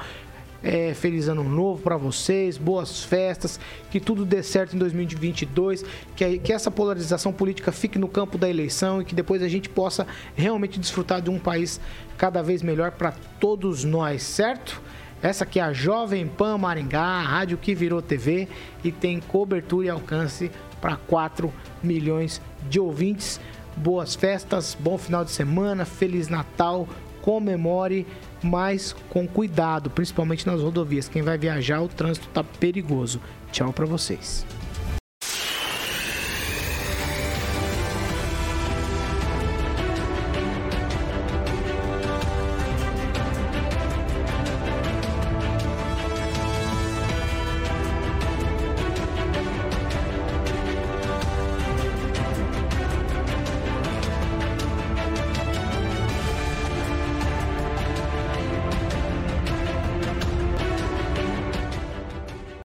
é, 0.64 0.94
Feliz 0.94 1.28
Ano 1.28 1.44
Novo 1.44 1.82
para 1.82 1.98
vocês, 1.98 2.58
boas 2.58 3.04
festas, 3.04 3.60
que 3.90 4.00
tudo 4.00 4.26
dê 4.26 4.44
certo 4.44 4.76
em 4.76 4.80
2022, 4.80 5.84
que, 6.16 6.40
que 6.40 6.54
essa 6.54 6.70
polarização 6.70 7.32
política 7.32 7.72
fique 7.72 7.98
no 7.98 8.08
campo 8.08 8.38
da 8.38 8.50
eleição 8.50 9.02
e 9.02 9.06
que 9.06 9.16
depois 9.16 9.42
a 9.42 9.48
gente 9.48 9.70
possa 9.70 10.06
realmente 10.36 10.80
desfrutar 10.80 11.22
de 11.22 11.30
um 11.30 11.40
país 11.40 11.80
cada 12.18 12.42
vez 12.42 12.62
melhor 12.62 12.92
para 12.92 13.14
todos 13.40 13.84
nós, 13.84 14.22
certo? 14.24 14.82
Essa 15.22 15.44
aqui 15.44 15.60
é 15.60 15.64
a 15.64 15.74
Jovem 15.74 16.26
Pan 16.28 16.58
Maringá, 16.58 17.22
rádio 17.22 17.58
que 17.58 17.76
virou 17.76 18.02
TV 18.02 18.48
e 18.84 18.92
tem 18.92 19.20
cobertura 19.20 19.88
e 19.88 19.90
alcance 19.90 20.50
para 20.80 20.96
4 20.96 21.54
milhões 21.84 22.42
de 22.70 22.80
ouvintes. 22.80 23.40
Boas 23.76 24.16
festas, 24.16 24.78
bom 24.80 24.98
final 24.98 25.26
de 25.26 25.32
semana, 25.32 25.84
Feliz 25.84 26.30
Natal, 26.30 26.88
comemore, 27.22 28.08
mas 28.42 28.96
com 29.10 29.28
cuidado, 29.28 29.90
principalmente 29.90 30.48
nas 30.48 30.62
rodovias. 30.62 31.10
Quem 31.10 31.22
vai 31.22 31.38
viajar, 31.38 31.82
o 31.82 31.90
trânsito 31.90 32.30
tá 32.30 32.44
perigoso. 32.44 33.20
Tchau 33.52 33.74
para 33.74 33.86
vocês. 33.86 34.46